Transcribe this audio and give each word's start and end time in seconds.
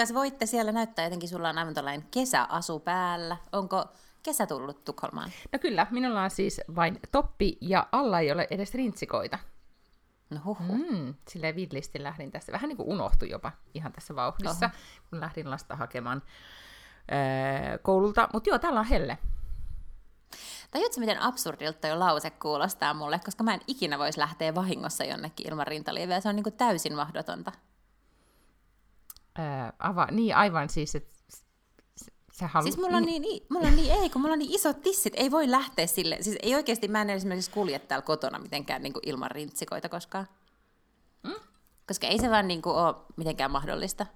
Kuinka 0.00 0.14
voitte 0.14 0.46
siellä 0.46 0.72
näyttää? 0.72 1.04
Jotenkin 1.04 1.28
sulla 1.28 1.48
on 1.48 1.58
aivan 1.58 1.74
tällainen 1.74 2.06
kesäasu 2.10 2.80
päällä. 2.80 3.36
Onko 3.52 3.84
kesä 4.22 4.46
tullut 4.46 4.84
Tukholmaan? 4.84 5.30
No 5.52 5.58
kyllä, 5.58 5.86
minulla 5.90 6.22
on 6.22 6.30
siis 6.30 6.60
vain 6.74 7.00
toppi 7.12 7.58
ja 7.60 7.86
alla 7.92 8.20
ei 8.20 8.32
ole 8.32 8.46
edes 8.50 8.74
rintsikoita. 8.74 9.38
No 10.30 10.40
huhu. 10.44 10.72
Mm, 10.72 11.14
silleen 11.28 11.56
villisti 11.56 12.02
lähdin 12.02 12.30
tässä. 12.30 12.52
Vähän 12.52 12.68
niin 12.68 12.76
kuin 12.76 12.88
unohtui 12.88 13.30
jopa 13.30 13.52
ihan 13.74 13.92
tässä 13.92 14.16
vauhdissa, 14.16 14.66
Oho. 14.66 14.74
kun 15.10 15.20
lähdin 15.20 15.50
lasta 15.50 15.76
hakemaan 15.76 16.22
öö, 17.12 17.78
koululta. 17.78 18.28
Mutta 18.32 18.50
joo, 18.50 18.58
täällä 18.58 18.80
on 18.80 18.86
helle. 18.86 19.18
Tajuutko, 20.70 21.00
miten 21.00 21.22
absurdilta 21.22 21.86
jo 21.86 21.98
lause 21.98 22.30
kuulostaa 22.30 22.94
mulle, 22.94 23.20
koska 23.24 23.44
mä 23.44 23.54
en 23.54 23.60
ikinä 23.66 23.98
voisi 23.98 24.18
lähteä 24.18 24.54
vahingossa 24.54 25.04
jonnekin 25.04 25.48
ilman 25.48 25.66
rintaliiveä. 25.66 26.20
Se 26.20 26.28
on 26.28 26.36
niin 26.36 26.44
kuin 26.44 26.56
täysin 26.56 26.94
mahdotonta. 26.94 27.52
Öö, 29.40 29.72
ava, 29.78 30.08
niin 30.10 30.36
aivan 30.36 30.68
siis, 30.68 30.94
että 30.94 31.10
sä 32.32 32.46
haluat... 32.48 32.64
Siis 32.72 32.76
mulla 32.84 32.96
on 32.96 33.02
niin, 33.02 33.24
i- 33.24 33.46
mulla 33.50 33.68
on 33.68 33.76
niin, 33.76 33.92
ei, 33.92 34.10
kun 34.10 34.20
mulla 34.22 34.32
on 34.32 34.38
niin 34.38 34.54
isot 34.54 34.82
tissit, 34.82 35.12
ei 35.16 35.30
voi 35.30 35.50
lähteä 35.50 35.86
sille. 35.86 36.18
Siis 36.20 36.36
ei 36.42 36.54
oikeasti, 36.54 36.88
mä 36.88 37.02
en 37.02 37.10
esimerkiksi 37.10 37.50
kulje 37.50 37.78
täällä 37.78 38.02
kotona 38.06 38.38
mitenkään 38.38 38.82
niin 38.82 38.92
kuin 38.92 39.02
ilman 39.08 39.30
rintsikoita 39.30 39.88
koskaan. 39.88 40.28
Mm? 41.22 41.34
Koska 41.88 42.06
ei 42.06 42.18
se 42.18 42.30
vaan 42.30 42.48
niin 42.48 42.62
kuin 42.62 42.76
ole 42.76 42.94
mitenkään 43.16 43.50
mahdollista. 43.50 44.06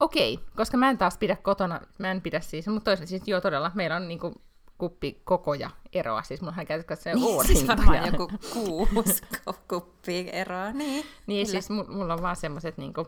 Okei, 0.00 0.40
koska 0.56 0.76
mä 0.76 0.90
en 0.90 0.98
taas 0.98 1.18
pidä 1.18 1.36
kotona, 1.36 1.80
mä 1.98 2.10
en 2.10 2.20
pidä 2.22 2.40
siis, 2.40 2.66
mutta 2.66 2.84
toisaalta 2.84 3.08
siis 3.08 3.22
joo 3.26 3.40
todella, 3.40 3.70
meillä 3.74 3.96
on 3.96 4.08
niinku 4.08 4.34
kuppi 4.78 5.20
kokoja 5.24 5.70
eroa, 5.92 6.22
siis 6.22 6.40
mullahan 6.40 6.66
käytössä 6.66 7.02
se 7.02 7.14
Niin, 7.14 7.38
on 7.38 7.46
siis 7.46 7.66
varmaan 7.66 8.06
joku 8.06 8.30
kuusi 8.54 9.22
kuppi 9.70 10.28
eroa. 10.32 10.72
Niin, 10.72 11.06
Niin, 11.26 11.46
kyllä. 11.46 11.60
siis 11.60 11.70
mu- 11.80 11.92
mulla 11.92 12.14
on 12.14 12.22
vaan 12.22 12.36
semmoset 12.36 12.76
niinku, 12.78 13.06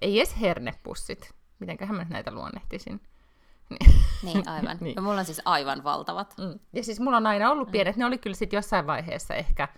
ei 0.00 0.18
edes 0.18 0.40
hernepussit, 0.40 1.34
mitenköhän 1.58 1.96
mä 1.96 2.06
näitä 2.10 2.30
luonnehtisin. 2.30 3.00
Niin, 4.22 4.48
aivan. 4.48 4.78
Niin. 4.80 4.94
Ja 4.96 5.02
mulla 5.02 5.18
on 5.18 5.24
siis 5.24 5.42
aivan 5.44 5.84
valtavat. 5.84 6.34
Mm. 6.38 6.58
Ja 6.72 6.84
siis 6.84 7.00
mulla 7.00 7.16
on 7.16 7.26
aina 7.26 7.50
ollut 7.50 7.70
pienet, 7.70 7.96
ne 7.96 8.04
oli 8.06 8.18
kyllä 8.18 8.36
sitten 8.36 8.56
jossain 8.56 8.86
vaiheessa 8.86 9.34
ehkä, 9.34 9.68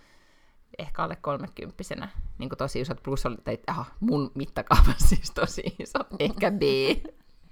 ehkä 0.77 1.03
alle 1.03 1.15
kolmekymppisenä, 1.15 2.09
niin 2.37 2.49
tosi 2.57 2.79
isot, 2.79 3.03
plus 3.03 3.25
oli, 3.25 3.37
tai 3.43 3.57
aha, 3.67 3.85
mun 3.99 4.31
mittakaava 4.35 4.93
siis 4.97 5.31
tosi 5.31 5.75
iso, 5.79 5.99
ehkä 6.19 6.51
B. 6.51 6.61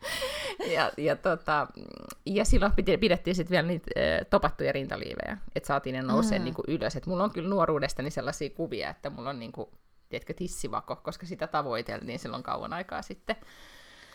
ja, 0.76 0.92
ja, 0.98 1.16
tota, 1.16 1.68
ja 2.26 2.46
silloin 2.46 2.72
piti- 2.72 2.98
pidettiin 2.98 3.36
sitten 3.36 3.52
vielä 3.52 3.68
niitä 3.68 3.92
äh, 3.98 4.28
topattuja 4.30 4.72
rintaliivejä, 4.72 5.38
että 5.56 5.68
saatiin 5.68 5.94
ne 5.94 6.02
nousee 6.02 6.40
mm. 6.40 6.46
niin 6.46 6.56
ylös. 6.68 6.96
Et 6.96 7.06
mulla 7.06 7.24
on 7.24 7.32
kyllä 7.32 7.50
nuoruudestani 7.50 8.12
sellaisia 8.12 8.50
kuvia, 8.50 8.90
että 8.90 9.10
mulla 9.10 9.30
on 9.30 9.40
niin 9.40 9.52
kuin, 9.52 9.70
tiedätkö, 10.10 10.34
tissivako, 10.34 10.96
koska 10.96 11.26
sitä 11.26 11.48
tavoiteltiin 11.48 12.20
silloin 12.20 12.44
kauan 12.44 12.74
aikaa 12.74 13.02
sitten. 13.02 13.36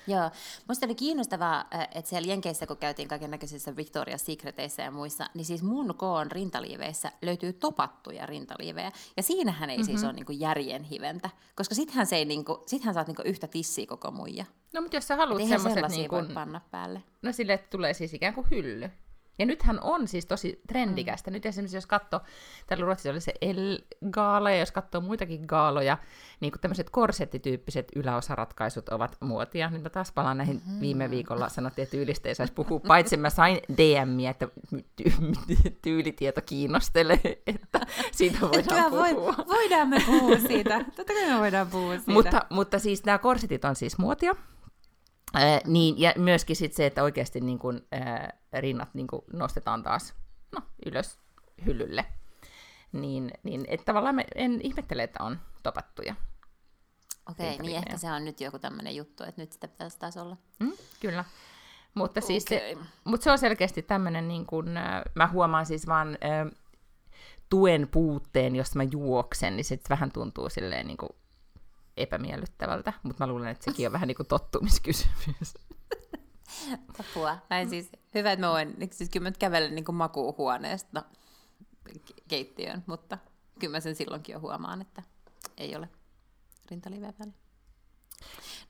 Joo, 0.07 0.31
musta 0.69 0.87
oli 0.87 0.95
kiinnostavaa, 0.95 1.65
että 1.95 2.09
siellä 2.11 2.29
Jenkeissä, 2.29 2.67
kun 2.67 2.77
käytiin 2.77 3.08
kaiken 3.08 3.30
näköisissä 3.30 3.70
Victoria's 3.70 4.19
Secreteissä 4.19 4.83
ja 4.83 4.91
muissa, 4.91 5.31
niin 5.35 5.45
siis 5.45 5.63
mun 5.63 5.95
koon 5.97 6.33
rintaliiveissä 6.33 7.13
löytyy 7.23 7.52
topattuja 7.52 8.27
rintaliivejä. 8.27 8.92
Ja 9.17 9.23
siinähän 9.23 9.70
ei 9.70 9.77
mm-hmm. 9.77 9.86
siis 9.86 10.05
ole 10.05 10.13
niinku 10.13 10.33
järjen 10.33 10.83
hiventä, 10.83 11.31
koska 11.55 11.75
sittenhän, 11.75 12.07
se 12.07 12.17
ei 12.17 12.25
niinku, 12.25 12.63
sittenhän 12.67 12.98
oot 12.98 13.07
niinku 13.07 13.23
yhtä 13.25 13.47
tissiä 13.47 13.86
koko 13.86 14.11
muija. 14.11 14.45
No 14.75 14.81
mutta 14.81 14.97
jos 14.97 15.08
sä 15.08 15.17
haluat 15.17 15.48
semmoiset 15.48 15.89
niin 15.89 16.08
kuin, 16.08 16.35
panna 16.35 16.61
päälle. 16.70 17.02
No 17.23 17.33
sille, 17.33 17.52
että 17.52 17.70
tulee 17.70 17.95
siis 17.95 18.14
ikään 18.14 18.35
kuin 18.35 18.51
hylly. 18.51 18.91
Ja 19.42 19.47
nythän 19.47 19.80
on 19.80 20.08
siis 20.08 20.27
tosi 20.27 20.61
trendikästä. 20.67 21.30
Mm. 21.30 21.33
Nyt 21.33 21.47
esimerkiksi 21.47 21.77
jos 21.77 21.86
katsoo, 21.86 22.20
täällä 22.67 22.85
Ruotsissa 22.85 23.11
oli 23.11 23.20
se 23.20 23.35
L-gaala, 23.42 24.51
ja 24.51 24.58
jos 24.58 24.73
katsoo 24.73 25.01
muitakin 25.01 25.45
gaaloja, 25.47 25.98
niin 26.41 26.53
kuin 26.53 26.61
tämmöiset 26.61 26.91
korsettityyppiset 26.91 27.89
yläosaratkaisut 27.97 28.89
ovat 28.89 29.17
muotia. 29.20 29.70
Nyt 29.70 29.83
mä 29.83 29.91
taas 29.91 30.13
palaan 30.13 30.39
näihin 30.39 30.57
mm-hmm. 30.57 30.81
viime 30.81 31.11
viikolla, 31.11 31.48
sanottiin, 31.48 31.83
että 31.83 31.97
tyylistä 31.97 32.29
ei 32.29 32.35
saisi 32.35 32.52
puhua, 32.52 32.81
paitsi 32.81 33.17
mä 33.17 33.31
sain 33.31 33.61
DMiä, 33.77 34.31
että 34.31 34.48
ty- 35.02 35.13
tyylitieto 35.83 36.41
kiinnostelee, 36.47 37.42
että 37.47 37.81
siitä 38.13 38.39
voidaan 38.41 38.91
puhua. 38.91 39.02
voi, 39.02 39.47
voidaan 39.48 39.89
me 39.89 40.02
puhua 40.07 40.39
siitä. 40.39 40.85
Totta 40.85 41.14
kai 41.14 41.31
me 41.31 41.39
voidaan 41.39 41.67
puhua 41.67 41.97
siitä. 41.97 42.13
Mutta, 42.13 42.47
mutta 42.51 42.79
siis 42.79 43.05
nämä 43.05 43.19
korsetit 43.19 43.64
on 43.64 43.77
siis 43.77 43.98
muotia. 43.98 44.35
Ää, 45.35 45.61
niin, 45.67 46.01
ja 46.01 46.13
myöskin 46.17 46.57
sit 46.57 46.73
se, 46.73 46.87
että 46.87 47.03
oikeasti 47.03 47.41
niin 47.41 47.59
kun, 47.59 47.87
ää, 47.93 48.33
rinnat 48.53 48.95
niin 48.95 49.07
kun 49.07 49.25
nostetaan 49.33 49.83
taas 49.83 50.15
no, 50.53 50.63
ylös 50.87 51.19
hyllylle. 51.67 52.05
Niin, 52.93 53.31
niin 53.43 53.65
että 53.69 53.85
tavallaan 53.85 54.15
me, 54.15 54.25
en 54.35 54.61
ihmettele, 54.63 55.03
että 55.03 55.25
on 55.25 55.41
topattuja. 55.63 56.15
Okei, 57.31 57.59
niin 57.59 57.77
ehkä 57.77 57.98
se 57.98 58.13
on 58.13 58.25
nyt 58.25 58.41
joku 58.41 58.59
tämmöinen 58.59 58.97
juttu, 58.97 59.25
että 59.25 59.41
nyt 59.41 59.53
sitä 59.53 59.69
pitäisi 59.69 59.98
taas 59.98 60.17
olla. 60.17 60.37
Mm, 60.59 60.73
kyllä. 61.01 61.25
Mutta 61.95 62.20
siis 62.20 62.45
se, 62.45 62.77
mutta 63.05 63.25
se 63.25 63.31
on 63.31 63.39
selkeästi 63.39 63.83
tämmöinen, 63.83 64.29
niin 64.29 64.47
kun, 64.47 64.77
äh, 64.77 65.03
mä 65.14 65.29
huomaan 65.29 65.67
siis 65.67 65.87
vaan 65.87 66.09
äh, 66.09 66.59
tuen 67.49 67.89
puutteen, 67.89 68.57
jos 68.57 68.75
mä 68.75 68.83
juoksen, 68.83 69.57
niin 69.57 69.64
se 69.64 69.79
vähän 69.91 70.13
tuntuu 70.13 70.49
silleen 70.49 70.87
niin 70.87 70.97
kuin 70.97 71.11
epämiellyttävältä, 71.97 72.92
mutta 73.03 73.25
mä 73.25 73.33
luulen, 73.33 73.48
että 73.48 73.64
sekin 73.64 73.86
on 73.86 73.92
vähän 73.92 74.08
niin 74.08 74.17
kuin 74.17 74.27
tottumiskysymys. 74.27 75.55
Apua. 77.01 77.39
Näin 77.51 77.70
siis, 77.70 77.91
hyvä, 78.14 78.33
että 78.33 78.47
mä 78.47 78.53
voin, 78.53 78.77
siis 78.91 79.11
kyllä 79.11 79.29
mä 79.29 79.33
kävelen 79.39 79.75
niin 79.75 79.85
kuin 79.85 79.97
makuuhuoneesta 79.97 81.02
ke- 81.89 82.23
keittiöön, 82.29 82.85
mutta 82.86 83.19
kyllä 83.58 83.77
mä 83.77 83.81
sen 83.81 83.95
silloinkin 83.95 84.33
jo 84.33 84.41
huomaan, 84.41 84.81
että 84.81 85.02
ei 85.57 85.77
ole 85.77 85.89
rintaliiveä 86.70 87.13
päällä. 87.13 87.35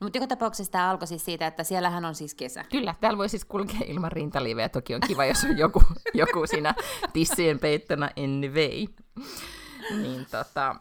No, 0.00 0.04
mutta 0.04 0.18
joka 0.18 0.26
tapauksessa 0.26 0.72
tämä 0.72 0.90
alkoi 0.90 1.06
siis 1.06 1.24
siitä, 1.24 1.46
että 1.46 1.64
siellähän 1.64 2.04
on 2.04 2.14
siis 2.14 2.34
kesä. 2.34 2.64
Kyllä, 2.64 2.94
täällä 3.00 3.18
voi 3.18 3.28
siis 3.28 3.44
kulkea 3.44 3.80
ilman 3.86 4.12
rintaliivejä. 4.12 4.68
Toki 4.68 4.94
on 4.94 5.00
kiva, 5.00 5.24
jos 5.24 5.44
on 5.44 5.58
joku, 5.58 5.82
joku 6.14 6.46
siinä 6.46 6.74
tissien 7.12 7.58
peittona 7.58 8.10
anyway. 8.16 8.86
Niin 9.90 10.26
tota... 10.30 10.76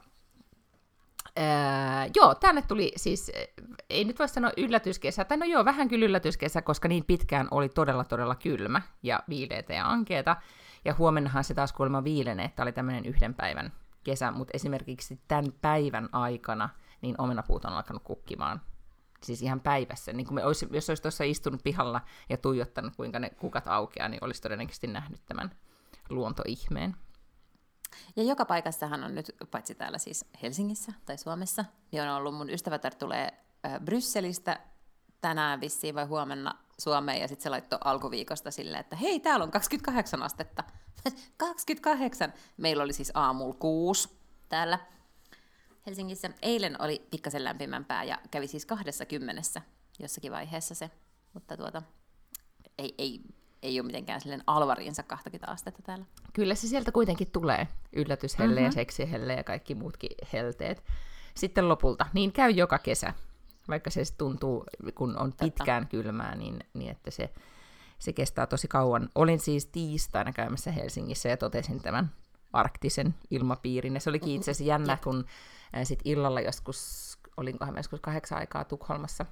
Ää, 1.36 2.08
joo, 2.16 2.36
tänne 2.36 2.62
tuli 2.62 2.92
siis, 2.96 3.32
äh, 3.36 3.66
ei 3.90 4.04
nyt 4.04 4.20
voi 4.20 4.30
sanoa 4.30 4.52
yllätyskesä, 4.58 5.26
tai 5.26 5.38
no 5.38 5.46
joo, 5.46 5.66
vähän 5.66 5.88
kyllä 5.88 6.06
yllätyskesä, 6.06 6.62
koska 6.62 6.88
niin 6.88 7.06
pitkään 7.06 7.48
oli 7.52 7.70
todella 7.70 8.04
todella 8.04 8.36
kylmä 8.36 8.82
ja 9.04 9.24
viileitä 9.30 9.74
ja 9.74 9.90
ankeeta. 9.90 10.36
Ja 10.86 10.96
huomennahan 10.98 11.44
se 11.44 11.54
taas 11.54 11.74
kuulemma 11.74 12.04
viilenee, 12.04 12.46
että 12.46 12.64
oli 12.64 12.72
tämmöinen 12.72 13.06
yhden 13.06 13.34
päivän 13.34 13.74
kesä, 14.04 14.32
mutta 14.32 14.52
esimerkiksi 14.54 15.20
tämän 15.28 15.54
päivän 15.62 16.10
aikana 16.12 16.70
niin 17.02 17.16
omenapuut 17.18 17.66
on 17.66 17.74
alkanut 17.74 18.04
kukkimaan 18.04 18.62
siis 19.24 19.42
ihan 19.42 19.60
päivässä. 19.60 20.14
Niin 20.14 20.28
kuin 20.28 20.36
me 20.36 20.46
olisi, 20.46 20.68
jos 20.72 20.90
olisi 20.90 21.04
tuossa 21.04 21.24
istunut 21.24 21.64
pihalla 21.64 22.02
ja 22.30 22.38
tuijottanut, 22.38 22.96
kuinka 22.96 23.20
ne 23.20 23.30
kukat 23.30 23.68
aukeaa, 23.68 24.10
niin 24.10 24.24
olisi 24.24 24.42
todennäköisesti 24.42 24.88
nähnyt 24.88 25.22
tämän 25.26 25.52
luontoihmeen. 26.10 26.96
Ja 28.16 28.24
joka 28.24 28.46
paikassahan 28.46 29.04
on 29.04 29.16
nyt, 29.16 29.36
paitsi 29.52 29.76
täällä 29.76 29.98
siis 29.98 30.26
Helsingissä 30.42 30.92
tai 31.06 31.18
Suomessa, 31.18 31.66
niin 31.92 32.04
on 32.04 32.10
ollut 32.10 32.36
mun 32.36 32.50
ystävätär 32.50 32.96
tulee 32.96 33.34
Brysselistä 33.86 34.60
tänään 35.22 35.62
vissiin 35.62 35.96
vai 35.96 36.06
huomenna 36.06 36.56
Suomeen, 36.80 37.22
ja 37.22 37.28
sitten 37.28 37.44
se 37.44 37.50
laittoi 37.50 37.80
alkuviikosta 37.84 38.52
silleen, 38.52 38.82
että 38.82 38.96
hei, 38.96 39.20
täällä 39.20 39.44
on 39.44 39.52
28 39.52 40.24
astetta. 40.24 40.64
28! 41.38 42.34
Meillä 42.58 42.84
oli 42.84 42.94
siis 42.94 43.12
aamulla 43.14 43.54
kuusi 43.54 44.10
täällä 44.50 44.80
Helsingissä. 45.86 46.30
Eilen 46.42 46.82
oli 46.82 47.08
pikkasen 47.12 47.44
lämpimämpää 47.44 48.04
ja 48.04 48.20
kävi 48.32 48.48
siis 48.48 48.66
20 48.66 49.42
jossakin 50.00 50.32
vaiheessa 50.32 50.76
se, 50.76 50.92
mutta 51.34 51.58
tuota, 51.58 51.82
ei, 52.78 52.96
ei, 52.98 53.22
ei 53.64 53.80
ole 53.80 53.86
mitenkään 53.86 54.22
silleen 54.22 54.44
alvariinsa 54.48 55.04
20 55.04 55.52
astetta 55.52 55.82
täällä. 55.82 56.06
Kyllä 56.34 56.56
se 56.56 56.68
sieltä 56.68 56.92
kuitenkin 56.92 57.32
tulee, 57.32 57.68
yllätyshelle 57.94 58.56
mm-hmm. 58.56 58.66
ja 58.66 58.72
seksihelle 58.72 59.34
ja 59.34 59.44
kaikki 59.44 59.76
muutkin 59.76 60.12
helteet. 60.34 60.84
Sitten 61.36 61.70
lopulta, 61.70 62.06
niin 62.14 62.32
käy 62.32 62.52
joka 62.52 62.80
kesä, 62.80 63.14
vaikka 63.68 63.90
se 63.90 64.02
tuntuu, 64.18 64.66
kun 64.96 65.18
on 65.18 65.32
Totta. 65.32 65.46
pitkään 65.46 65.88
kylmää, 65.88 66.36
niin, 66.36 66.60
niin 66.74 66.92
että 66.92 67.12
se, 67.12 67.34
se 68.00 68.14
kestää 68.14 68.48
tosi 68.48 68.68
kauan. 68.68 69.10
Olin 69.16 69.40
siis 69.40 69.66
tiistaina 69.66 70.34
käymässä 70.34 70.72
Helsingissä 70.72 71.30
ja 71.30 71.38
totesin 71.38 71.82
tämän 71.82 72.12
arktisen 72.54 73.16
ilmapiirin. 73.32 73.94
Ja 73.94 74.00
se 74.00 74.10
olikin 74.10 74.36
itse 74.36 74.52
asiassa 74.52 74.70
jännä, 74.72 74.98
kun 75.04 75.26
ää, 75.74 75.86
sit 75.86 76.00
illalla 76.06 76.42
joskus, 76.42 77.18
olinkohan 77.38 77.74
mä 77.74 77.80
joskus 77.80 78.00
kahdeksan 78.00 78.38
aikaa 78.38 78.64
Tukholmassa 78.64 79.26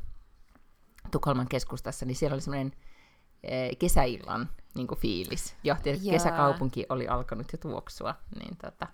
Tukholman 1.12 1.48
keskustassa, 1.48 2.06
niin 2.06 2.16
siellä 2.16 2.34
oli 2.34 2.42
semmoinen 2.42 2.74
kesäillan 3.80 4.50
niin 4.75 4.88
kuin 4.88 5.00
fiilis. 5.00 5.56
Johti, 5.63 5.89
että 5.89 6.12
kesäkaupunki 6.12 6.86
oli 6.89 7.07
alkanut 7.07 7.51
jo 7.51 7.57
tuoksua. 7.57 8.15
Niin 8.39 8.57
tota, 8.57 8.88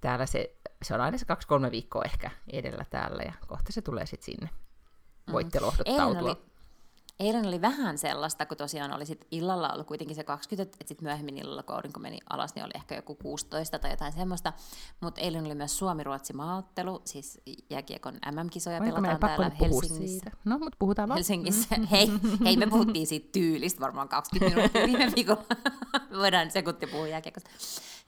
täällä 0.00 0.26
se, 0.26 0.56
se 0.82 0.94
on 0.94 1.00
aina 1.00 1.18
se 1.18 1.24
kaksi-kolme 1.24 1.70
viikkoa 1.70 2.02
ehkä 2.04 2.30
edellä 2.52 2.84
täällä, 2.90 3.22
ja 3.22 3.32
kohta 3.46 3.72
se 3.72 3.82
tulee 3.82 4.06
sitten 4.06 4.24
sinne. 4.24 4.50
Mm. 5.26 5.32
Voitte 5.32 5.60
lohduttautua. 5.60 6.18
Eilen 6.18 6.24
oli, 6.24 6.36
eilen 7.20 7.46
oli 7.46 7.60
vähän 7.60 7.98
sellaista, 7.98 8.46
kun 8.46 8.56
tosiaan 8.56 8.92
oli 8.92 9.06
sit 9.06 9.26
illalla 9.30 9.72
ollut 9.72 9.86
kuitenkin 9.86 10.16
se 10.16 10.24
20, 10.24 10.76
että 10.80 10.88
sitten 10.88 11.04
myöhemmin 11.04 11.38
illalla, 11.38 11.62
kun 11.62 11.74
aurinko 11.74 12.00
meni 12.00 12.18
alas, 12.30 12.54
niin 12.54 12.64
oli 12.64 12.72
ehkä 12.74 12.94
joku 12.94 13.14
16 13.14 13.78
tai 13.78 13.90
jotain 13.90 14.12
semmoista. 14.12 14.52
Mutta 15.00 15.20
eilen 15.20 15.46
oli 15.46 15.54
myös 15.54 15.78
Suomi-Ruotsi 15.78 16.32
maaottelu, 16.32 17.02
siis 17.04 17.40
jääkiekon 17.70 18.14
MM-kisoja 18.14 18.80
Oliko 18.80 19.00
pelataan 19.00 19.18
täällä 19.20 19.56
Helsingissä. 19.60 20.06
Siitä? 20.06 20.30
No, 20.44 20.58
mutta 20.58 20.76
puhutaan 20.78 21.08
vaan. 21.08 21.16
Helsingissä. 21.16 21.76
Hei, 21.90 22.10
hei, 22.44 22.56
me 22.56 22.66
puhuttiin 22.66 23.06
siitä 23.06 23.28
tyylistä 23.32 23.80
varmaan 23.80 24.08
20 24.08 24.56
minuuttia 24.56 24.86
viime 24.86 25.12
viikolla. 25.16 25.44
Voidaan 26.20 26.50
sekunti 26.50 26.86
puhua 26.86 27.08
jääkiekosta. 27.08 27.50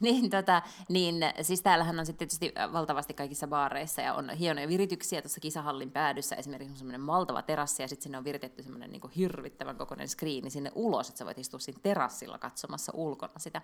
Niin, 0.11 0.31
tota, 0.31 0.62
niin 0.88 1.17
siis 1.43 1.62
täällähän 1.62 1.99
on 2.00 2.06
sitten 2.06 2.29
tietysti 2.29 2.52
valtavasti 2.73 3.14
kaikissa 3.14 3.47
baareissa 3.47 4.02
ja 4.02 4.14
on 4.14 4.31
hienoja 4.31 4.69
virityksiä 4.69 5.23
tuossa 5.23 5.41
kisahallin 5.41 5.91
päädyssä. 5.91 6.37
Esimerkiksi 6.37 6.73
on 6.73 6.79
semmoinen 6.79 7.06
valtava 7.06 7.43
terassi 7.43 7.82
ja 7.82 7.88
sitten 7.88 8.02
sinne 8.02 8.19
on 8.19 8.25
viritetty 8.25 8.62
semmoinen 8.62 8.91
niin 8.91 9.11
hirvittävän 9.17 9.76
kokoinen 9.76 10.08
screeni 10.08 10.50
sinne 10.50 10.73
ulos, 10.75 11.08
että 11.08 11.19
sä 11.19 11.25
voit 11.25 11.38
istua 11.38 11.61
siinä 11.61 11.81
terassilla 11.82 12.38
katsomassa 12.38 12.93
ulkona 12.94 13.38
sitä 13.38 13.62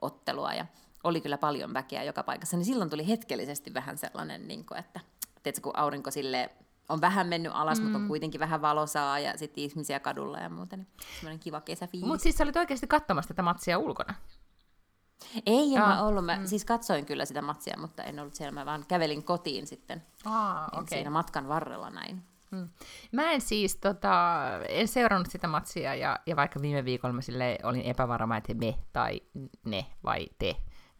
ottelua. 0.00 0.54
Ja 0.54 0.66
oli 1.04 1.20
kyllä 1.20 1.38
paljon 1.38 1.74
väkeä 1.74 2.02
joka 2.02 2.22
paikassa, 2.22 2.56
niin 2.56 2.66
silloin 2.66 2.90
tuli 2.90 3.08
hetkellisesti 3.08 3.74
vähän 3.74 3.98
sellainen, 3.98 4.48
niin 4.48 4.66
kuin, 4.66 4.78
että 4.78 5.00
tiedätkö, 5.42 5.62
kun 5.62 5.76
aurinko 5.76 6.10
sille 6.10 6.50
on 6.88 7.00
vähän 7.00 7.26
mennyt 7.26 7.52
alas, 7.54 7.78
mm. 7.78 7.84
mutta 7.84 7.98
on 7.98 8.08
kuitenkin 8.08 8.40
vähän 8.40 8.62
valosaa 8.62 9.18
ja 9.18 9.38
sitten 9.38 9.64
ihmisiä 9.64 10.00
kadulla 10.00 10.38
ja 10.38 10.48
muuta, 10.48 10.76
niin 10.76 10.86
semmoinen 11.14 11.38
kiva 11.38 11.60
kesäfiilis. 11.60 12.08
Mutta 12.08 12.22
siis 12.22 12.36
sä 12.36 12.44
olit 12.44 12.56
oikeasti 12.56 12.86
katsomassa 12.86 13.28
tätä 13.28 13.42
matsia 13.42 13.78
ulkona? 13.78 14.14
Ei 15.46 15.74
en 15.74 15.80
mä 15.82 16.02
ollut. 16.02 16.24
Mä 16.24 16.36
mm. 16.36 16.46
siis 16.46 16.64
katsoin 16.64 17.06
kyllä 17.06 17.24
sitä 17.24 17.42
matsia, 17.42 17.76
mutta 17.80 18.02
en 18.02 18.20
ollut 18.20 18.34
siellä. 18.34 18.52
Mä 18.52 18.66
vaan 18.66 18.84
kävelin 18.88 19.22
kotiin 19.22 19.66
sitten 19.66 20.02
Aa, 20.24 20.68
okay. 20.72 20.86
siinä 20.88 21.10
matkan 21.10 21.48
varrella 21.48 21.90
näin. 21.90 22.22
Mm. 22.50 22.68
Mä 23.12 23.32
en 23.32 23.40
siis 23.40 23.76
tota, 23.76 24.40
en 24.68 24.88
seurannut 24.88 25.30
sitä 25.30 25.46
matsia 25.48 25.94
ja, 25.94 26.18
ja 26.26 26.36
vaikka 26.36 26.62
viime 26.62 26.84
viikolla 26.84 27.12
mä 27.12 27.22
sille 27.22 27.58
olin 27.62 27.82
epävarma, 27.82 28.36
että 28.36 28.54
me 28.54 28.74
tai 28.92 29.20
ne 29.64 29.86
vai 30.04 30.26
te 30.38 30.56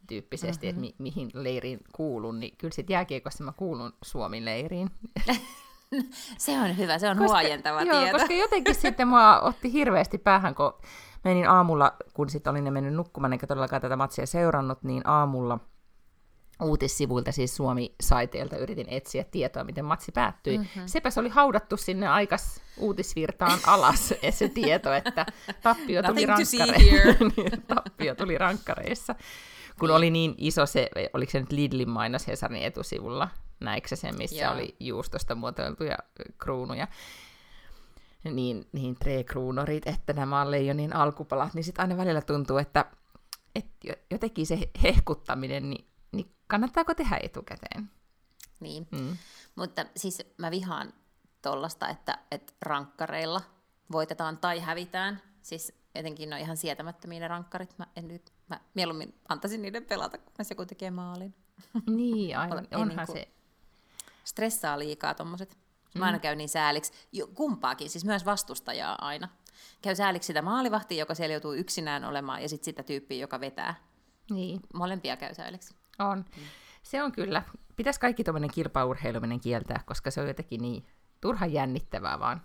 tyyppisesti, 0.06 0.66
mm-hmm. 0.66 0.84
että 0.84 0.98
mi- 0.98 1.10
mihin 1.10 1.30
leiriin 1.34 1.80
kuulun, 1.92 2.40
niin 2.40 2.56
kyllä 2.56 2.74
sitten 2.74 2.94
jääkiekossa 2.94 3.44
mä 3.44 3.52
kuulun 3.52 3.92
Suomen 4.02 4.44
leiriin. 4.44 4.90
se 6.38 6.60
on 6.60 6.76
hyvä, 6.76 6.98
se 6.98 7.10
on 7.10 7.18
koska, 7.18 7.32
huojentava 7.32 7.82
joo, 7.82 8.00
tieto. 8.00 8.18
koska 8.18 8.34
jotenkin 8.34 8.74
sitten 8.74 9.08
mua 9.08 9.40
otti 9.40 9.72
hirveästi 9.72 10.18
päähän, 10.18 10.54
kun 10.54 10.72
menin 11.24 11.48
aamulla, 11.48 11.96
kun 12.14 12.30
sitten 12.30 12.50
olin 12.50 12.64
ne 12.64 12.70
mennyt 12.70 12.94
nukkumaan, 12.94 13.32
enkä 13.32 13.46
todellakaan 13.46 13.82
tätä 13.82 13.96
matsia 13.96 14.26
seurannut, 14.26 14.82
niin 14.82 15.08
aamulla 15.08 15.58
uutissivuilta, 16.62 17.32
siis 17.32 17.56
Suomi-saiteilta, 17.56 18.56
yritin 18.56 18.86
etsiä 18.88 19.24
tietoa, 19.24 19.64
miten 19.64 19.84
matsi 19.84 20.12
päättyi. 20.12 20.58
Mm-hmm. 20.58 20.82
Sepäs 20.86 21.18
oli 21.18 21.28
haudattu 21.28 21.76
sinne 21.76 22.08
aikas 22.08 22.60
uutisvirtaan 22.76 23.58
alas 23.66 24.08
se 24.30 24.48
tieto, 24.48 24.92
että 24.92 25.26
tappio 25.62 26.02
tuli, 26.02 26.26
rankkare... 26.26 26.78
Niin, 27.36 27.62
tappio 27.66 28.14
tuli 28.14 28.38
rankkareissa. 28.38 29.14
Kun 29.78 29.90
oli 29.90 30.10
niin 30.10 30.34
iso 30.38 30.66
se, 30.66 30.90
oliko 31.12 31.32
se 31.32 31.40
nyt 31.40 31.52
Lidlin 31.52 31.90
mainos 31.90 32.26
Hesarin 32.26 32.62
etusivulla, 32.62 33.28
näikö 33.60 33.96
sen, 33.96 34.18
missä 34.18 34.36
yeah. 34.36 34.54
oli 34.54 34.76
juustosta 34.80 35.34
muotoiltuja 35.34 35.98
kruunuja 36.38 36.88
niin, 38.24 38.68
niin 38.72 38.94
tre 38.94 39.24
kruunorit, 39.24 39.86
että 39.86 40.12
nämä 40.12 40.40
on 40.40 40.50
leijonin 40.50 40.96
alkupalat, 40.96 41.54
niin 41.54 41.64
sitten 41.64 41.82
aina 41.82 41.96
välillä 41.96 42.22
tuntuu, 42.22 42.58
että, 42.58 42.84
että 43.54 43.88
jotenkin 44.10 44.46
se 44.46 44.70
hehkuttaminen, 44.82 45.70
niin, 45.70 45.86
niin 46.12 46.34
kannattaako 46.46 46.94
tehdä 46.94 47.18
etukäteen? 47.22 47.90
Niin, 48.60 48.88
mm. 48.90 49.16
mutta 49.56 49.86
siis 49.96 50.22
mä 50.38 50.50
vihaan 50.50 50.92
tollasta, 51.42 51.88
että, 51.88 52.18
että 52.30 52.52
rankkareilla 52.62 53.40
voitetaan 53.92 54.38
tai 54.38 54.60
hävitään. 54.60 55.22
Siis 55.42 55.72
etenkin 55.94 56.30
ne 56.30 56.36
on 56.36 56.42
ihan 56.42 56.56
sietämättömiä 56.56 57.20
ne 57.20 57.28
rankkarit. 57.28 57.78
Mä, 57.78 57.86
en 57.96 58.08
nyt, 58.08 58.32
mä 58.48 58.60
mieluummin 58.74 59.14
antaisin 59.28 59.62
niiden 59.62 59.84
pelata, 59.84 60.18
kun 60.18 60.46
joku 60.50 60.66
tekee 60.66 60.90
maalin. 60.90 61.34
Niin, 61.86 62.38
aivan. 62.38 62.68
Onhan 62.74 63.06
niin 63.06 63.16
se... 63.16 63.28
Stressaa 64.24 64.78
liikaa 64.78 65.14
tommoset. 65.14 65.58
Mä 65.98 66.04
aina 66.04 66.18
mm. 66.18 66.22
käyn 66.22 66.38
niin 66.38 66.48
sääliksi, 66.48 66.92
kumpaakin, 67.34 67.90
siis 67.90 68.04
myös 68.04 68.24
vastustajaa 68.24 68.98
aina. 69.00 69.28
Käy 69.82 69.94
sääliksi 69.94 70.26
sitä 70.26 70.42
maalivahtia, 70.42 70.98
joka 70.98 71.14
siellä 71.14 71.32
joutuu 71.32 71.52
yksinään 71.52 72.04
olemaan, 72.04 72.42
ja 72.42 72.48
sitten 72.48 72.64
sitä 72.64 72.82
tyyppiä, 72.82 73.18
joka 73.18 73.40
vetää. 73.40 73.74
Niin. 74.30 74.60
Molempia 74.74 75.16
käy 75.16 75.34
sääliksi. 75.34 75.74
On. 75.98 76.18
Mm. 76.18 76.42
Se 76.82 77.02
on 77.02 77.12
kyllä. 77.12 77.42
Pitäisi 77.76 78.00
kaikki 78.00 78.24
tuommoinen 78.24 78.50
kilpaurheiluminen 78.50 79.40
kieltää, 79.40 79.82
koska 79.86 80.10
se 80.10 80.20
on 80.20 80.28
jotenkin 80.28 80.62
niin 80.62 80.86
turhan 81.20 81.52
jännittävää 81.52 82.18
vaan. 82.18 82.42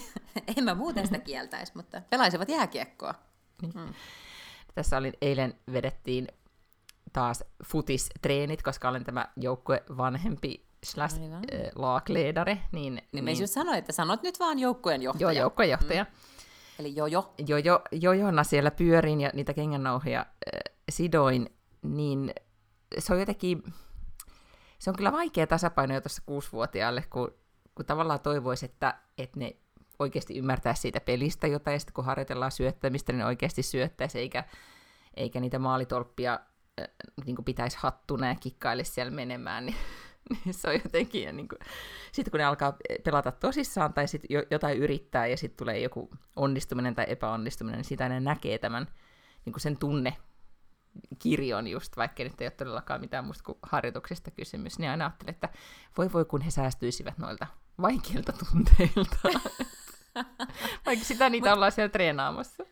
en 0.56 0.64
mä 0.64 0.74
muuten 0.74 1.06
sitä 1.06 1.18
kieltäisi, 1.18 1.72
mutta 1.74 2.02
pelaisivat 2.10 2.48
jääkiekkoa. 2.48 3.14
Niin. 3.62 3.72
Mm. 3.74 3.94
Tässä 4.74 4.96
olin, 4.96 5.12
eilen 5.20 5.54
vedettiin 5.72 6.28
taas 7.12 7.44
futistreenit, 7.64 8.62
koska 8.62 8.88
olen 8.88 9.04
tämä 9.04 9.28
joukkue 9.36 9.84
vanhempi 9.96 10.66
slash 10.84 11.20
äh, 11.22 11.30
laakleedare. 11.74 12.58
Niin, 12.72 13.02
niin, 13.12 13.24
niin 13.24 13.40
just 13.40 13.52
sanoin, 13.52 13.78
että 13.78 13.92
sanot 13.92 14.22
nyt 14.22 14.40
vaan 14.40 14.58
joukkueen 14.58 15.02
johtaja. 15.02 15.32
Joo, 15.32 15.40
joukkueen 15.42 15.70
johtaja. 15.70 16.04
Mm. 16.04 16.10
Eli 16.78 16.96
jojo. 16.96 17.34
Jojo. 17.46 17.82
Jojona 17.92 18.44
siellä 18.44 18.70
pyörin 18.70 19.20
ja 19.20 19.30
niitä 19.34 19.54
kengännauhia 19.54 20.20
äh, 20.20 20.74
sidoin, 20.90 21.56
niin 21.82 22.32
se 22.98 23.12
on 23.12 23.20
jotenkin, 23.20 23.62
se 24.78 24.90
on 24.90 24.96
kyllä 24.96 25.12
vaikea 25.12 25.46
tasapaino 25.46 25.94
jo 25.94 26.00
tuossa 26.00 26.22
kuusivuotiaalle, 26.26 27.04
kun, 27.10 27.34
kun 27.74 27.86
tavallaan 27.86 28.20
toivoisi, 28.20 28.64
että, 28.64 28.98
että 29.18 29.38
ne 29.38 29.56
oikeasti 29.98 30.38
ymmärtää 30.38 30.74
siitä 30.74 31.00
pelistä 31.00 31.46
jotain, 31.46 31.74
ja 31.74 31.78
sitten 31.78 31.94
kun 31.94 32.04
harjoitellaan 32.04 32.52
syöttämistä, 32.52 33.12
niin 33.12 33.18
ne 33.18 33.26
oikeasti 33.26 33.62
syöttäisi, 33.62 34.18
eikä, 34.18 34.44
eikä 35.14 35.40
niitä 35.40 35.58
maalitolppia 35.58 36.40
äh, 36.80 36.88
niin 37.26 37.44
pitäisi 37.44 37.76
hattuna 37.80 38.28
ja 38.28 38.34
kikkailisi 38.34 38.92
siellä 38.92 39.12
menemään, 39.12 39.66
niin 39.66 39.76
se 40.50 40.68
on 40.68 40.74
jotenkin, 40.74 41.22
ja 41.22 41.32
niin 41.32 41.48
kuin, 41.48 41.58
sitten 42.12 42.30
kun 42.30 42.38
ne 42.38 42.44
alkaa 42.44 42.76
pelata 43.04 43.32
tosissaan 43.32 43.92
tai 43.92 44.08
sit 44.08 44.22
jotain 44.50 44.78
yrittää 44.78 45.26
ja 45.26 45.36
sitten 45.36 45.56
tulee 45.56 45.78
joku 45.78 46.10
onnistuminen 46.36 46.94
tai 46.94 47.04
epäonnistuminen, 47.08 47.78
niin 47.78 47.84
sitä 47.84 48.08
ne 48.08 48.20
näkee 48.20 48.58
tämän 48.58 48.86
niin 49.44 49.52
kuin 49.52 49.60
sen 49.60 49.78
tunne 49.78 50.16
kirjon 51.18 51.68
just, 51.68 51.96
vaikka 51.96 52.24
nyt 52.24 52.40
ei 52.40 52.46
ole 52.46 52.50
todellakaan 52.50 53.00
mitään 53.00 53.24
muusta 53.24 53.44
kuin 53.44 53.58
harjoituksesta 53.62 54.30
kysymys, 54.30 54.78
niin 54.78 54.90
aina 54.90 55.04
ajattelin, 55.04 55.34
että 55.34 55.48
voi 55.98 56.12
voi 56.12 56.24
kun 56.24 56.40
he 56.40 56.50
säästyisivät 56.50 57.18
noilta 57.18 57.46
vaikeilta 57.82 58.32
tunteilta. 58.32 59.18
vaikka 60.86 61.04
sitä 61.04 61.30
niitä 61.30 61.52
ollaan 61.52 61.72
siellä 61.72 61.88
treenaamassa. 61.88 62.64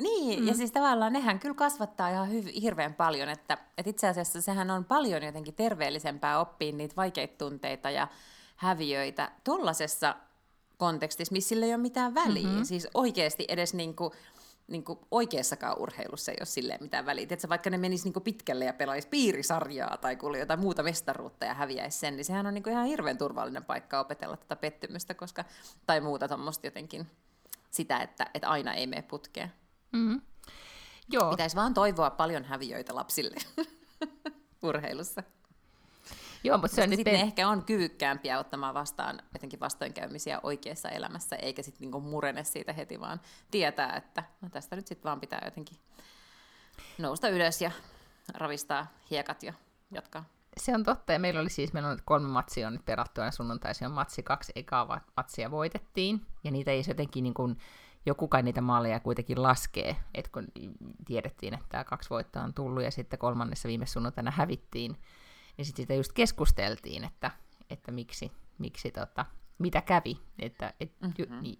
Niin, 0.00 0.40
mm. 0.40 0.48
ja 0.48 0.54
siis 0.54 0.72
tavallaan 0.72 1.12
nehän 1.12 1.40
kyllä 1.40 1.54
kasvattaa 1.54 2.10
ihan 2.10 2.28
hyv- 2.28 2.60
hirveän 2.60 2.94
paljon, 2.94 3.28
että, 3.28 3.58
että 3.78 3.90
itse 3.90 4.08
asiassa 4.08 4.40
sehän 4.40 4.70
on 4.70 4.84
paljon 4.84 5.22
jotenkin 5.22 5.54
terveellisempää 5.54 6.40
oppia 6.40 6.72
niitä 6.72 6.96
vaikeita 6.96 7.34
tunteita 7.38 7.90
ja 7.90 8.08
häviöitä 8.56 9.32
tuollaisessa 9.44 10.16
kontekstissa, 10.76 11.32
missä 11.32 11.48
sillä 11.48 11.66
ei 11.66 11.74
ole 11.74 11.82
mitään 11.82 12.14
väliä. 12.14 12.46
Mm-hmm. 12.46 12.64
Siis 12.64 12.88
oikeasti 12.94 13.44
edes 13.48 13.74
niin 13.74 13.96
kuin, 13.96 14.12
niin 14.68 14.84
kuin 14.84 14.98
oikeassakaan 15.10 15.78
urheilussa 15.78 16.32
ei 16.32 16.36
ole 16.40 16.46
silleen 16.46 16.82
mitään 16.82 17.06
väliä. 17.06 17.26
Että 17.30 17.48
vaikka 17.48 17.70
ne 17.70 17.78
menisi 17.78 18.04
niin 18.04 18.12
kuin 18.12 18.22
pitkälle 18.22 18.64
ja 18.64 18.72
pelaisi 18.72 19.08
piirisarjaa 19.08 19.96
tai 19.96 20.16
kuuli 20.16 20.38
jotain 20.38 20.60
muuta 20.60 20.82
mestaruutta 20.82 21.46
ja 21.46 21.54
häviäisi 21.54 21.98
sen, 21.98 22.16
niin 22.16 22.24
sehän 22.24 22.46
on 22.46 22.54
niin 22.54 22.62
kuin 22.62 22.72
ihan 22.72 22.86
hirveän 22.86 23.18
turvallinen 23.18 23.64
paikka 23.64 24.00
opetella 24.00 24.36
tätä 24.36 24.56
pettymystä 24.56 25.14
koska, 25.14 25.44
tai 25.86 26.00
muuta 26.00 26.28
tuommoista 26.28 26.66
jotenkin 26.66 27.06
sitä, 27.70 27.98
että, 27.98 28.26
että 28.34 28.48
aina 28.48 28.74
ei 28.74 28.86
mene 28.86 29.02
putkeen. 29.02 29.52
Mm-hmm. 29.92 30.20
Joo. 31.08 31.30
Pitäisi 31.30 31.56
vaan 31.56 31.74
toivoa 31.74 32.10
paljon 32.10 32.44
häviöitä 32.44 32.94
lapsille 32.94 33.36
urheilussa. 34.62 35.22
Joo, 36.44 36.58
mutta 36.58 36.74
se 36.74 36.82
on 36.82 36.90
pe- 37.04 37.10
ehkä 37.10 37.48
on 37.48 37.64
kyvykkäämpiä 37.64 38.38
ottamaan 38.38 38.74
vastaan 38.74 39.22
jotenkin 39.34 39.60
vastoinkäymisiä 39.60 40.40
oikeassa 40.42 40.88
elämässä, 40.88 41.36
eikä 41.36 41.62
sitten 41.62 41.80
niinku 41.80 42.00
murene 42.00 42.44
siitä 42.44 42.72
heti, 42.72 43.00
vaan 43.00 43.20
tietää, 43.50 43.96
että 43.96 44.24
no 44.40 44.48
tästä 44.48 44.76
nyt 44.76 44.86
sitten 44.86 45.04
vaan 45.04 45.20
pitää 45.20 45.40
jotenkin 45.44 45.78
nousta 46.98 47.28
ylös 47.28 47.62
ja 47.62 47.70
ravistaa 48.34 48.86
hiekat 49.10 49.42
ja 49.42 49.52
jatkaa. 49.90 50.24
Se 50.56 50.74
on 50.74 50.84
totta, 50.84 51.12
ja 51.12 51.18
meillä 51.18 51.40
oli 51.40 51.50
siis, 51.50 51.72
meillä 51.72 51.88
on 51.88 51.98
kolme 52.04 52.28
matsia 52.28 52.66
on 52.66 52.72
nyt 52.72 52.84
perattu, 52.84 53.20
ja 53.20 53.30
sunnuntaisin 53.30 53.86
on 53.86 53.92
matsi, 53.92 54.22
kaksi 54.22 54.52
ekaa 54.56 55.00
matsia 55.16 55.50
voitettiin, 55.50 56.26
ja 56.44 56.50
niitä 56.50 56.70
ei 56.70 56.82
jotenkin 56.88 57.24
niin 57.24 57.34
kuin, 57.34 57.56
joku 58.06 58.28
kai 58.28 58.42
niitä 58.42 58.60
maaleja 58.60 59.00
kuitenkin 59.00 59.42
laskee, 59.42 59.96
että 60.14 60.30
kun 60.32 60.46
tiedettiin, 61.06 61.54
että 61.54 61.66
tämä 61.68 61.84
kaksi 61.84 62.10
voittoa 62.10 62.42
on 62.42 62.54
tullut 62.54 62.82
ja 62.82 62.90
sitten 62.90 63.18
kolmannessa 63.18 63.68
viime 63.68 63.86
sunnuntaina 63.86 64.30
hävittiin, 64.30 64.96
niin 65.56 65.66
sitten 65.66 65.82
sitä 65.82 65.94
just 65.94 66.12
keskusteltiin, 66.12 67.04
että, 67.04 67.30
että 67.70 67.92
miksi, 67.92 68.32
miksi 68.58 68.90
tota, 68.90 69.26
mitä 69.58 69.80
kävi. 69.80 70.18
Että, 70.38 70.74
et, 70.80 70.92
mm-hmm. 71.00 71.42
niin, 71.42 71.58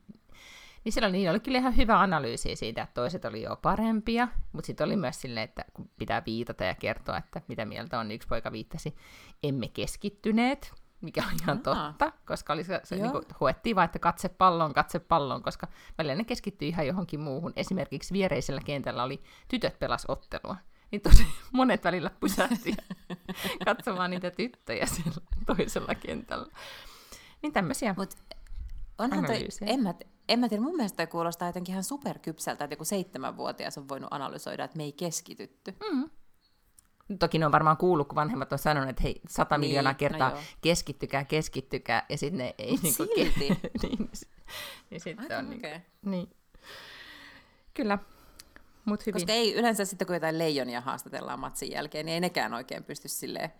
niin 0.84 0.92
siellä 0.92 1.08
oli, 1.08 1.16
niin 1.16 1.30
oli 1.30 1.40
kyllä 1.40 1.58
ihan 1.58 1.76
hyvä 1.76 2.00
analyysi 2.00 2.56
siitä, 2.56 2.82
että 2.82 2.94
toiset 2.94 3.24
oli 3.24 3.42
jo 3.42 3.56
parempia, 3.62 4.28
mutta 4.52 4.66
sitten 4.66 4.84
oli 4.84 4.96
myös 4.96 5.20
silleen, 5.20 5.44
että 5.44 5.64
kun 5.74 5.90
pitää 5.98 6.22
viitata 6.26 6.64
ja 6.64 6.74
kertoa, 6.74 7.18
että 7.18 7.42
mitä 7.48 7.64
mieltä 7.64 7.98
on, 7.98 8.08
niin 8.08 8.16
yksi 8.16 8.28
poika 8.28 8.52
viittasi, 8.52 8.96
emme 9.42 9.68
keskittyneet, 9.68 10.72
mikä 11.00 11.24
on 11.26 11.36
ihan 11.42 11.60
Aha. 11.66 11.84
totta, 11.86 12.12
koska 12.26 12.52
oli 12.52 12.64
se, 12.64 12.80
se 12.84 12.96
niin 12.96 13.10
kuin, 13.10 13.24
huettiin 13.40 13.76
vaan, 13.76 13.84
että 13.84 13.98
katse 13.98 14.28
pallon, 14.28 14.74
katse 14.74 14.98
pallon, 14.98 15.42
koska 15.42 15.68
välillä 15.98 16.14
ne 16.14 16.24
keskittyi 16.24 16.68
ihan 16.68 16.86
johonkin 16.86 17.20
muuhun. 17.20 17.52
Esimerkiksi 17.56 18.12
viereisellä 18.12 18.60
kentällä 18.64 19.02
oli 19.02 19.22
tytöt 19.48 19.78
pelas 19.78 20.04
ottelua. 20.08 20.56
Niin 20.90 21.02
tosi 21.02 21.26
monet 21.52 21.84
välillä 21.84 22.10
pysähti 22.20 22.76
katsomaan 23.64 24.10
niitä 24.10 24.30
tyttöjä 24.30 24.86
siellä 24.86 25.20
toisella 25.46 25.94
kentällä. 25.94 26.52
Niin 27.42 27.52
tämmöisiä 27.52 27.94
Mut 27.98 28.14
onhan 28.98 29.26
toi, 29.26 29.48
en, 29.66 29.82
mä, 29.82 29.94
en 30.28 30.38
mä 30.38 30.48
tiedä, 30.48 30.62
mun 30.62 30.76
mielestä 30.76 31.06
kuulostaa 31.06 31.48
jotenkin 31.48 31.72
ihan 31.72 31.84
superkypsältä, 31.84 32.64
että 32.64 32.72
joku 32.72 32.84
seitsemänvuotias 32.84 33.78
on 33.78 33.88
voinut 33.88 34.12
analysoida, 34.12 34.64
että 34.64 34.76
me 34.76 34.82
ei 34.82 34.92
keskitytty. 34.92 35.74
Mm. 35.92 36.10
Toki 37.18 37.38
ne 37.38 37.46
on 37.46 37.52
varmaan 37.52 37.76
kuullut, 37.76 38.08
kun 38.08 38.16
vanhemmat 38.16 38.52
on 38.52 38.58
sanonut, 38.58 38.90
että 38.90 39.02
hei, 39.02 39.20
sata 39.28 39.58
niin, 39.58 39.68
miljoonaa 39.68 39.92
no 39.92 39.96
kertaa 39.98 40.30
no 40.30 40.38
keskittykää, 40.60 41.24
keskittykää, 41.24 42.06
ja 42.08 42.18
sitten 42.18 42.38
ne 42.38 42.54
ei... 42.58 42.76
niin 42.82 42.94
silti. 42.94 43.48
Ke- 43.48 43.70
niin, 43.82 44.10
niin 44.90 45.00
sitten 45.00 45.38
on 45.38 45.50
niin, 45.50 45.62
niin. 46.02 46.30
Kyllä, 47.74 47.98
mut 48.84 49.06
hyvin. 49.06 49.12
Koska 49.12 49.32
ei 49.32 49.54
yleensä 49.54 49.84
sitten, 49.84 50.06
kun 50.06 50.16
jotain 50.16 50.38
leijonia 50.38 50.80
haastatellaan 50.80 51.40
matsin 51.40 51.70
jälkeen, 51.70 52.06
niin 52.06 52.14
ei 52.14 52.20
nekään 52.20 52.54
oikein 52.54 52.84
pysty 52.84 53.08
silleen 53.08 53.52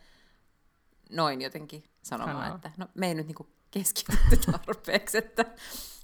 noin 1.10 1.42
jotenkin 1.42 1.84
sanomaan, 2.02 2.36
Sanoo. 2.36 2.56
että 2.56 2.70
no 2.76 2.86
me 2.94 3.08
ei 3.08 3.14
nyt 3.14 3.26
niinku 3.26 3.46
keskitytty 3.70 4.36
tarpeeksi, 4.66 5.18
että 5.18 5.44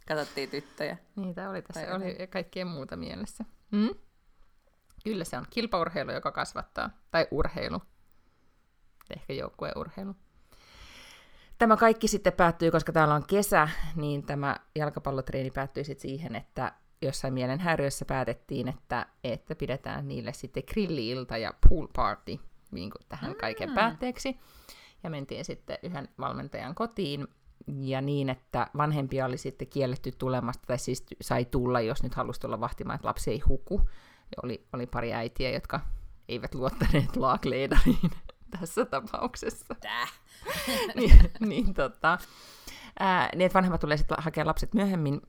katsottiin 0.08 0.50
tyttöjä. 0.50 0.96
Niitä 1.16 1.50
oli 1.50 1.62
tässä, 1.62 1.94
oli 1.94 2.26
kaikkea 2.30 2.64
muuta 2.64 2.96
mielessä. 2.96 3.44
Mm? 3.70 3.90
Kyllä 5.06 5.24
se 5.24 5.38
on 5.38 5.46
kilpaurheilu, 5.50 6.12
joka 6.12 6.32
kasvattaa. 6.32 6.90
Tai 7.10 7.26
urheilu. 7.30 7.82
Ehkä 9.16 9.32
joukkueurheilu. 9.32 10.14
Tämä 11.58 11.76
kaikki 11.76 12.08
sitten 12.08 12.32
päättyy, 12.32 12.70
koska 12.70 12.92
täällä 12.92 13.14
on 13.14 13.26
kesä, 13.26 13.68
niin 13.94 14.22
tämä 14.22 14.56
jalkapallotreeni 14.74 15.50
päättyi 15.50 15.84
sitten 15.84 16.02
siihen, 16.02 16.36
että 16.36 16.72
jossain 17.02 17.34
mielenhäiriössä 17.34 18.04
päätettiin, 18.04 18.68
että, 18.68 19.06
että 19.24 19.54
pidetään 19.54 20.08
niille 20.08 20.32
sitten 20.32 20.62
grilli-ilta 20.72 21.36
ja 21.36 21.54
pool 21.68 21.86
party 21.96 22.38
niin 22.70 22.90
kuin 22.90 23.02
tähän 23.08 23.30
mm. 23.30 23.36
kaiken 23.36 23.74
päätteeksi. 23.74 24.36
Ja 25.02 25.10
mentiin 25.10 25.44
sitten 25.44 25.78
yhden 25.82 26.08
valmentajan 26.18 26.74
kotiin, 26.74 27.28
ja 27.66 28.00
niin, 28.00 28.28
että 28.28 28.70
vanhempia 28.76 29.26
oli 29.26 29.38
sitten 29.38 29.68
kielletty 29.68 30.12
tulemasta, 30.18 30.66
tai 30.66 30.78
siis 30.78 31.06
sai 31.20 31.44
tulla, 31.44 31.80
jos 31.80 32.02
nyt 32.02 32.14
halusi 32.14 32.40
tulla 32.40 32.60
vahtimaan, 32.60 32.94
että 32.94 33.08
lapsi 33.08 33.30
ei 33.30 33.40
huku. 33.40 33.88
Oli, 34.42 34.66
oli 34.72 34.86
pari 34.86 35.14
äitiä, 35.14 35.50
jotka 35.50 35.80
eivät 36.28 36.54
luottaneet 36.54 37.16
laakleidariin 37.16 38.10
tässä 38.60 38.84
tapauksessa. 38.84 39.74
Täh? 39.80 40.12
niin, 40.96 41.30
niin, 41.40 41.74
tota, 41.74 42.18
ää, 42.98 43.28
niin, 43.34 43.46
että 43.46 43.54
vanhemmat 43.54 43.80
tulee 43.80 43.96
sitten 43.96 44.16
hakea 44.20 44.46
lapset 44.46 44.74
myöhemmin, 44.74 45.20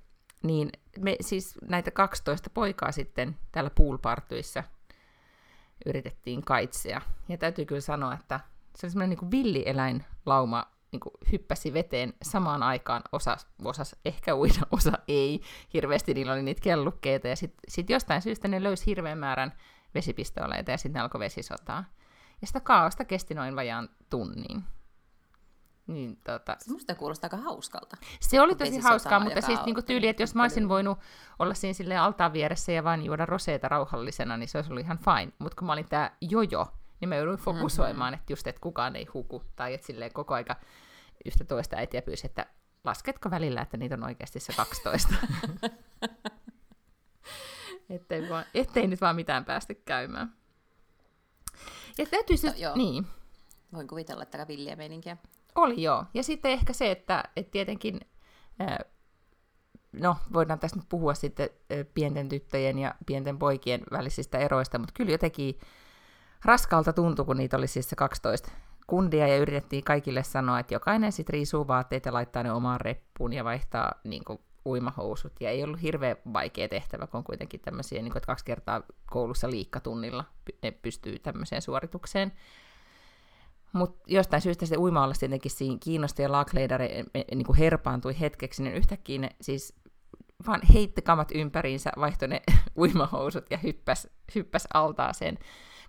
niin 0.44 0.70
me 1.00 1.16
siis 1.22 1.56
näitä 1.68 1.92
12 1.92 2.50
poikaa 2.50 2.92
sitten 2.92 3.38
täällä 3.52 3.70
poolpartyissä 3.70 4.64
yritettiin 5.86 6.42
kaitsea. 6.42 7.02
Ja 7.30 7.38
täytyy 7.38 7.66
kyllä 7.66 7.82
sanoa, 7.82 8.14
että 8.14 8.40
se 8.76 8.86
oli 8.86 8.92
semmoinen 8.92 9.18
niin 9.22 9.32
villieläinlauma 9.32 10.66
niin 10.92 11.00
kuin 11.00 11.14
hyppäsi 11.32 11.74
veteen 11.74 12.14
samaan 12.22 12.64
aikaan. 12.64 13.02
Osa 13.12 13.38
osas 13.64 13.96
ehkä 14.06 14.36
uida, 14.36 14.62
osa 14.78 14.92
ei. 15.08 15.42
Hirveästi 15.74 16.14
niillä 16.14 16.34
oli 16.34 16.44
niitä 16.44 16.62
kellukkeita 16.62 17.28
ja 17.28 17.36
sitten 17.36 17.60
sit 17.68 17.90
jostain 17.90 18.22
syystä 18.22 18.48
ne 18.48 18.64
löysi 18.64 18.86
hirveän 18.86 19.18
määrän 19.18 19.54
vesipistooleita 19.96 20.72
ja 20.72 20.78
sitten 20.78 21.02
alkoi 21.02 21.20
vesisotaa. 21.20 21.84
Ja 22.42 22.48
sitä 22.48 22.60
kaaosta 22.60 23.06
kesti 23.06 23.34
noin 23.34 23.56
vajaan 23.56 23.90
tunnin. 24.10 24.64
Niin, 25.88 26.18
tota... 26.24 26.58
Musta 26.70 26.96
kuulostaa 26.96 27.30
aika 27.34 27.38
hauskalta. 27.38 27.98
Se 28.20 28.42
oli 28.42 28.56
tosi 28.56 28.80
hauskaa, 28.80 29.20
mutta 29.20 29.42
siis 29.42 29.60
niinku 29.66 29.82
tyyli, 29.82 30.08
että 30.08 30.24
jos 30.24 30.36
mä 30.36 30.42
olisin 30.42 30.70
voinut 30.70 31.00
olla 31.40 31.54
siinä 31.54 31.74
sille 31.74 31.98
altaan 31.98 32.34
vieressä 32.34 32.72
ja 32.72 32.84
vain 32.84 33.06
juoda 33.06 33.26
roseita 33.26 33.68
rauhallisena, 33.68 34.38
niin 34.38 34.48
se 34.50 34.58
olisi 34.58 34.72
ollut 34.72 34.86
ihan 34.86 34.98
fine. 35.00 35.34
Mutta 35.40 35.56
kun 35.56 35.66
mä 35.66 35.74
olin 35.74 35.90
tää 35.90 36.18
jojo, 36.22 36.68
niin 37.00 37.10
mä 37.10 37.16
jouduin 37.16 37.40
fokusoimaan, 37.40 38.14
mm-hmm. 38.14 38.22
että 38.22 38.34
just, 38.34 38.48
että 38.48 38.62
kukaan 38.62 38.96
ei 38.96 39.08
huku, 39.14 39.44
tai 39.56 39.74
että 39.74 39.88
silleen 39.88 40.14
koko 40.14 40.34
aika 40.34 40.56
yhtä 41.26 41.44
toista 41.44 41.76
äitiä 41.76 42.02
pyysi, 42.02 42.28
että 42.28 42.46
lasketko 42.84 43.32
välillä, 43.32 43.62
että 43.62 43.78
niitä 43.78 43.96
on 43.96 44.04
oikeasti 44.04 44.40
se 44.40 44.54
12. 44.54 45.14
ettei, 47.90 48.30
vaan, 48.30 48.46
ettei 48.54 48.88
nyt 48.88 49.02
vaan 49.02 49.16
mitään 49.16 49.46
päästä 49.46 49.74
käymään. 49.74 50.34
Ja 51.98 52.06
täytyy 52.06 52.38
se, 52.38 52.48
no, 52.48 52.54
joo. 52.58 52.76
niin. 52.76 53.08
Voin 53.74 53.88
kuvitella, 53.88 54.24
että 54.24 54.48
villiä 54.48 54.76
meininkiä. 54.76 55.18
Oli 55.56 55.84
joo. 55.84 56.06
Ja 56.14 56.24
sitten 56.24 56.52
ehkä 56.52 56.74
se, 56.74 56.92
että, 56.92 57.24
että 57.36 57.52
tietenkin, 57.52 58.00
no 59.92 60.18
voidaan 60.34 60.60
tässä 60.60 60.78
nyt 60.78 60.90
puhua 60.90 61.14
sitten 61.14 61.50
pienten 61.94 62.30
tyttöjen 62.30 62.80
ja 62.80 62.96
pienten 63.06 63.40
poikien 63.40 63.82
välisistä 63.92 64.38
eroista, 64.38 64.80
mutta 64.80 64.94
kyllä 64.94 65.12
jotenkin 65.12 65.60
raskalta 66.46 66.94
tuntui, 66.94 67.26
kun 67.26 67.38
niitä 67.38 67.58
oli 67.58 67.68
siis 67.68 67.90
se 67.90 67.96
12 67.96 68.52
kundia 68.88 69.28
ja 69.28 69.38
yritettiin 69.38 69.84
kaikille 69.84 70.24
sanoa, 70.24 70.60
että 70.60 70.74
jokainen 70.74 71.12
sitten 71.12 71.34
riisuu 71.34 71.68
vaatteet 71.68 72.06
ja 72.06 72.14
laittaa 72.14 72.44
ne 72.44 72.52
omaan 72.52 72.82
reppuun 72.82 73.34
ja 73.34 73.44
vaihtaa 73.44 73.92
niin 74.04 74.24
kuin, 74.24 74.40
uimahousut. 74.68 75.34
Ja 75.40 75.50
ei 75.50 75.64
ollut 75.64 75.82
hirveän 75.82 76.16
vaikea 76.34 76.70
tehtävä, 76.70 77.08
kun 77.08 77.18
on 77.18 77.24
kuitenkin 77.24 77.60
tämmöisiä, 77.60 78.02
niin 78.02 78.12
kuin, 78.12 78.18
että 78.18 78.28
kaksi 78.28 78.46
kertaa 78.46 78.82
koulussa 79.06 79.50
liikkatunnilla 79.50 80.26
ne 80.64 80.72
pystyy 80.72 81.20
tämmöiseen 81.20 81.62
suoritukseen. 81.62 82.32
Mutta 83.74 84.04
jostain 84.08 84.42
syystä 84.42 84.66
se 84.66 84.78
uima 84.78 85.12
tietenkin 85.20 85.52
siinä 85.52 85.78
kiinnosti 85.80 86.22
ja 86.22 86.32
Laakleidare 86.32 87.04
niin 87.36 87.56
herpaantui 87.58 88.20
hetkeksi, 88.20 88.64
niin 88.64 88.76
yhtäkkiä 88.76 89.20
ne 89.20 89.30
siis 89.42 89.76
vaan 90.48 90.62
heitti 90.74 91.02
kamat 91.02 91.32
ympäriinsä, 91.36 91.92
vaihtoi 92.00 92.28
ne 92.28 92.42
uimahousut 92.82 93.46
ja 93.50 93.58
hyppäs, 93.58 94.08
hyppäs 94.36 94.68
altaaseen 94.74 95.38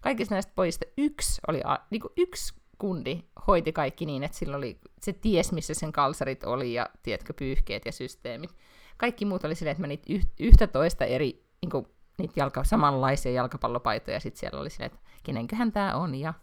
kaikista 0.00 0.35
näistä 0.35 0.52
pojista 0.55 0.87
yksi 0.99 1.40
oli 1.49 1.62
niin 1.90 2.00
kuin 2.00 2.12
yksi 2.17 2.55
kundi 2.78 3.23
hoiti 3.47 3.73
kaikki 3.73 4.07
niin, 4.07 4.25
että 4.25 4.38
sillä 4.38 4.57
oli, 4.57 4.81
se 5.02 5.12
ties, 5.12 5.52
missä 5.52 5.75
sen 5.75 5.93
kalsarit 5.93 6.45
oli 6.45 6.73
ja 6.73 6.88
tiedätkö, 7.02 7.33
pyyhkeet 7.35 7.87
ja 7.87 7.93
systeemit. 7.93 8.50
Kaikki 8.97 9.25
muut 9.25 9.45
oli 9.45 9.55
silleen, 9.55 9.73
että 9.73 9.81
menit 9.81 10.07
yhtä 10.40 10.67
toista 10.67 11.05
eri, 11.05 11.47
niin 11.62 11.71
kuin, 11.71 11.87
niitä 12.19 12.35
jalka, 12.37 12.64
samanlaisia 12.64 13.33
jalkapallopaitoja, 13.33 14.17
ja 14.17 14.21
sitten 14.21 14.40
siellä 14.40 14.61
oli 14.61 14.71
silleen, 14.71 14.93
että 14.93 15.11
kenenköhän 15.23 15.73
tämä 15.73 15.97
on, 15.97 16.14
ja 16.14 16.35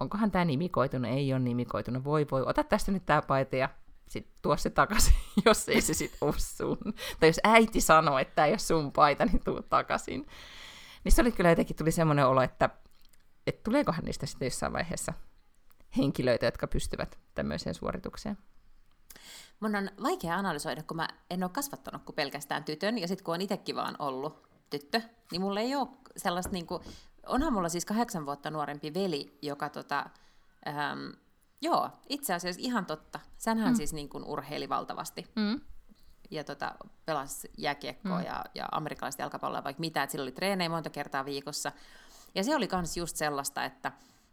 onkohan 0.00 0.30
tämä 0.30 0.44
nimikoitunut, 0.44 1.10
ei 1.10 1.32
ole 1.32 1.40
nimikoitunut, 1.40 2.04
voi 2.04 2.26
voi, 2.30 2.42
ota 2.46 2.64
tästä 2.64 2.92
nyt 2.92 3.06
tämä 3.06 3.22
paita, 3.22 3.56
ja 3.56 3.68
sitten 4.08 4.34
tuo 4.42 4.56
se 4.56 4.70
takaisin, 4.70 5.14
jos 5.46 5.68
ei 5.68 5.80
se 5.80 5.94
sitten 5.94 6.18
ole 6.20 6.34
sun. 6.38 6.78
Tai 7.20 7.28
jos 7.28 7.40
äiti 7.44 7.80
sanoo, 7.80 8.18
että 8.18 8.34
tämä 8.34 8.46
ei 8.46 8.52
ole 8.52 8.58
sun 8.58 8.92
paita, 8.92 9.24
niin 9.24 9.44
tuu 9.44 9.62
takaisin. 9.62 10.26
Niin 11.04 11.12
se 11.12 11.20
oli 11.20 11.32
kyllä 11.32 11.50
jotenkin 11.50 11.76
tuli 11.76 11.92
semmoinen 11.92 12.26
olo, 12.26 12.42
että 12.42 12.70
että 13.46 13.62
tuleekohan 13.62 14.04
niistä 14.04 14.26
sitten 14.26 14.46
jossain 14.46 14.72
vaiheessa 14.72 15.12
henkilöitä, 15.96 16.46
jotka 16.46 16.66
pystyvät 16.66 17.18
tämmöiseen 17.34 17.74
suoritukseen? 17.74 18.38
Mun 19.60 19.76
on 19.76 19.90
vaikea 20.02 20.36
analysoida, 20.36 20.82
kun 20.82 20.96
mä 20.96 21.08
en 21.30 21.42
ole 21.42 21.50
kasvattanut 21.50 22.02
kuin 22.02 22.16
pelkästään 22.16 22.64
tytön, 22.64 22.98
ja 22.98 23.08
sitten 23.08 23.24
kun 23.24 23.34
on 23.34 23.40
itsekin 23.40 23.76
vaan 23.76 23.96
ollut 23.98 24.48
tyttö, 24.70 25.00
niin 25.30 25.40
mulla 25.40 25.60
ei 25.60 25.74
ole 25.74 25.88
sellaista, 26.16 26.52
niin 26.52 26.66
kuin, 26.66 26.82
onhan 27.26 27.52
mulla 27.52 27.68
siis 27.68 27.84
kahdeksan 27.84 28.26
vuotta 28.26 28.50
nuorempi 28.50 28.94
veli, 28.94 29.38
joka 29.42 29.68
tota, 29.68 30.10
ähm, 30.68 31.10
joo, 31.60 31.90
itse 32.08 32.34
asiassa 32.34 32.60
ihan 32.64 32.86
totta. 32.86 33.20
Sänhän 33.38 33.72
mm. 33.72 33.76
siis 33.76 33.92
niin 33.92 34.08
kuin 34.08 34.24
urheili 34.24 34.68
valtavasti. 34.68 35.26
Mm. 35.36 35.60
Ja 36.34 36.44
tota, 36.44 36.74
pelasi 37.06 37.50
jääkiekkoa 37.58 38.18
mm. 38.18 38.24
ja, 38.24 38.44
ja 38.54 38.68
amerikkalaista 38.72 39.22
jalkapalloa, 39.22 39.64
vaikka 39.64 39.80
mitä, 39.80 40.02
että 40.02 40.12
sillä 40.12 40.22
oli 40.22 40.32
treenejä 40.32 40.68
monta 40.68 40.90
kertaa 40.90 41.24
viikossa. 41.24 41.72
Ja 42.34 42.44
se 42.44 42.56
oli 42.56 42.68
myös 42.72 42.96
just 42.96 43.16
sellaista, 43.16 43.64
että, 43.64 43.92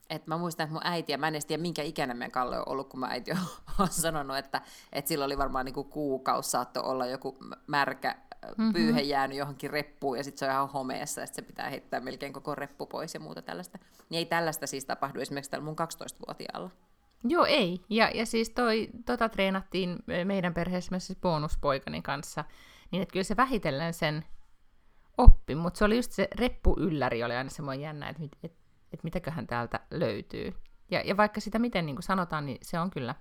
että 0.10 0.32
mä 0.32 0.38
muistan, 0.38 0.64
että 0.64 0.74
mun 0.74 0.86
äiti, 0.86 1.12
ja 1.12 1.18
mä 1.18 1.28
en 1.28 1.42
tiedä 1.48 1.62
minkä 1.62 1.84
ikäinen 1.84 2.18
meidän 2.18 2.32
Kalle 2.32 2.58
on 2.58 2.64
ollut, 2.66 2.90
kun 2.90 3.00
mä 3.00 3.08
äiti 3.08 3.32
on 3.80 3.88
sanonut, 3.88 4.38
että, 4.38 4.62
että 4.92 5.10
sillä 5.10 5.26
oli 5.26 5.38
varmaan 5.38 5.66
niin 5.66 5.74
kuin 5.74 5.90
kuukausi 5.90 6.50
saattoi 6.50 6.84
olla 6.84 7.06
joku 7.06 7.38
märkä 7.68 8.16
mm-hmm. 8.48 8.74
pyyhe 8.74 9.02
jäänyt 9.02 9.38
johonkin 9.38 9.70
reppuun, 9.70 10.18
ja 10.18 10.24
sitten 10.24 10.40
se 10.40 10.46
on 10.46 10.52
ihan 10.52 10.70
homeessa, 10.70 11.24
että 11.24 11.36
se 11.36 11.42
pitää 11.42 11.70
heittää 11.70 12.00
melkein 12.00 12.34
koko 12.34 12.56
reppu 12.56 12.86
pois 12.86 13.14
ja 13.14 13.20
muuta 13.20 13.42
tällaista. 13.42 13.80
Niin 14.10 14.18
ei 14.18 14.26
tällaista 14.26 14.68
siis 14.68 14.86
tapahdu 14.86 15.20
esimerkiksi 15.20 15.52
tällä 15.52 15.66
mun 15.66 15.76
12-vuotiaalla. 15.82 16.70
Joo, 17.24 17.46
ei. 17.46 17.82
Ja, 17.90 18.10
ja 18.14 18.26
siis 18.26 18.50
toi, 18.50 18.90
tota 19.06 19.30
treenattiin 19.30 19.98
meidän 20.24 20.54
perheessä 20.54 20.92
myös 20.92 21.08
siis 21.08 21.20
bonuspoikani 21.20 22.02
kanssa, 22.02 22.46
niin 22.92 23.02
että 23.02 23.14
kyllä 23.14 23.24
se 23.24 23.38
vähitellen 23.38 23.94
sen 23.94 24.26
oppi, 25.18 25.56
mutta 25.56 25.78
se 25.78 25.86
oli 25.86 25.96
just 25.96 26.12
se 26.12 26.28
reppuylläri 26.36 27.24
oli 27.24 27.36
aina 27.36 27.50
semmoinen 27.50 27.82
jännä, 27.82 28.10
että 28.10 28.24
et, 28.24 28.38
et, 28.44 28.54
et 28.94 29.04
mitäköhän 29.04 29.48
täältä 29.48 29.80
löytyy. 29.92 30.54
Ja, 30.92 31.02
ja 31.02 31.18
vaikka 31.18 31.42
sitä 31.42 31.60
miten 31.60 31.86
niin 31.86 32.04
sanotaan, 32.04 32.46
niin 32.46 32.58
se 32.62 32.80
on 32.80 32.90
kyllä 32.90 33.16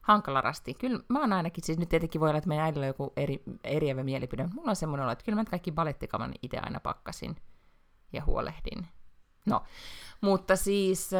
hankala 0.00 0.40
rasti. 0.40 0.74
Kyllä 0.74 1.00
mä 1.08 1.20
oon 1.20 1.32
ainakin, 1.32 1.64
siis 1.64 1.78
nyt 1.78 1.88
tietenkin 1.88 2.20
voi 2.20 2.28
olla, 2.28 2.38
että 2.38 2.48
meidän 2.48 2.64
äidillä 2.64 2.84
on 2.84 2.88
joku 2.88 3.12
eri, 3.16 3.42
eriävä 3.64 4.04
mielipide, 4.04 4.42
mutta 4.42 4.56
mulla 4.56 4.70
on 4.70 4.76
semmoinen 4.76 5.04
olo, 5.04 5.12
että 5.12 5.24
kyllä 5.24 5.36
mä 5.36 5.44
kaikki 5.44 5.72
balettikaman 5.72 6.34
itse 6.42 6.58
aina 6.58 6.80
pakkasin 6.80 7.36
ja 8.12 8.24
huolehdin. 8.24 8.86
No, 9.46 9.64
mutta 10.20 10.56
siis... 10.56 11.10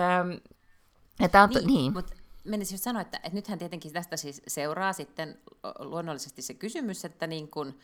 Että 1.21 1.43
on, 1.43 1.51
niin, 1.51 1.67
niin. 1.67 1.93
Mutta 1.93 2.15
menisin 2.45 2.75
just 2.75 2.85
sanoa, 2.85 3.03
että, 3.03 3.17
että 3.17 3.35
nythän 3.35 3.59
tietenkin 3.59 3.93
tästä 3.93 4.17
siis 4.17 4.43
seuraa 4.49 4.93
sitten 4.93 5.39
luonnollisesti 5.79 6.43
se 6.43 6.55
kysymys, 6.55 7.05
että 7.05 7.27
niin 7.27 7.51
kuin, 7.51 7.79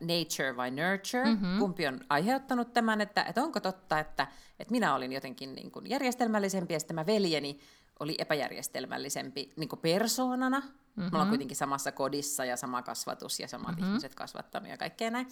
nature 0.00 0.56
vai 0.56 0.70
nurture, 0.70 1.24
mm-hmm. 1.24 1.58
kumpi 1.58 1.86
on 1.86 2.00
aiheuttanut 2.08 2.72
tämän, 2.72 3.00
että, 3.00 3.24
että 3.24 3.42
onko 3.42 3.60
totta, 3.60 3.98
että, 3.98 4.26
että 4.58 4.72
minä 4.72 4.94
olin 4.94 5.12
jotenkin 5.12 5.54
niin 5.54 5.70
kuin 5.70 5.90
järjestelmällisempi 5.90 6.74
ja 6.74 6.80
sitten 6.80 6.96
tämä 6.96 7.06
veljeni 7.06 7.60
oli 8.00 8.14
epäjärjestelmällisempi 8.18 9.52
niin 9.56 9.68
kuin 9.68 9.80
persoonana. 9.80 10.60
Mm-hmm. 10.60 11.02
Me 11.02 11.04
ollaan 11.04 11.12
mm-hmm. 11.12 11.28
kuitenkin 11.28 11.56
samassa 11.56 11.92
kodissa 11.92 12.44
ja 12.44 12.56
sama 12.56 12.82
kasvatus 12.82 13.40
ja 13.40 13.48
samat 13.48 13.76
mm-hmm. 13.76 13.88
ihmiset 13.88 14.14
kasvattanut 14.14 14.68
ja 14.68 14.76
kaikkea 14.76 15.10
näin. 15.10 15.28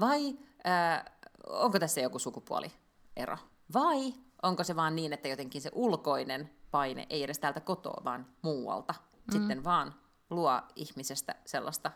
Vai 0.00 0.38
äh, 0.66 1.04
onko 1.46 1.78
tässä 1.78 2.00
joku 2.00 2.18
sukupuoliero? 2.18 3.38
Vai 3.74 4.14
onko 4.44 4.64
se 4.64 4.76
vaan 4.76 4.96
niin, 4.96 5.12
että 5.12 5.28
jotenkin 5.28 5.60
se 5.60 5.70
ulkoinen 5.72 6.50
paine 6.70 7.06
ei 7.10 7.22
edes 7.22 7.38
täältä 7.38 7.60
kotoa, 7.60 8.04
vaan 8.04 8.26
muualta, 8.42 8.92
mm-hmm. 8.92 9.32
sitten 9.32 9.64
vaan 9.64 9.94
luo 10.30 10.62
ihmisestä 10.76 11.34
sellaista 11.46 11.90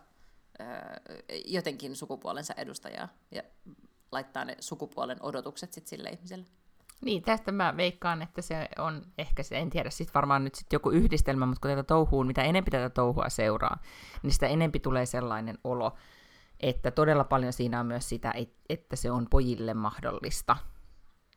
jotenkin 1.45 1.97
sukupuolensa 1.97 2.55
edustajaa 2.57 3.09
ja 3.31 3.43
laittaa 4.12 4.45
ne 4.45 4.57
sukupuolen 4.61 5.19
odotukset 5.21 5.73
sitten 5.73 5.88
sille 5.88 6.09
ihmiselle. 6.09 6.47
Niin, 7.00 7.23
tästä 7.23 7.52
mä 7.52 7.76
veikkaan, 7.76 8.23
että 8.23 8.43
se 8.43 8.69
on 8.78 9.02
ehkä, 9.19 9.43
se, 9.43 9.59
en 9.59 9.71
tiedä, 9.71 9.90
sitten 9.90 10.14
varmaan 10.14 10.45
nyt 10.45 10.55
sit 10.55 10.73
joku 10.73 10.90
yhdistelmä, 10.90 11.47
mutta 11.47 11.61
kun 11.61 11.71
tätä 11.71 11.83
touhuun, 11.83 12.26
mitä 12.26 12.43
enempi 12.43 12.71
tätä 12.71 12.90
touhua 12.90 13.28
seuraa, 13.28 13.83
niin 14.23 14.33
sitä 14.33 14.47
enempi 14.47 14.81
tulee 14.81 15.07
sellainen 15.07 15.59
olo, 15.64 15.97
että 16.61 16.90
todella 16.90 17.25
paljon 17.25 17.52
siinä 17.52 17.81
on 17.81 17.87
myös 17.87 18.09
sitä, 18.09 18.35
että 18.69 18.97
se 18.97 19.11
on 19.11 19.26
pojille 19.31 19.75
mahdollista. 19.75 20.57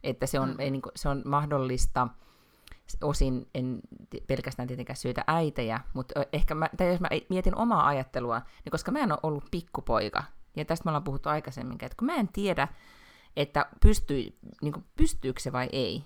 Että 0.04 0.26
se 0.26 0.40
on, 0.40 0.50
mm. 0.50 0.60
ei, 0.60 0.72
niin 0.72 0.82
kuin, 0.82 0.92
se 0.96 1.10
on 1.10 1.22
mahdollista 1.26 2.08
osin, 3.02 3.48
en 3.56 3.80
pelkästään 4.28 4.68
tietenkään 4.68 4.98
syytä 4.98 5.24
äitejä, 5.28 5.80
mutta 5.94 6.26
ehkä 6.34 6.56
mä, 6.56 6.70
tai 6.78 6.88
jos 6.88 7.00
mä 7.00 7.10
mietin 7.30 7.56
omaa 7.56 7.88
ajattelua, 7.88 8.42
niin 8.66 8.72
koska 8.72 8.92
mä 8.92 9.00
en 9.00 9.12
ole 9.12 9.20
ollut 9.24 9.46
pikkupoika, 9.52 10.24
ja 10.56 10.66
tästä 10.66 10.86
me 10.86 10.90
ollaan 10.90 11.04
puhuttu 11.04 11.30
aikaisemmin, 11.30 11.74
että 11.74 11.98
kun 11.98 12.06
mä 12.06 12.16
en 12.16 12.28
tiedä, 12.28 12.68
että 13.36 13.66
pystyy, 13.82 14.38
niin 14.62 14.74
kuin, 14.74 14.86
pystyykö 14.96 15.40
se 15.40 15.52
vai 15.52 15.70
ei. 15.72 16.04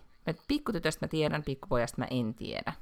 Pikkutytöstä 0.48 1.06
mä 1.06 1.08
tiedän, 1.08 1.44
pikkupojasta 1.44 1.98
mä 1.98 2.08
en 2.12 2.34
tiedä. 2.34 2.74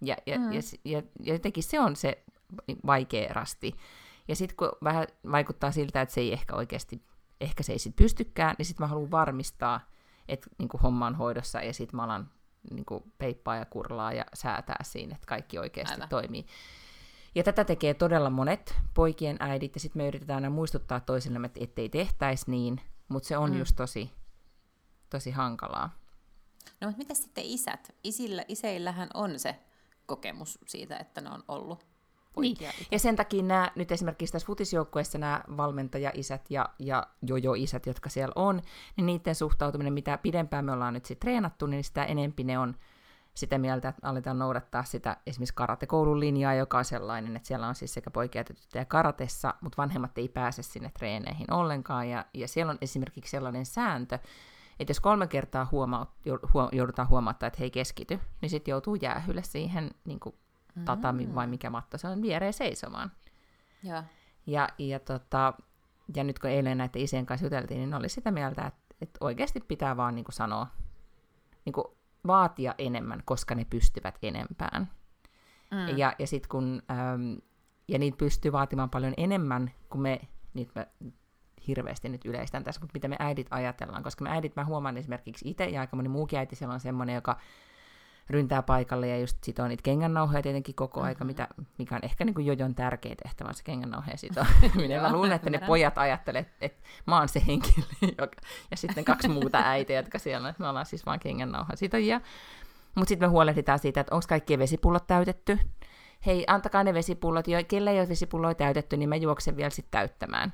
Ja, 0.00 0.16
ja, 0.26 0.38
mm. 0.38 0.52
ja, 0.52 0.60
ja, 0.84 1.02
ja 1.22 1.32
jotenkin 1.32 1.62
se 1.62 1.80
on 1.80 1.96
se 1.96 2.24
vaikea 2.86 3.32
rasti. 3.32 3.76
Ja 4.28 4.36
sitten 4.36 4.56
kun 4.56 4.72
vähän 4.84 5.06
vaikuttaa 5.32 5.70
siltä, 5.70 6.00
että 6.00 6.14
se 6.14 6.20
ei 6.20 6.32
ehkä 6.32 6.56
oikeasti, 6.56 7.02
ehkä 7.40 7.62
se 7.62 7.72
ei 7.72 7.78
sitten 7.78 8.04
pystykään, 8.04 8.54
niin 8.58 8.66
sitten 8.66 8.84
mä 8.84 8.88
haluan 8.88 9.10
varmistaa, 9.10 9.80
että 10.28 10.50
niin 10.58 10.68
kuin 10.68 10.80
homma 10.80 11.06
on 11.06 11.14
hoidossa 11.14 11.62
ja 11.62 11.72
sitten 11.72 11.96
mä 11.96 12.04
alan 12.04 12.30
niin 12.70 12.84
kuin 12.84 13.12
peippaa 13.18 13.56
ja 13.56 13.64
kurlaa 13.64 14.12
ja 14.12 14.24
säätää 14.34 14.80
siinä, 14.82 15.14
että 15.14 15.26
kaikki 15.26 15.58
oikeasti 15.58 15.94
Aivan. 15.94 16.08
toimii. 16.08 16.46
Ja 17.34 17.42
tätä 17.42 17.64
tekee 17.64 17.94
todella 17.94 18.30
monet 18.30 18.74
poikien 18.94 19.36
äidit, 19.40 19.74
ja 19.74 19.80
sitten 19.80 20.02
me 20.02 20.08
yritetään 20.08 20.36
aina 20.36 20.50
muistuttaa 20.50 21.00
toisillemme, 21.00 21.46
että 21.46 21.60
ettei 21.62 21.88
tehtäisi 21.88 22.50
niin, 22.50 22.80
mutta 23.08 23.26
se 23.26 23.36
on 23.36 23.50
mm. 23.50 23.58
just 23.58 23.76
tosi, 23.76 24.10
tosi 25.10 25.30
hankalaa. 25.30 25.90
No 26.80 26.86
mutta 26.86 26.98
mitä 26.98 27.14
sitten 27.14 27.44
isät? 27.44 27.94
Isillä, 28.04 28.44
iseillähän 28.48 29.08
on 29.14 29.38
se 29.38 29.56
kokemus 30.06 30.58
siitä, 30.66 30.96
että 30.96 31.20
ne 31.20 31.30
on 31.30 31.44
ollut 31.48 31.86
poikia. 32.36 32.70
Niin. 32.70 32.86
Ja 32.90 32.98
sen 32.98 33.16
takia 33.16 33.42
nämä, 33.42 33.70
nyt 33.74 33.92
esimerkiksi 33.92 34.32
tässä 34.32 34.46
futisjoukkueessa 34.46 35.18
nämä 35.18 35.40
valmentaja-isät 35.56 36.50
ja, 36.50 36.68
ja 36.78 37.06
jojo-isät, 37.22 37.86
jotka 37.86 38.08
siellä 38.08 38.32
on, 38.36 38.62
niin 38.96 39.06
niiden 39.06 39.34
suhtautuminen, 39.34 39.92
mitä 39.92 40.18
pidempään 40.18 40.64
me 40.64 40.72
ollaan 40.72 40.94
nyt 40.94 41.04
sitten 41.04 41.26
treenattu, 41.26 41.66
niin 41.66 41.84
sitä 41.84 42.04
enempi 42.04 42.44
ne 42.44 42.58
on 42.58 42.74
sitä 43.34 43.58
mieltä, 43.58 43.88
että 43.88 44.08
aletaan 44.08 44.38
noudattaa 44.38 44.84
sitä 44.84 45.16
esimerkiksi 45.26 45.54
karatekoulun 45.54 46.20
linjaa, 46.20 46.54
joka 46.54 46.78
on 46.78 46.84
sellainen, 46.84 47.36
että 47.36 47.48
siellä 47.48 47.68
on 47.68 47.74
siis 47.74 47.94
sekä 47.94 48.10
poikia 48.10 48.40
että 48.40 48.54
tyttöjä 48.54 48.84
karatessa, 48.84 49.54
mutta 49.60 49.82
vanhemmat 49.82 50.18
ei 50.18 50.28
pääse 50.28 50.62
sinne 50.62 50.90
treeneihin 50.98 51.52
ollenkaan. 51.52 52.08
Ja, 52.08 52.24
ja 52.34 52.48
siellä 52.48 52.70
on 52.70 52.78
esimerkiksi 52.80 53.30
sellainen 53.30 53.66
sääntö, 53.66 54.18
että 54.80 54.90
jos 54.90 55.00
kolme 55.00 55.26
kertaa 55.26 55.68
huoma- 55.72 56.06
joudutaan 56.72 57.08
huomauttaa, 57.08 57.46
että 57.46 57.56
he 57.58 57.64
ei 57.64 57.70
keskity, 57.70 58.20
niin 58.42 58.50
sitten 58.50 58.72
joutuu 58.72 58.94
jäähylle 58.94 59.42
siihen 59.42 59.90
niin 60.04 60.20
kuin 60.20 60.34
tatami 60.84 61.26
mm. 61.26 61.34
vai 61.34 61.46
mikä 61.46 61.70
matto 61.70 61.98
se 61.98 62.08
on 62.08 62.22
viereen 62.22 62.52
seisomaan. 62.52 63.12
Ja, 63.82 64.04
ja, 64.46 64.68
ja, 64.78 65.00
tota, 65.00 65.54
ja 66.16 66.24
nyt 66.24 66.38
kun 66.38 66.50
eilen 66.50 66.78
näiden 66.78 67.02
isien 67.02 67.26
kanssa 67.26 67.46
juteltiin, 67.46 67.80
niin 67.80 67.94
oli 67.94 68.08
sitä 68.08 68.30
mieltä, 68.30 68.66
että, 68.66 68.94
että 69.00 69.18
oikeasti 69.20 69.60
pitää 69.60 69.96
vaan 69.96 70.14
niin 70.14 70.24
kuin 70.24 70.34
sanoa, 70.34 70.66
niin 71.64 71.72
kuin 71.72 71.86
vaatia 72.26 72.74
enemmän, 72.78 73.22
koska 73.24 73.54
ne 73.54 73.66
pystyvät 73.70 74.18
enempään. 74.22 74.88
Mm. 75.70 75.98
Ja, 75.98 76.12
ja 76.18 76.26
sitten 76.26 76.48
kun, 76.48 76.82
äm, 76.90 77.38
ja 77.88 77.98
niitä 77.98 78.16
pystyy 78.16 78.52
vaatimaan 78.52 78.90
paljon 78.90 79.14
enemmän, 79.16 79.70
kun 79.90 80.00
me, 80.00 80.20
niitä 80.54 80.72
mä 80.80 80.86
hirveästi 81.66 82.08
nyt 82.08 82.24
yleistän 82.24 82.64
tässä, 82.64 82.80
mutta 82.80 82.92
mitä 82.94 83.08
me 83.08 83.16
äidit 83.18 83.46
ajatellaan, 83.50 84.02
koska 84.02 84.24
me 84.24 84.30
äidit, 84.30 84.56
mä 84.56 84.64
huomaan 84.64 84.96
esimerkiksi 84.96 85.50
itse, 85.50 85.64
ja 85.64 85.80
aika 85.80 85.96
moni 85.96 86.08
muukin 86.08 86.38
äiti 86.38 86.56
siellä 86.56 86.74
on 86.74 86.80
semmoinen, 86.80 87.14
joka 87.14 87.38
ryntää 88.30 88.62
paikalle 88.62 89.08
ja 89.08 89.18
just 89.18 89.44
sitoo 89.44 89.68
niitä 89.68 89.82
kengännauhoja 89.82 90.42
tietenkin 90.42 90.74
koko 90.74 91.00
mm-hmm. 91.00 91.08
aika, 91.08 91.24
mitä, 91.24 91.48
mikä 91.78 91.94
on 91.94 92.00
ehkä 92.04 92.24
niin 92.24 92.34
kuin 92.34 92.46
jojon 92.46 92.74
tärkeä 92.74 93.14
tehtävä 93.22 93.52
se 93.52 93.64
kengännauhoja 93.64 94.16
sitoaminen. 94.16 95.02
mä 95.02 95.12
luulen, 95.12 95.32
että 95.32 95.50
ne 95.50 95.58
pojat 95.66 95.98
ajattelee, 95.98 96.40
että, 96.40 96.56
että 96.60 96.88
mä 97.06 97.18
oon 97.18 97.28
se 97.28 97.42
henkilö, 97.46 97.86
joka, 98.02 98.36
ja 98.70 98.76
sitten 98.76 99.04
kaksi 99.04 99.28
muuta 99.28 99.58
äitiä, 99.58 99.96
jotka 99.96 100.18
siellä 100.18 100.44
on, 100.44 100.50
että 100.50 100.62
me 100.62 100.68
ollaan 100.68 100.86
siis 100.86 101.06
vaan 101.06 101.20
kengännauhoja 101.20 101.76
sitojia. 101.76 102.20
Mutta 102.94 103.08
sitten 103.08 103.28
me 103.28 103.30
huolehditaan 103.30 103.78
siitä, 103.78 104.00
että 104.00 104.14
onko 104.14 104.26
kaikki 104.28 104.58
vesipullot 104.58 105.06
täytetty. 105.06 105.58
Hei, 106.26 106.44
antakaa 106.46 106.84
ne 106.84 106.94
vesipullot, 106.94 107.48
jo, 107.48 107.58
kelle 107.68 107.90
ei 107.90 108.00
ole 108.00 108.08
vesipulloja 108.08 108.54
täytetty, 108.54 108.96
niin 108.96 109.08
mä 109.08 109.16
juoksen 109.16 109.56
vielä 109.56 109.70
sitten 109.70 109.90
täyttämään. 109.90 110.52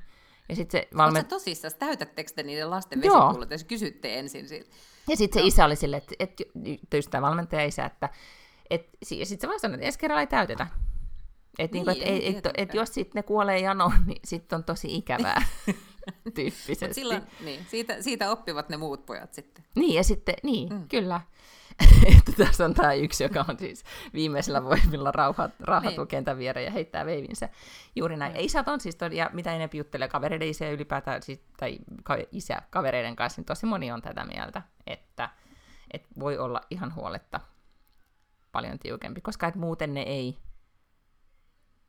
Ja 0.48 0.56
sit 0.56 0.70
se 0.70 0.88
valme... 0.96 1.18
Oletko 1.18 1.34
tosissaan, 1.34 1.74
täytättekö 1.78 2.32
te 2.34 2.42
niiden 2.42 2.70
lasten 2.70 3.00
vesipullot, 3.00 3.50
jos 3.50 3.64
kysytte 3.64 4.18
ensin 4.18 4.48
siitä? 4.48 4.70
Ja 5.08 5.16
sitten 5.16 5.42
se 5.42 5.46
isä 5.46 5.64
oli 5.64 5.76
silleen, 5.76 6.02
että, 6.02 6.44
että, 6.98 7.22
valmentaja 7.22 7.64
isä, 7.64 7.84
että 7.84 8.08
et, 8.70 8.88
ja 9.10 9.26
sitten 9.26 9.40
se 9.40 9.48
vaan 9.48 9.60
sanoi, 9.60 9.74
että 9.74 9.86
ensi 9.86 9.98
kerralla 9.98 10.20
ei 10.20 10.26
täytetä. 10.26 10.66
Että 11.58 11.76
niin, 11.76 11.86
niinku, 11.86 12.02
et, 12.04 12.36
et, 12.36 12.46
et, 12.46 12.52
et, 12.56 12.74
jos 12.74 12.94
sitten 12.94 13.18
ne 13.18 13.22
kuolee 13.22 13.58
janoon, 13.58 13.92
niin 14.06 14.20
sitten 14.24 14.56
on 14.56 14.64
tosi 14.64 14.96
ikävää 14.96 15.42
tyyppisesti. 16.34 16.94
silloin, 16.94 17.22
niin, 17.40 17.66
siitä, 17.70 18.02
siitä 18.02 18.30
oppivat 18.30 18.68
ne 18.68 18.76
muut 18.76 19.06
pojat 19.06 19.34
sitten. 19.34 19.64
Niin, 19.74 19.94
ja 19.94 20.04
sitten, 20.04 20.34
niin, 20.42 20.68
mm. 20.68 20.88
kyllä. 20.88 21.20
että 22.18 22.32
tässä 22.32 22.64
on 22.64 22.74
tämä 22.74 22.94
yksi, 22.94 23.24
joka 23.24 23.44
on 23.48 23.58
siis 23.58 23.84
viimeisellä 24.14 24.64
voimilla 24.64 25.12
rauha, 25.12 25.50
rauhatuu 25.60 26.04
niin. 26.04 26.08
kentän 26.08 26.38
viereen 26.38 26.64
ja 26.64 26.70
heittää 26.70 27.06
veivinsä. 27.06 27.48
Juuri 27.96 28.16
näin. 28.16 28.34
Ja 28.34 28.40
isät 28.40 28.68
on 28.68 28.80
siis, 28.80 28.98
ja 29.12 29.30
mitä 29.32 29.50
enemmän 29.50 29.78
juttelee 29.78 30.08
kavereiden 30.08 30.48
isä 30.48 30.70
ylipäätään, 30.70 31.22
siis, 31.22 31.44
tai 31.56 31.78
ka- 32.02 32.16
isä 32.32 32.62
kavereiden 32.70 33.16
kanssa, 33.16 33.40
niin 33.40 33.46
tosi 33.46 33.66
moni 33.66 33.92
on 33.92 34.02
tätä 34.02 34.24
mieltä, 34.24 34.62
että, 34.86 35.30
että 35.90 36.08
voi 36.20 36.38
olla 36.38 36.60
ihan 36.70 36.94
huoletta 36.94 37.40
paljon 38.52 38.78
tiukempi, 38.78 39.20
koska 39.20 39.46
et 39.46 39.54
muuten 39.54 39.94
ne 39.94 40.02
ei, 40.02 40.38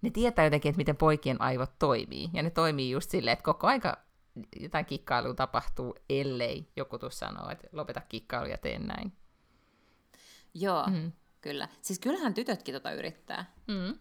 ne 0.02 0.10
tietää 0.10 0.46
jotenkin, 0.46 0.70
että 0.70 0.78
miten 0.78 0.98
poikien 0.98 1.42
aivot 1.42 1.72
toimii, 1.80 2.30
ja 2.34 2.44
ne 2.44 2.50
toimii 2.50 2.92
just 2.92 3.10
silleen, 3.10 3.34
että 3.34 3.44
koko 3.44 3.68
aika 3.68 3.98
jotain 4.60 4.86
kikkailua 4.86 5.34
tapahtuu, 5.34 5.96
ellei 6.10 6.72
joku 6.76 7.00
tuu 7.00 7.10
sanoo, 7.10 7.50
että 7.50 7.68
lopeta 7.72 8.02
kikkailu 8.10 8.46
ja 8.46 8.58
teen 8.58 8.88
näin. 8.88 9.14
Joo, 10.54 10.88
mm. 10.90 11.12
kyllä. 11.42 11.68
Siis 11.82 12.00
kyllähän 12.00 12.34
tytötkin 12.34 12.74
tota 12.74 12.92
yrittää. 12.92 13.54
Mm. 13.68 14.00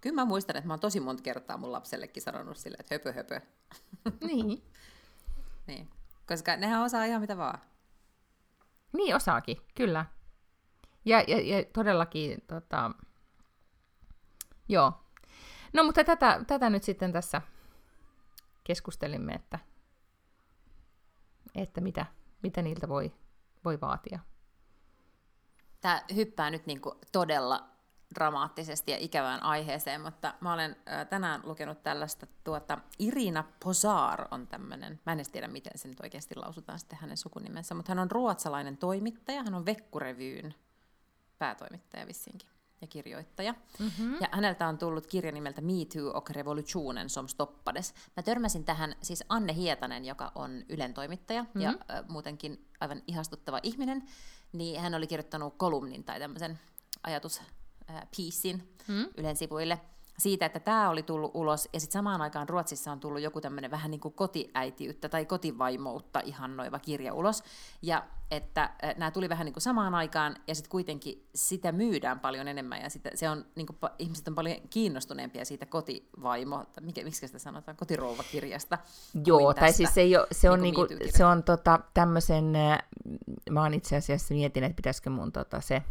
Kyllä 0.00 0.14
mä 0.14 0.24
muistan, 0.24 0.56
että 0.56 0.66
mä 0.66 0.72
oon 0.72 0.80
tosi 0.80 1.00
monta 1.00 1.22
kertaa 1.22 1.56
mun 1.56 1.72
lapsellekin 1.72 2.22
sanonut 2.22 2.56
sille, 2.56 2.76
että 2.80 2.94
höpö 2.94 3.12
höpö. 3.12 3.40
Niin. 4.28 4.62
niin. 5.66 5.90
Koska 6.28 6.56
nehän 6.56 6.82
osaa 6.82 7.04
ihan 7.04 7.20
mitä 7.20 7.36
vaan. 7.36 7.58
Niin 8.92 9.16
osaakin, 9.16 9.56
kyllä. 9.74 10.06
Ja, 11.04 11.24
ja, 11.28 11.40
ja 11.40 11.64
todellakin, 11.72 12.44
tota... 12.46 12.90
joo. 14.68 14.92
No 15.72 15.84
mutta 15.84 16.04
tätä, 16.04 16.44
tätä 16.46 16.70
nyt 16.70 16.82
sitten 16.82 17.12
tässä 17.12 17.42
keskustelimme, 18.64 19.32
että, 19.32 19.58
että 21.54 21.80
mitä, 21.80 22.06
mitä 22.42 22.62
niiltä 22.62 22.88
voi, 22.88 23.12
voi 23.64 23.80
vaatia 23.80 24.18
tämä 25.82 26.02
hyppää 26.14 26.50
nyt 26.50 26.66
niin 26.66 26.80
kuin 26.80 26.94
todella 27.12 27.68
dramaattisesti 28.14 28.92
ja 28.92 28.98
ikävään 28.98 29.42
aiheeseen, 29.42 30.00
mutta 30.00 30.34
mä 30.40 30.52
olen 30.52 30.76
tänään 31.10 31.40
lukenut 31.44 31.82
tällaista, 31.82 32.26
tuota, 32.44 32.78
Irina 32.98 33.44
Posar 33.64 34.28
on 34.30 34.46
tämmöinen, 34.46 35.00
mä 35.06 35.12
en 35.12 35.18
edes 35.18 35.28
tiedä 35.28 35.48
miten 35.48 35.78
se 35.78 35.88
nyt 35.88 36.00
oikeasti 36.00 36.36
lausutaan 36.36 36.78
sitten 36.78 36.98
hänen 36.98 37.16
sukunimensä, 37.16 37.74
mutta 37.74 37.90
hän 37.90 37.98
on 37.98 38.10
ruotsalainen 38.10 38.76
toimittaja, 38.76 39.42
hän 39.42 39.54
on 39.54 39.66
Vekkurevyyn 39.66 40.54
päätoimittaja 41.38 42.06
vissinkin. 42.06 42.48
ja 42.82 42.86
kirjoittaja. 42.86 43.54
Mm-hmm. 43.78 44.14
Ja 44.20 44.28
häneltä 44.32 44.68
on 44.68 44.78
tullut 44.78 45.06
kirja 45.06 45.32
nimeltä 45.32 45.60
Me 45.60 45.72
Too 45.94 46.16
och 46.16 46.30
Revolutionen 46.30 47.10
som 47.10 47.28
stoppades. 47.28 47.94
Mä 48.16 48.22
törmäsin 48.22 48.64
tähän 48.64 48.94
siis 49.02 49.24
Anne 49.28 49.54
Hietanen, 49.54 50.04
joka 50.04 50.32
on 50.34 50.62
Ylen 50.68 50.94
toimittaja 50.94 51.42
mm-hmm. 51.42 51.60
ja 51.60 51.68
äh, 51.70 52.08
muutenkin 52.08 52.68
aivan 52.80 53.02
ihastuttava 53.06 53.60
ihminen, 53.62 54.02
niin 54.52 54.80
hän 54.80 54.94
oli 54.94 55.06
kirjoittanut 55.06 55.54
kolumnin 55.56 56.04
tai 56.04 56.18
tämmöisen 56.20 56.58
ajatus 57.02 57.42
piisin 58.16 58.74
mm. 58.88 59.06
Ylen 59.16 59.36
sivuille 59.36 59.80
siitä, 60.22 60.46
että 60.46 60.60
tämä 60.60 60.90
oli 60.90 61.02
tullut 61.02 61.30
ulos, 61.34 61.68
ja 61.72 61.80
sitten 61.80 61.92
samaan 61.92 62.22
aikaan 62.22 62.48
Ruotsissa 62.48 62.92
on 62.92 63.00
tullut 63.00 63.20
joku 63.20 63.40
tämmöinen 63.40 63.70
vähän 63.70 63.90
niin 63.90 64.00
kuin 64.00 64.14
kotiäitiyttä 64.14 65.08
tai 65.08 65.26
kotivaimoutta 65.26 66.20
ihannoiva 66.20 66.78
kirja 66.78 67.14
ulos, 67.14 67.44
ja 67.82 68.04
että 68.30 68.70
nämä 68.96 69.10
tuli 69.10 69.28
vähän 69.28 69.44
niin 69.44 69.52
kuin 69.52 69.62
samaan 69.62 69.94
aikaan, 69.94 70.36
ja 70.46 70.54
sitten 70.54 70.70
kuitenkin 70.70 71.28
sitä 71.34 71.72
myydään 71.72 72.20
paljon 72.20 72.48
enemmän, 72.48 72.82
ja 72.82 72.90
sitä, 72.90 73.10
se 73.14 73.30
on, 73.30 73.44
niin 73.56 73.66
kuin, 73.66 73.78
ihmiset 73.98 74.28
on 74.28 74.34
paljon 74.34 74.56
kiinnostuneempia 74.70 75.44
siitä 75.44 75.66
kotivaimo, 75.66 76.64
mikä, 76.80 77.04
miksi 77.04 77.26
sitä 77.26 77.38
sanotaan, 77.38 77.76
kotirouvakirjasta. 77.76 78.78
Joo, 79.26 79.54
tai 79.54 79.72
siis 79.72 79.94
se, 79.94 80.00
ei 80.00 80.16
ole, 80.16 80.26
se 80.32 80.50
on, 80.50 80.62
niin 80.62 80.74
kuin, 80.74 80.88
niinku, 80.88 81.16
se 81.16 81.24
on 81.24 81.42
tota, 81.42 81.80
tämmöisen, 81.94 82.52
mä 83.50 83.62
oon 83.62 83.74
itse 83.74 83.96
asiassa 83.96 84.34
mietin, 84.34 84.64
että 84.64 84.76
pitäisikö 84.76 85.10
mun 85.10 85.32
tota, 85.32 85.60
se, 85.60 85.82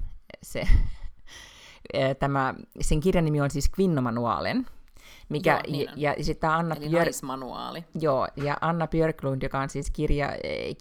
se 0.44 0.68
tämä, 2.20 2.54
sen 2.82 3.00
kirjan 3.00 3.26
nimi 3.26 3.42
on 3.42 3.52
siis 3.52 3.70
Kvinnomanualen, 3.70 4.66
mikä, 5.30 5.52
joo, 5.52 5.72
niin 5.72 5.90
ja, 5.96 6.16
ja 6.18 6.24
sitten 6.24 6.50
Anna 6.50 6.76
Eli 6.76 6.90
Björk, 6.90 7.06
naismanuaali. 7.06 7.86
Joo, 8.00 8.28
ja 8.36 8.58
Anna 8.62 8.88
Björklund, 8.88 9.42
joka 9.42 9.60
on 9.60 9.70
siis 9.70 9.92
kirja, 9.92 10.30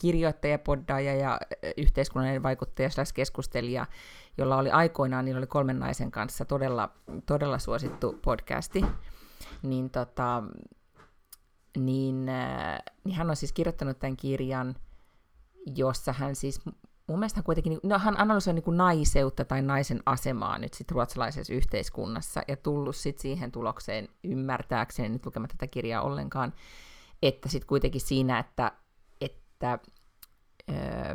kirjoittaja, 0.01 0.59
poddaaja 0.59 1.15
ja 1.15 1.41
yhteiskunnallinen 1.77 2.43
vaikuttaja 2.43 2.91
slash 2.91 3.15
keskustelija, 3.15 3.87
jolla 4.39 4.57
oli 4.57 4.71
aikoinaan, 4.71 5.25
niin 5.25 5.37
oli 5.37 5.47
kolmen 5.47 5.79
naisen 5.79 6.11
kanssa 6.11 6.45
todella, 6.45 6.89
todella 7.27 7.59
suosittu 7.59 8.19
podcasti, 8.23 8.85
niin, 9.63 9.91
tota, 9.91 10.43
niin, 11.77 12.27
niin 13.05 13.17
hän 13.17 13.31
on 13.31 13.37
siis 13.37 13.53
kirjoittanut 13.53 13.99
tämän 13.99 14.17
kirjan, 14.17 14.75
jossa 15.77 16.13
hän 16.13 16.37
siis 16.37 16.61
mun 17.11 17.19
mielestä 17.19 17.43
kuitenkin, 17.43 17.79
no 17.83 17.99
hän 17.99 18.21
analysoi 18.21 18.55
niin 18.55 18.63
kuin 18.63 18.77
naiseutta 18.77 19.45
tai 19.45 19.63
naisen 19.63 20.03
asemaa 20.07 20.59
nyt 20.59 20.75
sit 20.75 20.91
ruotsalaisessa 20.91 21.55
yhteiskunnassa 21.55 22.43
ja 22.49 22.57
tullut 22.57 22.97
sit 22.97 23.19
siihen 23.19 23.53
tulokseen 23.53 24.09
ymmärtääkseni, 24.25 25.09
nyt 25.09 25.27
lukematta 25.27 25.57
tätä 25.59 25.71
kirjaa 25.71 26.03
ollenkaan, 26.03 26.53
että 27.23 27.49
sitten 27.49 27.69
kuitenkin 27.69 28.01
siinä, 28.01 28.39
että, 28.39 28.73
että 29.21 29.79
öö, 30.71 31.15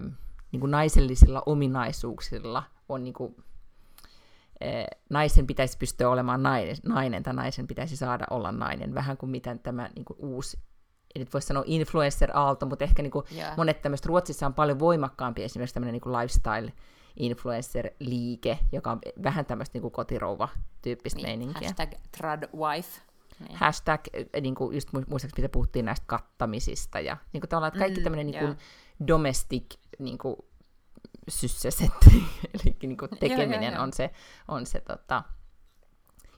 niin 0.52 0.60
kuin 0.60 0.72
naisellisilla 0.72 1.44
ominaisuuksilla 1.46 2.64
on 2.90 3.04
niin 3.04 3.14
kuin, 3.14 3.36
öö, 4.64 4.86
naisen 5.10 5.48
pitäisi 5.48 5.78
pystyä 5.78 6.10
olemaan 6.10 6.44
nainen, 6.44 6.76
nainen 6.86 7.24
tai 7.24 7.34
naisen 7.34 7.68
pitäisi 7.68 7.98
saada 7.98 8.26
olla 8.30 8.52
nainen, 8.52 8.94
vähän 8.94 9.18
kuin 9.18 9.30
miten 9.30 9.60
tämä 9.60 9.90
niin 9.96 10.06
kuin 10.06 10.18
uusi 10.20 10.60
ei 11.16 11.20
nyt 11.20 11.34
voi 11.34 11.42
sanoa 11.42 11.64
influencer-aalto, 11.66 12.66
mutta 12.66 12.84
ehkä 12.84 13.02
niin 13.02 13.12
kuin 13.12 13.26
yeah. 13.36 13.58
monet 13.58 13.82
tämmöistä, 13.82 14.08
Ruotsissa 14.08 14.46
on 14.46 14.54
paljon 14.54 14.80
voimakkaampi 14.80 15.44
esimerkiksi 15.44 15.74
tämmöinen 15.74 15.94
niin 15.94 16.14
lifestyle 16.14 16.74
influencer-liike, 17.20 18.60
joka 18.72 18.92
on 18.92 19.00
vähän 19.24 19.46
tämmöistä 19.46 19.80
niin 19.80 19.92
kotirouva-tyyppistä 19.92 21.18
niin, 21.18 21.28
meininkiä. 21.28 21.68
Hashtag 21.68 21.92
tradwife. 22.18 23.02
Niin. 23.40 23.58
Hashtag, 23.58 24.02
eh, 24.14 24.42
niin 24.42 24.56
kuin 24.56 24.76
just 24.76 24.94
muistaakseni 24.94 25.34
mitä 25.38 25.50
puhuttiin 25.50 25.86
näistä 25.86 26.04
kattamisista 26.08 27.00
ja 27.00 27.18
niin 27.34 27.42
kuin 27.42 27.50
tavallaan, 27.50 27.68
että 27.68 27.80
kaikki 27.80 28.00
mm, 28.00 28.04
tämmöinen 28.04 28.28
niin 28.28 28.40
kuin 28.40 28.58
domestic 29.08 29.76
niin 30.00 30.18
kuin 30.18 30.36
sysseset, 31.28 31.92
eli 32.54 32.78
niin 32.82 32.98
kuin 32.98 33.12
tekeminen 33.20 33.64
ja, 33.64 33.70
ja, 33.70 33.76
ja. 33.76 33.82
on 33.82 33.94
se, 33.94 34.12
on 34.48 34.66
se 34.66 34.80
tota, 34.80 35.24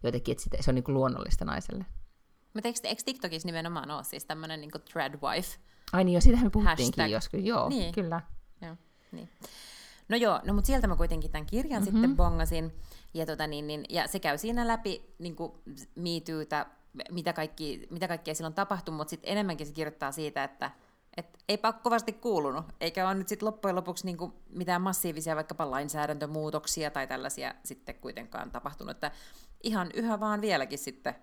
jotenkin, 0.04 0.36
että 0.46 0.64
se 0.64 0.72
on 0.72 0.76
niin 0.76 0.84
kuin 0.84 0.96
luonnollista 0.96 1.46
naiselle. 1.46 1.86
Mutta 2.58 2.68
eikö, 2.68 2.80
eikö 2.84 3.02
TikTokissa 3.06 3.48
nimenomaan 3.48 3.92
ole 3.92 4.04
siis 4.04 4.26
tämmöinen 4.26 4.62
niin 4.62 4.72
threadwife? 4.92 5.58
Ai 5.94 6.04
niin, 6.04 6.16
jo 6.16 6.22
siitähän 6.22 6.46
me 6.46 6.50
puhuttiinkin 6.50 7.02
Hashtag. 7.02 7.12
joskus. 7.12 7.40
Joo, 7.44 7.70
niin. 7.70 7.94
kyllä. 7.94 8.22
Joo, 8.62 8.76
niin. 9.12 9.30
No 10.10 10.18
joo, 10.18 10.40
no 10.46 10.54
mutta 10.54 10.68
sieltä 10.68 10.88
mä 10.88 10.96
kuitenkin 10.96 11.32
tämän 11.32 11.46
kirjan 11.46 11.82
mm-hmm. 11.82 11.98
sitten 11.98 12.16
bongasin. 12.16 12.74
Ja, 13.14 13.26
tota, 13.26 13.48
niin, 13.48 13.68
niin, 13.68 13.86
ja 13.90 14.08
se 14.08 14.20
käy 14.20 14.38
siinä 14.38 14.68
läpi 14.68 15.16
niin 15.20 15.36
miityytä, 15.96 16.66
mitä, 17.12 17.34
kaikki, 17.34 17.88
mitä 17.90 18.08
kaikkea 18.08 18.36
silloin 18.36 18.54
tapahtui, 18.54 18.96
mutta 18.96 19.10
sitten 19.10 19.32
enemmänkin 19.32 19.68
se 19.68 19.74
kirjoittaa 19.74 20.12
siitä, 20.12 20.44
että 20.44 20.72
et 21.18 21.38
eipä 21.50 21.68
ole 21.68 21.76
kovasti 21.84 22.14
kuulunut, 22.14 22.66
eikä 22.82 23.08
ole 23.08 23.16
nyt 23.16 23.28
sitten 23.28 23.46
loppujen 23.46 23.76
lopuksi 23.76 24.06
niinku 24.06 24.34
mitään 24.50 24.82
massiivisia 24.82 25.36
vaikkapa 25.36 25.72
lainsäädäntömuutoksia 25.72 26.92
tai 26.92 27.08
tällaisia 27.08 27.56
sitten 27.64 27.96
kuitenkaan 27.96 28.52
tapahtunut, 28.52 28.92
että 28.92 29.12
ihan 29.64 29.92
yhä 29.94 30.20
vaan 30.20 30.42
vieläkin 30.42 30.80
sitten 30.80 31.16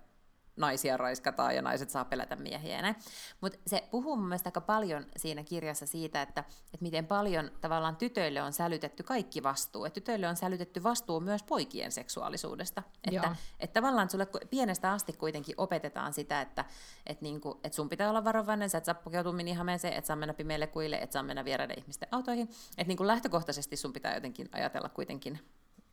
naisia 0.57 0.97
raiskataan 0.97 1.55
ja 1.55 1.61
naiset 1.61 1.89
saa 1.89 2.05
pelätä 2.05 2.35
miehiä 2.35 2.75
ja 2.75 2.81
näin. 2.81 2.95
Mutta 3.41 3.59
se 3.67 3.87
puhuu 3.91 4.15
mun 4.15 4.27
mielestä 4.27 4.47
aika 4.47 4.61
paljon 4.61 5.05
siinä 5.17 5.43
kirjassa 5.43 5.85
siitä, 5.85 6.21
että, 6.21 6.41
että 6.65 6.77
miten 6.81 7.05
paljon 7.05 7.51
tavallaan 7.61 7.95
tytöille 7.95 8.41
on 8.41 8.53
sälytetty 8.53 9.03
kaikki 9.03 9.43
vastuu. 9.43 9.85
Että 9.85 9.93
tytöille 9.93 10.27
on 10.27 10.35
sälytetty 10.35 10.83
vastuu 10.83 11.19
myös 11.19 11.43
poikien 11.43 11.91
seksuaalisuudesta. 11.91 12.83
Että, 13.03 13.35
että 13.59 13.73
tavallaan 13.73 14.09
sulle 14.09 14.27
pienestä 14.49 14.91
asti 14.91 15.13
kuitenkin 15.13 15.55
opetetaan 15.57 16.13
sitä, 16.13 16.41
että, 16.41 16.65
että, 17.05 17.23
niinku, 17.23 17.59
että 17.63 17.75
sun 17.75 17.89
pitää 17.89 18.09
olla 18.09 18.23
varovainen, 18.23 18.69
sä 18.69 18.77
et 18.77 18.85
saa 18.85 18.95
pukeutua 18.95 19.33
minihameeseen, 19.33 19.93
et 19.93 20.05
saa 20.05 20.15
mennä 20.15 20.33
pimeille 20.33 20.67
kuille, 20.67 20.95
et 20.95 21.11
saa 21.11 21.23
mennä 21.23 21.45
vieraiden 21.45 21.79
ihmisten 21.79 22.09
autoihin. 22.11 22.49
Että 22.77 22.87
niinku 22.87 23.07
lähtökohtaisesti 23.07 23.75
sun 23.75 23.93
pitää 23.93 24.15
jotenkin 24.15 24.49
ajatella 24.51 24.89
kuitenkin 24.89 25.39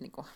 niin 0.04 0.12
kuin, 0.12 0.26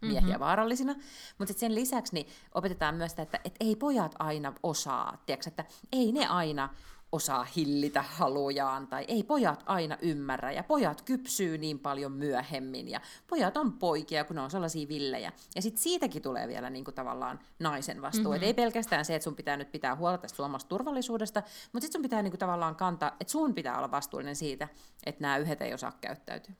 miehiä 0.00 0.20
mm-hmm. 0.20 0.40
vaarallisina. 0.40 0.94
Mutta 1.38 1.54
sen 1.54 1.74
lisäksi 1.74 2.14
niin 2.14 2.26
opetetaan 2.54 2.94
myös 2.94 3.10
sitä, 3.12 3.22
että 3.22 3.40
et 3.44 3.54
ei 3.60 3.76
pojat 3.76 4.14
aina 4.18 4.52
osaa, 4.62 5.22
tiedätkö, 5.26 5.48
että 5.48 5.64
ei 5.92 6.12
ne 6.12 6.26
aina 6.26 6.68
osaa 7.12 7.44
hillitä 7.56 8.02
halujaan, 8.02 8.86
tai 8.86 9.04
ei 9.08 9.22
pojat 9.22 9.62
aina 9.66 9.98
ymmärrä, 10.02 10.52
ja 10.52 10.64
pojat 10.64 11.02
kypsyy 11.02 11.58
niin 11.58 11.78
paljon 11.78 12.12
myöhemmin, 12.12 12.88
ja 12.88 13.00
pojat 13.26 13.56
on 13.56 13.72
poikia, 13.72 14.24
kun 14.24 14.36
ne 14.36 14.42
on 14.42 14.50
sellaisia 14.50 14.88
villejä. 14.88 15.32
Ja 15.54 15.62
sitten 15.62 15.82
siitäkin 15.82 16.22
tulee 16.22 16.48
vielä 16.48 16.70
niin 16.70 16.84
kuin 16.84 16.94
tavallaan 16.94 17.40
naisen 17.58 18.02
vastuu. 18.02 18.24
Mm-hmm. 18.24 18.36
Et 18.36 18.42
ei 18.42 18.54
pelkästään 18.54 19.04
se, 19.04 19.14
että 19.14 19.24
sun 19.24 19.36
pitää 19.36 19.56
nyt 19.56 19.72
pitää 19.72 19.96
huolta 19.96 20.18
tästä 20.18 20.42
omasta 20.42 20.68
turvallisuudesta, 20.68 21.42
mutta 21.72 21.84
sitten 21.84 21.92
sun 21.92 22.02
pitää 22.02 22.22
niin 22.22 22.32
kuin 22.32 22.40
tavallaan 22.40 22.76
kantaa, 22.76 23.16
että 23.20 23.30
sun 23.30 23.54
pitää 23.54 23.78
olla 23.78 23.90
vastuullinen 23.90 24.36
siitä, 24.36 24.68
että 25.06 25.22
nämä 25.22 25.36
yhdet 25.36 25.62
ei 25.62 25.74
osaa 25.74 25.92
käyttäytyä. 26.00 26.54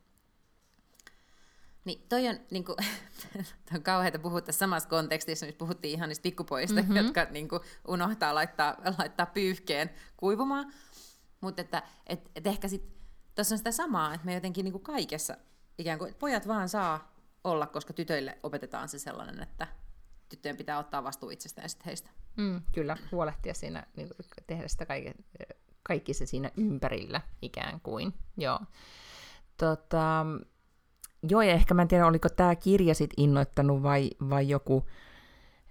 Niin 1.86 2.06
toi 2.08 2.28
on, 2.28 2.38
niin 2.50 2.64
kuin, 2.64 2.76
on 3.74 3.82
kauheata 3.82 4.18
puhua 4.18 4.40
tässä 4.40 4.58
samassa 4.58 4.88
kontekstissa, 4.88 5.46
missä 5.46 5.58
puhuttiin 5.58 5.94
ihan 5.94 6.08
niistä 6.08 6.22
pikkupoista, 6.22 6.80
mm-hmm. 6.80 6.96
jotka 6.96 7.26
niin 7.30 7.48
kuin, 7.48 7.60
unohtaa 7.88 8.34
laittaa, 8.34 8.76
laittaa 8.98 9.26
pyyhkeen 9.26 9.90
kuivumaan. 10.16 10.72
Mutta 11.40 11.62
että 11.62 11.82
et, 12.06 12.30
et 12.36 12.46
ehkä 12.46 12.68
sitten 12.68 12.96
tuossa 13.34 13.54
on 13.54 13.58
sitä 13.58 13.72
samaa, 13.72 14.14
että 14.14 14.26
me 14.26 14.34
jotenkin 14.34 14.64
niin 14.64 14.72
kuin 14.72 14.84
kaikessa 14.84 15.36
ikään 15.78 15.98
kuin, 15.98 16.14
pojat 16.14 16.48
vaan 16.48 16.68
saa 16.68 17.16
olla, 17.44 17.66
koska 17.66 17.92
tytöille 17.92 18.38
opetetaan 18.42 18.88
se 18.88 18.98
sellainen, 18.98 19.42
että 19.42 19.66
tyttöjen 20.28 20.56
pitää 20.56 20.78
ottaa 20.78 21.04
vastuu 21.04 21.30
itsestään 21.30 21.68
ja 21.78 21.82
heistä. 21.86 22.10
Mm, 22.36 22.62
kyllä, 22.74 22.96
huolehtia 23.12 23.54
siinä, 23.54 23.86
niin 23.96 24.08
kuin, 24.08 24.26
tehdä 24.46 24.68
sitä 24.68 24.86
kaiken, 24.86 25.14
kaikki 25.82 26.14
se 26.14 26.26
siinä 26.26 26.50
ympärillä 26.56 27.20
ikään 27.42 27.80
kuin, 27.80 28.14
joo. 28.36 28.60
Tota, 29.56 30.26
Joo, 31.30 31.42
ja 31.42 31.52
ehkä 31.52 31.74
mä 31.74 31.82
en 31.82 31.88
tiedä, 31.88 32.06
oliko 32.06 32.28
tämä 32.28 32.56
kirja 32.56 32.94
sit 32.94 33.10
innoittanut 33.16 33.82
vai, 33.82 34.10
vai 34.30 34.48
joku, 34.48 34.86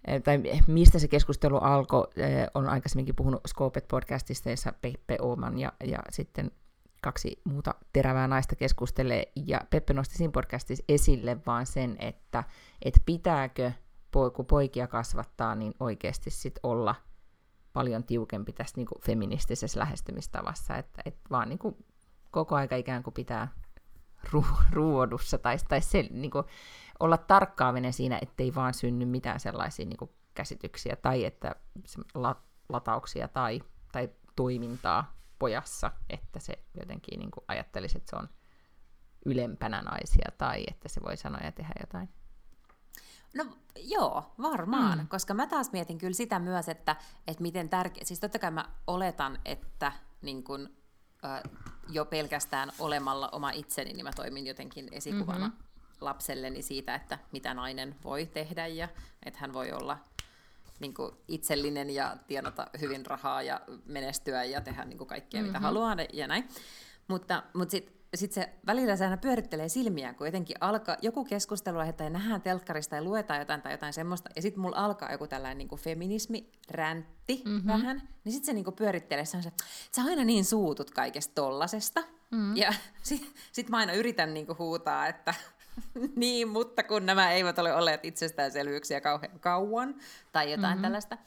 eh, 0.08 0.24
tai 0.24 0.42
mistä 0.68 1.00
se 1.00 1.08
keskustelu 1.08 1.58
alkoi. 1.58 2.08
Eh, 2.16 2.48
on 2.54 2.70
aikaisemminkin 2.70 3.16
puhunut 3.16 3.48
Scopet-podcastista, 3.48 4.50
jossa 4.50 4.74
Peppe 4.82 5.18
Ooman 5.22 5.58
ja, 5.58 5.74
ja 5.84 6.00
sitten 6.10 6.52
kaksi 7.02 7.42
muuta 7.44 7.76
terävää 7.94 8.28
naista 8.28 8.56
keskustelee, 8.56 9.32
ja 9.36 9.62
Peppe 9.70 9.94
nosti 9.94 10.16
siinä 10.18 10.32
podcastissa 10.32 10.84
esille 10.90 11.38
vaan 11.46 11.66
sen, 11.66 11.96
että, 12.00 12.44
että 12.82 13.00
pitääkö, 13.06 13.72
kun 14.36 14.46
poikia 14.46 14.88
kasvattaa, 14.88 15.56
niin 15.56 15.74
oikeasti 15.80 16.30
sit 16.30 16.60
olla 16.64 16.96
paljon 17.74 18.04
tiukempi 18.04 18.54
tässä 18.54 18.74
niin 18.78 18.88
feministisessä 19.06 19.80
lähestymistavassa, 19.80 20.78
että, 20.78 21.02
että 21.06 21.22
vaan 21.32 21.50
niin 21.50 21.60
kuin 21.60 21.86
koko 22.32 22.56
aika 22.56 22.76
ikään 22.76 23.04
kuin 23.04 23.14
pitää 23.14 23.48
ru- 24.34 24.64
ruodussa, 24.72 25.38
tai, 25.38 25.58
tai 25.68 25.82
se, 25.82 26.08
niin 26.12 26.32
kuin, 26.32 26.46
olla 27.00 27.18
tarkkaavinen 27.18 27.94
siinä, 27.94 28.20
ettei 28.22 28.56
vaan 28.56 28.74
synny 28.74 29.06
mitään 29.06 29.40
sellaisia 29.40 29.86
niin 29.86 29.98
kuin, 29.98 30.12
käsityksiä, 30.34 30.96
tai 30.96 31.26
että 31.26 31.56
se, 31.86 32.02
la, 32.14 32.36
latauksia 32.70 33.28
tai, 33.28 33.62
tai 33.92 34.10
toimintaa 34.36 35.16
pojassa, 35.40 35.92
että 36.10 36.40
se 36.40 36.54
jotenkin 36.80 37.20
niin 37.20 37.32
kuin, 37.32 37.44
ajattelisi, 37.48 37.98
että 37.98 38.10
se 38.10 38.16
on 38.16 38.30
ylempänä 39.26 39.82
naisia, 39.82 40.30
tai 40.38 40.64
että 40.68 40.90
se 40.90 41.02
voi 41.02 41.18
sanoa 41.18 41.42
ja 41.44 41.52
tehdä 41.52 41.74
jotain. 41.80 42.10
No 43.36 43.46
joo, 43.76 44.34
varmaan, 44.42 45.00
mm. 45.00 45.08
koska 45.08 45.34
mä 45.34 45.48
taas 45.48 45.72
mietin 45.72 45.98
kyllä 45.98 46.14
sitä 46.14 46.40
myös, 46.40 46.70
että, 46.70 46.96
että 47.28 47.42
miten 47.42 47.70
tärkeä, 47.70 48.04
siis 48.06 48.20
totta 48.20 48.40
kai 48.40 48.52
mä 48.52 48.66
oletan, 48.88 49.40
että 49.46 49.92
niin 50.22 50.44
kun, 50.44 50.70
jo 51.90 52.06
pelkästään 52.06 52.72
olemalla 52.80 53.30
oma 53.32 53.52
itseni, 53.52 53.94
niin 53.94 54.04
mä 54.06 54.12
toimin 54.16 54.48
jotenkin 54.48 54.90
esikuvana 54.92 55.48
mm-hmm. 55.48 55.64
lapselleni 56.02 56.62
siitä, 56.62 56.96
että 56.96 57.20
mitä 57.32 57.54
nainen 57.54 57.96
voi 58.04 58.26
tehdä 58.26 58.68
ja 58.68 58.88
että 59.26 59.40
hän 59.40 59.54
voi 59.54 59.72
olla 59.72 59.98
niin 60.80 60.94
kuin 60.94 61.12
itsellinen 61.28 61.90
ja 61.90 62.18
tienata 62.28 62.68
hyvin 62.80 63.06
rahaa 63.06 63.42
ja 63.42 63.62
menestyä 63.86 64.44
ja 64.44 64.62
tehdä 64.62 64.86
niin 64.86 64.98
kuin 64.98 65.08
kaikkea, 65.08 65.42
mm-hmm. 65.42 65.50
mitä 65.50 65.60
haluaa 65.60 65.96
ja 66.14 66.28
näin. 66.28 66.50
Mutta, 67.08 67.44
mutta 67.54 67.72
sitten 67.72 67.95
sit 68.18 68.32
se 68.32 68.50
välillä 68.66 68.96
se 68.96 69.04
aina 69.04 69.18
pyörittelee 69.18 69.70
silmiä, 69.70 70.14
kun 70.14 70.28
jotenkin 70.28 70.56
alkaa 70.60 70.98
joku 71.02 71.26
keskustelu 71.26 71.78
tai 71.98 72.10
nähdään 72.10 72.42
telkkarista 72.42 72.90
tai 72.90 73.04
luetaan 73.04 73.40
jotain 73.40 73.62
tai 73.62 73.74
jotain 73.74 73.94
semmoista, 73.94 74.30
ja 74.36 74.42
sitten 74.42 74.62
mulla 74.62 74.78
alkaa 74.78 75.12
joku 75.12 75.28
tällainen 75.28 75.58
niin 75.58 75.80
feminismi-räntti 75.80 77.42
mm-hmm. 77.46 77.68
vähän, 77.68 78.02
niin 78.24 78.34
sitten 78.34 78.46
se 78.46 78.54
niin 78.54 78.64
kuin 78.64 78.76
pyörittelee, 78.76 79.26
se 79.26 79.38
on 79.38 79.44
se, 79.44 79.52
sä 79.92 80.04
aina 80.04 80.24
niin 80.24 80.46
suutut 80.46 80.92
kaikesta 80.92 81.34
tollasesta, 81.36 82.02
mm-hmm. 82.32 82.58
ja 82.58 82.74
sitten 83.04 83.32
sit 83.52 83.70
mä 83.70 83.78
aina 83.78 83.94
yritän 83.94 84.34
niin 84.34 84.46
kuin 84.46 84.58
huutaa, 84.58 85.08
että 85.08 85.34
niin, 86.16 86.48
mutta 86.48 86.84
kun 86.84 87.06
nämä 87.06 87.32
eivät 87.32 87.60
ole 87.60 87.74
olleet 87.74 88.06
itsestäänselvyyksiä 88.06 89.02
kauhean 89.02 89.40
kauan, 89.40 89.96
tai 90.32 90.52
jotain 90.52 90.72
mm-hmm. 90.74 90.82
tällaista. 90.82 91.18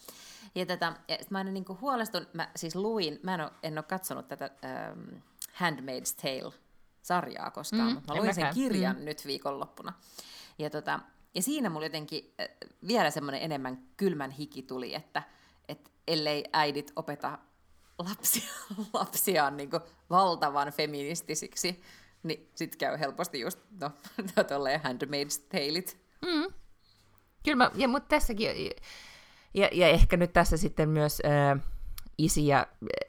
Ja, 0.54 0.66
tätä, 0.66 0.92
ja 1.08 1.18
mä 1.30 1.38
aina 1.38 1.50
niin 1.50 1.64
kuin 1.64 1.80
huolestun, 1.80 2.26
mä 2.32 2.48
siis 2.56 2.76
luin, 2.76 3.20
mä 3.22 3.34
en 3.34 3.40
ole, 3.40 3.50
en 3.62 3.78
ole 3.78 3.82
katsonut 3.82 4.28
tätä 4.28 4.50
um, 4.92 5.20
Handmaid's 5.58 6.22
Tale-sarjaa 7.08 7.50
koskaan, 7.50 7.88
mm, 7.88 7.94
mutta 7.94 8.14
mä 8.14 8.20
luin 8.20 8.34
sen 8.34 8.54
kirjan 8.54 8.96
mm. 8.96 9.04
nyt 9.04 9.26
viikonloppuna. 9.26 9.92
Ja, 10.58 10.70
tota, 10.70 11.00
ja 11.34 11.42
siinä 11.42 11.70
mulla 11.70 11.86
jotenkin 11.86 12.34
vielä 12.86 13.10
semmoinen 13.10 13.42
enemmän 13.42 13.78
kylmän 13.96 14.30
hiki 14.30 14.62
tuli, 14.62 14.94
että 14.94 15.22
et 15.68 15.90
ellei 16.08 16.44
äidit 16.52 16.92
opeta 16.96 17.38
lapsia, 17.98 18.52
lapsiaan 18.92 19.56
niin 19.56 19.70
valtavan 20.10 20.72
feministisiksi, 20.72 21.82
niin 22.22 22.50
sit 22.54 22.76
käy 22.76 22.98
helposti 22.98 23.40
just, 23.40 23.58
no, 23.80 23.90
tolleen 24.48 24.80
handmaid's 24.80 25.46
tailit. 25.48 25.98
Mm. 26.26 26.54
Kyllä 27.44 27.56
mä, 27.56 27.70
ja 27.74 27.88
mutta 27.88 28.08
tässäkin, 28.08 28.70
ja, 29.54 29.68
ja 29.72 29.88
ehkä 29.88 30.16
nyt 30.16 30.32
tässä 30.32 30.56
sitten 30.56 30.88
myös 30.88 31.22
ää, 31.24 31.56
isiä 32.18 32.66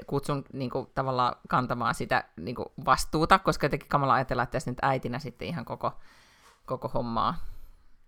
kutsun 0.07 0.45
niin 0.53 0.69
kuin, 0.69 0.87
tavallaan 0.95 1.35
kantamaan 1.47 1.95
sitä 1.95 2.23
niin 2.37 2.55
kuin, 2.55 2.67
vastuuta, 2.85 3.39
koska 3.39 3.65
jotenkin 3.65 3.89
kamala 3.89 4.13
ajatella, 4.13 4.43
että 4.43 4.51
tässä 4.51 4.71
nyt 4.71 4.79
äitinä 4.81 5.19
sitten 5.19 5.47
ihan 5.47 5.65
koko, 5.65 5.99
koko 6.65 6.87
hommaa 6.87 7.35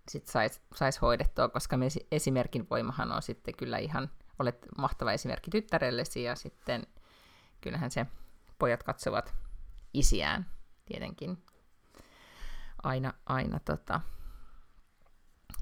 sit 0.08 0.26
saisi 0.26 0.60
sais 0.74 1.02
hoidettua, 1.02 1.48
koska 1.48 1.76
me 1.76 1.88
esimerkin 2.12 2.66
voimahan 2.70 3.12
on 3.12 3.22
sitten 3.22 3.54
kyllä 3.56 3.78
ihan, 3.78 4.10
olet 4.38 4.66
mahtava 4.78 5.12
esimerkki 5.12 5.50
tyttärellesi, 5.50 6.22
ja 6.22 6.34
sitten 6.34 6.86
kyllähän 7.60 7.90
se 7.90 8.06
pojat 8.58 8.82
katsovat 8.82 9.34
isiään 9.94 10.46
tietenkin 10.84 11.44
aina, 12.82 13.12
aina 13.26 13.60
tota, 13.64 14.00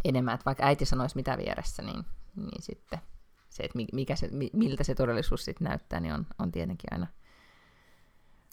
enemmän, 0.05 0.35
että 0.35 0.44
vaikka 0.44 0.64
äiti 0.64 0.85
sanoisi 0.85 1.16
mitä 1.16 1.38
vieressä, 1.38 1.83
niin, 1.83 2.05
niin 2.37 2.62
sitten 2.62 2.98
se, 3.51 3.63
että 3.63 3.79
mikä 3.93 4.17
se, 4.17 4.31
miltä 4.53 4.85
se 4.85 4.95
todellisuus 4.95 5.45
sitten 5.45 5.65
näyttää, 5.69 6.01
niin 6.01 6.15
on, 6.15 6.27
on 6.39 6.53
tietenkin 6.53 6.93
aina 6.93 7.07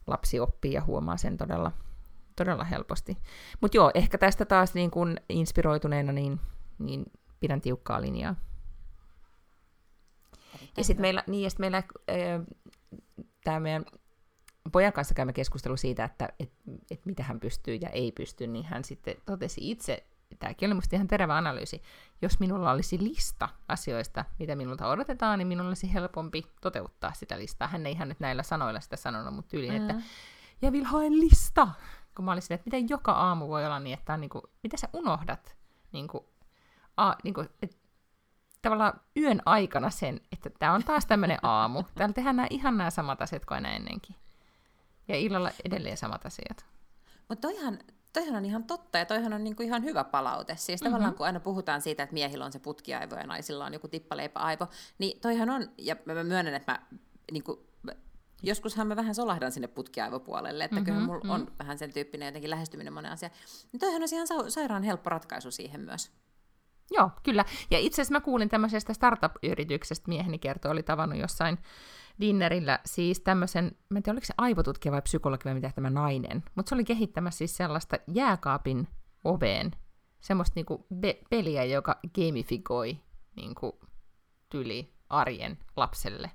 lapsi 0.08 0.40
oppii 0.40 0.74
ja 0.74 0.84
huomaa 0.84 1.18
sen 1.18 1.38
todella, 1.38 1.72
todella 2.36 2.64
helposti. 2.64 3.18
Mutta 3.62 3.78
joo, 3.78 3.92
ehkä 3.94 4.18
tästä 4.18 4.46
taas 4.46 4.74
niin 4.74 4.92
kun 4.92 5.18
inspiroituneena, 5.30 6.12
niin, 6.12 6.40
niin 6.80 7.06
pidän 7.40 7.62
tiukkaa 7.62 8.02
linjaa. 8.02 8.36
Ja 10.78 10.84
sitten 10.84 11.02
meillä, 11.02 11.24
niin, 11.28 11.44
ja 11.44 11.50
sit 11.50 11.60
meillä 11.60 11.78
äh, 11.78 11.86
tämä 13.44 13.60
meidän 13.60 13.86
pojan 14.72 14.94
kanssa 14.94 15.14
käymme 15.14 15.34
keskustelu 15.34 15.78
siitä, 15.78 16.04
että 16.04 16.30
et, 16.40 16.52
et 16.92 17.06
mitä 17.06 17.24
hän 17.24 17.40
pystyy 17.40 17.76
ja 17.76 17.90
ei 17.90 18.12
pysty, 18.12 18.48
niin 18.48 18.66
hän 18.66 18.84
sitten 18.84 19.16
totesi 19.26 19.72
itse, 19.72 20.06
tämäkin 20.40 20.68
oli 20.68 20.74
minusta 20.74 20.96
ihan 20.96 21.08
terävä 21.08 21.38
analyysi, 21.38 21.82
jos 22.22 22.40
minulla 22.40 22.72
olisi 22.72 23.04
lista 23.04 23.50
asioista, 23.68 24.26
mitä 24.40 24.56
minulta 24.56 24.88
odotetaan, 24.88 25.40
niin 25.40 25.48
minulla 25.48 25.68
olisi 25.68 25.94
helpompi 25.94 26.46
toteuttaa 26.62 27.14
sitä 27.14 27.40
listaa. 27.40 27.68
Hän 27.68 27.86
ei 27.86 27.92
ihan 27.92 28.10
nyt 28.10 28.20
näillä 28.20 28.44
sanoilla 28.44 28.80
sitä 28.80 28.96
sanonut, 28.96 29.34
mutta 29.34 29.50
tyyliin, 29.50 29.82
mm. 29.82 29.90
että 29.90 30.02
ja 30.62 30.72
vil 30.72 30.84
haen 30.84 31.20
lista, 31.20 31.68
kun 32.16 32.26
mä 32.26 32.32
olisin, 32.32 32.56
että 32.56 32.66
miten 32.66 32.90
joka 32.90 33.12
aamu 33.12 33.48
voi 33.48 33.66
olla 33.66 33.80
niin, 33.80 33.98
että 33.98 34.14
on 34.14 34.22
niin 34.22 34.30
kuin, 34.30 34.42
mitä 34.64 34.78
sä 34.78 34.90
unohdat 34.94 35.58
niin 35.92 36.08
kuin, 36.08 36.24
a, 36.98 37.14
niin 37.24 37.34
kuin, 37.34 37.50
et, 37.62 37.78
tavallaan 38.62 39.02
yön 39.18 39.42
aikana 39.46 39.90
sen, 39.90 40.22
että 40.32 40.50
tämä 40.60 40.74
on 40.74 40.84
taas 40.84 41.06
tämmöinen 41.06 41.40
aamu. 41.44 41.84
Täällä 41.96 42.14
tehdään 42.14 42.36
nämä 42.36 42.48
ihan 42.50 42.78
nämä 42.78 42.90
samat 42.90 43.22
asiat 43.22 43.46
kuin 43.46 43.56
aina 43.56 43.70
ennenkin. 43.70 44.16
Ja 45.08 45.16
illalla 45.16 45.52
edelleen 45.66 45.98
samat 45.98 46.26
asiat. 46.26 46.66
Mutta 47.30 47.48
toihan, 47.48 47.80
toihan 48.14 48.36
on 48.36 48.46
ihan 48.46 48.64
totta 48.64 48.98
ja 48.98 49.06
toihan 49.06 49.34
on 49.34 49.44
niinku 49.44 49.64
ihan 49.64 49.84
hyvä 49.84 50.04
palaute. 50.04 50.56
Siis 50.56 50.82
mm-hmm. 50.82 50.92
tavallaan 50.92 51.16
kun 51.16 51.26
aina 51.26 51.40
puhutaan 51.40 51.82
siitä, 51.82 52.04
että 52.04 52.14
miehillä 52.14 52.46
on 52.46 52.52
se 52.52 52.60
putkiaivo 52.60 53.16
ja 53.16 53.28
naisilla 53.28 53.66
on 53.66 53.74
joku 53.74 53.88
tippaleipäaivo, 53.88 54.68
niin 54.98 55.20
toihan 55.22 55.50
on, 55.50 55.70
ja 55.78 55.96
mä 56.06 56.24
myönnän, 56.24 56.54
että 56.54 56.72
mä 56.72 56.80
niinku, 57.32 57.68
joskushan 58.44 58.88
mä 58.88 58.96
vähän 58.96 59.16
solahdan 59.16 59.52
sinne 59.52 59.68
putkiaivopuolelle, 59.68 60.64
että 60.64 60.76
mm-hmm, 60.76 60.86
kyllä 60.86 61.06
mulla 61.06 61.20
mm-hmm. 61.20 61.30
on 61.30 61.52
vähän 61.60 61.78
sen 61.78 61.94
tyyppinen 61.94 62.26
jotenkin 62.26 62.50
lähestyminen 62.50 62.94
monen 62.94 63.12
asiaan. 63.12 63.36
Niin 63.72 63.80
toihan 63.80 64.04
on 64.04 64.08
ihan 64.12 64.28
sa- 64.28 64.50
sairaan 64.50 64.84
helppo 64.84 65.10
ratkaisu 65.10 65.52
siihen 65.52 65.82
myös. 65.82 66.12
Joo, 66.92 67.10
kyllä. 67.24 67.46
Ja 67.72 67.80
itse 67.80 68.02
asiassa 68.02 68.14
mä 68.14 68.22
kuulin 68.22 68.50
tämmöisestä 68.50 68.94
startup-yrityksestä, 68.94 70.08
mieheni 70.08 70.40
kertoi, 70.40 70.72
oli 70.72 70.84
tavannut 70.84 71.20
jossain 71.20 71.58
dinnerillä 72.20 72.80
siis 72.86 73.20
tämmöisen, 73.20 73.72
mä 73.90 74.00
en 74.00 74.04
tiedä 74.04 74.16
oliko 74.16 74.26
se 74.26 74.34
aivotutkija 74.38 74.92
vai 74.92 75.02
psykologi 75.02 75.46
vai 75.46 75.54
mitä 75.54 75.72
tämä 75.76 75.90
nainen, 75.90 76.44
mutta 76.56 76.70
se 76.70 76.76
oli 76.76 76.84
kehittämässä 76.84 77.38
siis 77.38 77.58
sellaista 77.58 77.98
jääkaapin 78.08 78.88
oveen, 79.24 79.72
semmoista 80.20 80.54
niinku 80.56 80.88
be- 80.96 81.22
peliä, 81.30 81.64
joka 81.64 82.00
gamifikoi 82.16 83.00
niinku 83.36 83.80
tyli 84.50 84.94
arjen 85.10 85.58
lapselle. 85.76 86.32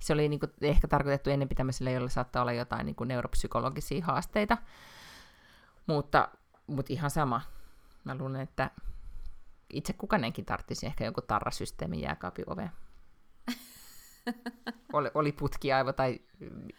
Se 0.00 0.12
oli 0.12 0.28
niinku 0.28 0.46
ehkä 0.60 0.88
tarkoitettu 0.88 1.30
ennen 1.30 1.48
tämmöiselle, 1.48 1.92
jolle 1.92 2.10
saattaa 2.10 2.42
olla 2.42 2.52
jotain 2.52 2.86
niinku 2.86 3.04
neuropsykologisia 3.04 4.04
haasteita, 4.04 4.58
mutta, 5.86 6.28
mutta 6.66 6.92
ihan 6.92 7.10
sama. 7.10 7.40
Mä 8.04 8.14
luulen, 8.14 8.40
että 8.40 8.70
itse 9.72 9.92
kukainenkin 9.92 10.44
tarvitsisi 10.44 10.86
ehkä 10.86 11.04
joku 11.04 11.20
tarrasysteemi 11.20 12.02
jääkaapin 12.02 12.44
oveen. 12.52 12.70
oli, 14.92 15.10
oli 15.14 15.32
putkiaivo 15.32 15.92
tai 15.92 16.20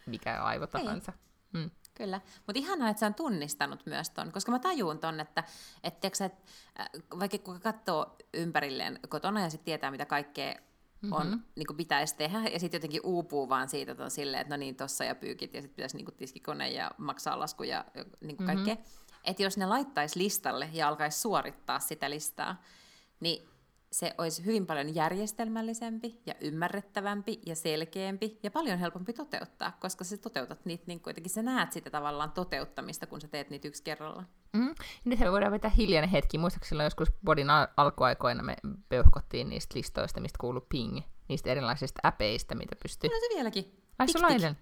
mikä 0.06 0.42
aivo 0.42 0.66
tahansa. 0.66 1.12
Mm. 1.52 1.70
Kyllä, 1.94 2.20
mutta 2.46 2.58
ihanaa, 2.58 2.88
että 2.88 3.00
sä 3.00 3.06
on 3.06 3.14
tunnistanut 3.14 3.86
myös 3.86 4.10
ton, 4.10 4.32
koska 4.32 4.52
mä 4.52 4.58
tajuun 4.58 4.98
ton, 4.98 5.20
että, 5.20 5.44
että, 5.84 6.00
tiiäksä, 6.00 6.24
että 6.24 6.42
äh, 6.80 6.88
vaikka 7.18 7.38
kun 7.38 7.60
katsoo 7.60 8.16
ympärilleen 8.34 9.00
kotona 9.08 9.40
ja 9.40 9.50
sitten 9.50 9.64
tietää, 9.64 9.90
mitä 9.90 10.06
kaikkea 10.06 10.54
on, 11.10 11.26
mm-hmm. 11.26 11.42
niin 11.56 11.76
pitäisi 11.76 12.16
tehdä, 12.16 12.38
ja 12.38 12.60
sitten 12.60 12.78
jotenkin 12.78 13.00
uupuu 13.04 13.48
vaan 13.48 13.68
siitä 13.68 13.92
että 13.92 14.04
on 14.04 14.10
silleen, 14.10 14.40
että 14.40 14.56
no 14.56 14.58
niin, 14.58 14.76
tossa 14.76 15.04
ja 15.04 15.14
pyykit, 15.14 15.54
ja 15.54 15.62
sitten 15.62 15.76
pitäisi 15.76 15.96
niin 15.96 16.16
tiskikone 16.16 16.70
ja 16.70 16.90
maksaa 16.98 17.38
lasku 17.38 17.62
ja 17.62 17.84
niin 18.20 18.36
mm-hmm. 18.36 18.46
kaikkea. 18.46 18.76
Että 19.24 19.42
jos 19.42 19.56
ne 19.56 19.66
laittaisi 19.66 20.18
listalle 20.18 20.68
ja 20.72 20.88
alkaisi 20.88 21.20
suorittaa 21.20 21.78
sitä 21.78 22.10
listaa, 22.10 22.62
niin 23.20 23.48
se 23.92 24.14
olisi 24.18 24.44
hyvin 24.44 24.66
paljon 24.66 24.94
järjestelmällisempi 24.94 26.20
ja 26.26 26.34
ymmärrettävämpi 26.40 27.40
ja 27.46 27.54
selkeämpi 27.54 28.38
ja 28.42 28.50
paljon 28.50 28.78
helpompi 28.78 29.12
toteuttaa, 29.12 29.76
koska 29.80 30.04
sä 30.04 30.16
toteutat 30.16 30.64
niitä, 30.64 30.84
niin 30.86 31.00
kuitenkin 31.00 31.30
sä 31.30 31.42
näet 31.42 31.72
sitä 31.72 31.90
tavallaan 31.90 32.32
toteuttamista, 32.32 33.06
kun 33.06 33.20
sä 33.20 33.28
teet 33.28 33.50
niitä 33.50 33.68
yksi 33.68 33.82
kerralla. 33.82 34.24
Mm. 34.52 34.74
Nyt 35.04 35.18
me 35.18 35.32
voidaan 35.32 35.52
vetää 35.52 35.70
hiljainen 35.70 36.10
hetki. 36.10 36.38
Muistaakseni 36.38 36.84
joskus 36.84 37.12
Bodin 37.24 37.50
al- 37.50 37.66
alkuaikoina 37.76 38.42
me 38.42 38.56
peuhkottiin 38.88 39.48
niistä 39.48 39.78
listoista, 39.78 40.20
mistä 40.20 40.38
kuuluu 40.40 40.66
ping, 40.68 41.00
niistä 41.28 41.50
erilaisista 41.50 42.00
äpeistä, 42.08 42.54
mitä 42.54 42.76
pystyy. 42.82 43.10
No 43.10 43.16
se 43.20 43.34
vieläkin. 43.34 43.82
Ai 43.98 44.08
sulla 44.08 44.54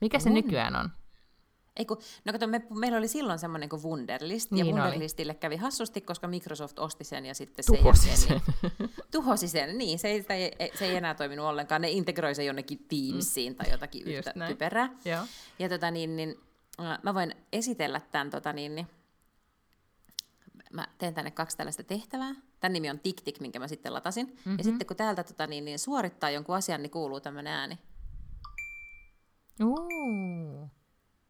Mikä 0.00 0.18
se 0.18 0.30
nykyään 0.30 0.76
on? 0.76 0.90
Ei 1.76 1.84
kun, 1.84 1.98
no 2.24 2.32
kato, 2.32 2.46
me, 2.46 2.62
meillä 2.70 2.98
oli 2.98 3.08
silloin 3.08 3.38
semmoinen 3.38 3.68
kuin 3.68 3.82
Wunderlist, 3.82 4.50
niin 4.50 4.66
ja 4.66 4.72
Wunderlistille 4.72 5.32
oli. 5.32 5.38
kävi 5.38 5.56
hassusti, 5.56 6.00
koska 6.00 6.28
Microsoft 6.28 6.78
osti 6.78 7.04
sen 7.04 7.26
ja 7.26 7.34
sitten 7.34 7.64
tuhosi 7.66 8.16
sen. 8.16 8.40
Niin, 8.78 8.90
tuhosi 9.12 9.48
sen, 9.48 9.78
niin, 9.78 9.98
se 9.98 10.08
ei, 10.08 10.24
se 10.74 10.84
ei 10.86 10.96
enää 10.96 11.14
toiminut 11.14 11.46
ollenkaan. 11.46 11.82
Ne 11.82 11.90
integroi 11.90 12.34
sen 12.34 12.46
jonnekin 12.46 12.86
Teamsiin 12.88 13.52
mm. 13.52 13.56
tai 13.56 13.70
jotakin 13.70 14.06
yhtä 14.06 14.34
typerää. 14.48 14.90
Ja, 15.04 15.26
ja 15.58 15.68
tota, 15.68 15.90
niin, 15.90 16.16
niin, 16.16 16.40
mä 17.02 17.14
voin 17.14 17.34
esitellä 17.52 18.00
tämän, 18.12 18.30
tota, 18.30 18.52
niin, 18.52 18.74
niin, 18.74 18.86
mä 20.72 20.86
teen 20.98 21.14
tänne 21.14 21.30
kaksi 21.30 21.56
tällaista 21.56 21.82
tehtävää. 21.82 22.34
Tämän 22.60 22.72
nimi 22.72 22.90
on 22.90 23.00
TikTik, 23.00 23.40
minkä 23.40 23.58
mä 23.58 23.68
sitten 23.68 23.92
latasin. 23.92 24.26
Mm-hmm. 24.26 24.58
Ja 24.58 24.64
sitten 24.64 24.86
kun 24.86 24.96
täältä 24.96 25.24
tota, 25.24 25.46
niin, 25.46 25.64
niin 25.64 25.78
suorittaa 25.78 26.30
jonkun 26.30 26.56
asian, 26.56 26.82
niin 26.82 26.90
kuuluu 26.90 27.20
tämmöinen 27.20 27.52
ääni. 27.52 27.78
Ooh. 29.62 30.70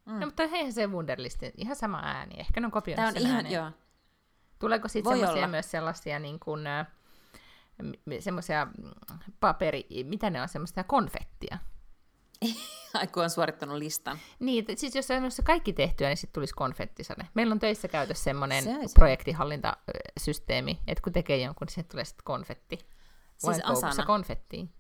Mm. 0.07 0.21
No, 0.21 0.27
mutta 0.27 0.47
hei 0.47 0.73
se 0.73 0.87
Wunderlistin, 0.87 1.53
ihan 1.57 1.77
sama 1.77 2.01
ääni. 2.05 2.35
Ehkä 2.41 2.61
ne 2.61 2.67
on 2.67 2.71
kopioinut 2.71 2.97
Tämä 2.97 3.09
on 3.09 3.17
ihan, 3.17 3.37
äänen. 3.37 3.53
joo. 3.53 3.71
Tuleeko 4.59 4.89
sitten 4.89 5.19
semmoisia 5.19 5.49
myös 5.49 5.71
sellaisia 5.71 6.19
niin 6.19 6.41
kuin, 6.41 6.65
semmoisia 8.21 8.67
paperi, 9.41 9.87
mitä 10.05 10.31
ne 10.31 10.43
on, 10.43 10.49
semmoisia 10.49 10.85
konfettia? 10.85 11.59
Ai 12.95 13.07
kun 13.07 13.23
on 13.23 13.31
suorittanut 13.31 13.79
listan. 13.79 14.19
Niin, 14.39 14.65
siis 14.77 14.95
jos 14.95 15.11
on 15.11 15.31
se 15.31 15.43
kaikki 15.43 15.73
tehtyä, 15.73 16.09
niin 16.09 16.17
sitten 16.17 16.35
tulisi 16.35 16.55
konfettisade. 16.55 17.27
Meillä 17.35 17.53
on 17.53 17.59
töissä 17.59 17.89
käytössä 17.89 18.25
semmoinen 18.25 18.65
Se 18.65 18.95
projektihallintasysteemi, 18.95 20.81
että 20.87 21.03
kun 21.03 21.13
tekee 21.13 21.37
jonkun, 21.37 21.67
niin 21.67 21.75
siihen 21.75 21.89
tulee 21.91 22.05
sitten 22.05 22.25
konfetti. 22.25 22.79
Siis 23.37 23.63
koukussa 23.63 23.89
Asana. 23.89 24.07
konfettiin. 24.07 24.73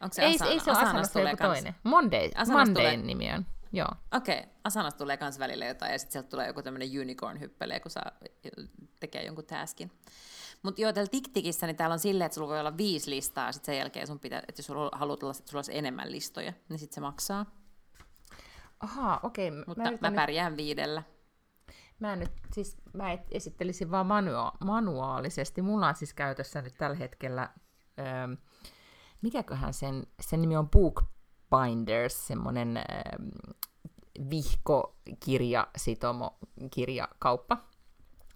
Onko 0.00 0.14
se 0.14 0.22
Ei, 0.22 0.34
Asana? 0.34 0.50
ei 0.50 0.60
se 0.60 0.70
ole 0.70 0.78
Asanasta 0.78 0.90
Asanasta 0.90 1.12
tulee 1.18 1.32
joku 1.32 1.42
kans- 1.42 1.52
toinen. 1.58 1.74
Monday, 1.82 2.30
Mondayn 2.52 3.06
nimi 3.06 3.32
on. 3.32 3.46
Joo. 3.76 3.88
Okei, 4.14 4.38
okay. 4.38 4.50
Asanasta 4.64 4.98
tulee 4.98 5.16
kans 5.16 5.38
välillä 5.38 5.66
jotain, 5.66 5.92
ja 5.92 5.98
sitten 5.98 6.12
sieltä 6.12 6.28
tulee 6.28 6.46
joku 6.46 6.62
tämmöinen 6.62 7.00
unicorn 7.00 7.40
hyppelee, 7.40 7.80
kun 7.80 7.90
saa 7.90 8.10
tekee 9.00 9.24
jonkun 9.24 9.44
taskin. 9.44 9.90
Mutta 10.62 10.80
joo, 10.80 10.92
täällä 10.92 11.10
TikTikissä 11.10 11.66
niin 11.66 11.76
täällä 11.76 11.92
on 11.92 11.98
silleen, 11.98 12.26
että 12.26 12.34
sulla 12.34 12.48
voi 12.48 12.60
olla 12.60 12.76
viisi 12.76 13.10
listaa, 13.10 13.52
sitten 13.52 13.72
sen 13.72 13.78
jälkeen 13.78 14.06
sun 14.06 14.20
pitää, 14.20 14.42
että 14.48 14.58
jos 14.58 14.66
sulla 14.66 14.90
haluat 14.92 15.22
olla, 15.22 15.34
että 15.38 15.50
sulla 15.50 15.58
olisi 15.58 15.78
enemmän 15.78 16.12
listoja, 16.12 16.52
niin 16.68 16.78
sitten 16.78 16.94
se 16.94 17.00
maksaa. 17.00 17.46
Ahaa, 18.80 19.20
okei. 19.22 19.48
Okay. 19.48 19.64
Mutta 19.66 19.82
mä, 19.82 20.10
mä 20.10 20.16
pärjään 20.16 20.56
viidellä. 20.56 21.02
Mä 21.98 22.16
nyt, 22.16 22.32
siis 22.52 22.76
mä 22.92 23.18
esittelisin 23.30 23.90
vaan 23.90 24.06
manua- 24.06 24.56
manuaalisesti. 24.64 25.62
Mulla 25.62 25.88
on 25.88 25.94
siis 25.94 26.14
käytössä 26.14 26.62
nyt 26.62 26.74
tällä 26.78 26.96
hetkellä, 26.96 27.50
ähm, 27.98 28.32
mikäköhän 29.22 29.74
sen, 29.74 30.06
sen 30.20 30.40
nimi 30.40 30.56
on 30.56 30.70
Bookbinders, 30.70 32.26
semmoinen 32.26 32.76
ähm, 32.76 33.28
vihkokirja, 34.30 35.66
sitomo, 35.76 36.38
kirjakauppa, 36.70 37.56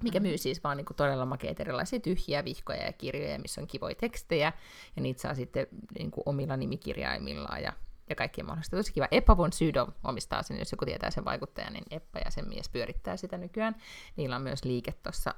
mikä 0.02 0.20
myy 0.20 0.38
siis 0.38 0.64
vaan 0.64 0.76
niinku 0.76 0.94
todella 0.94 1.26
makeita 1.26 1.62
erilaisia 1.62 2.00
tyhjiä 2.00 2.44
vihkoja 2.44 2.84
ja 2.84 2.92
kirjoja, 2.92 3.38
missä 3.38 3.60
on 3.60 3.66
kivoja 3.66 3.94
tekstejä, 3.94 4.52
ja 4.96 5.02
niitä 5.02 5.20
saa 5.20 5.34
sitten 5.34 5.66
niinku 5.98 6.22
omilla 6.26 6.56
nimikirjaimillaan 6.56 7.62
ja, 7.62 7.72
ja 8.08 8.14
kaikkea 8.14 8.44
mahdollista. 8.44 8.76
Tosi 8.76 8.92
kiva. 8.92 9.08
Eppa 9.10 9.36
von 9.36 9.52
Sydow 9.52 9.88
omistaa 10.04 10.42
sen, 10.42 10.58
jos 10.58 10.72
joku 10.72 10.84
tietää 10.84 11.10
sen 11.10 11.24
vaikuttajan, 11.24 11.72
niin 11.72 11.84
Eppa 11.90 12.18
ja 12.18 12.30
sen 12.30 12.48
mies 12.48 12.68
pyörittää 12.68 13.16
sitä 13.16 13.38
nykyään. 13.38 13.76
Niillä 14.16 14.36
on 14.36 14.42
myös 14.42 14.64
liike 14.64 14.92
tuossa 14.92 15.34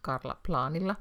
Karla 0.00 0.36
Planilla. 0.46 0.96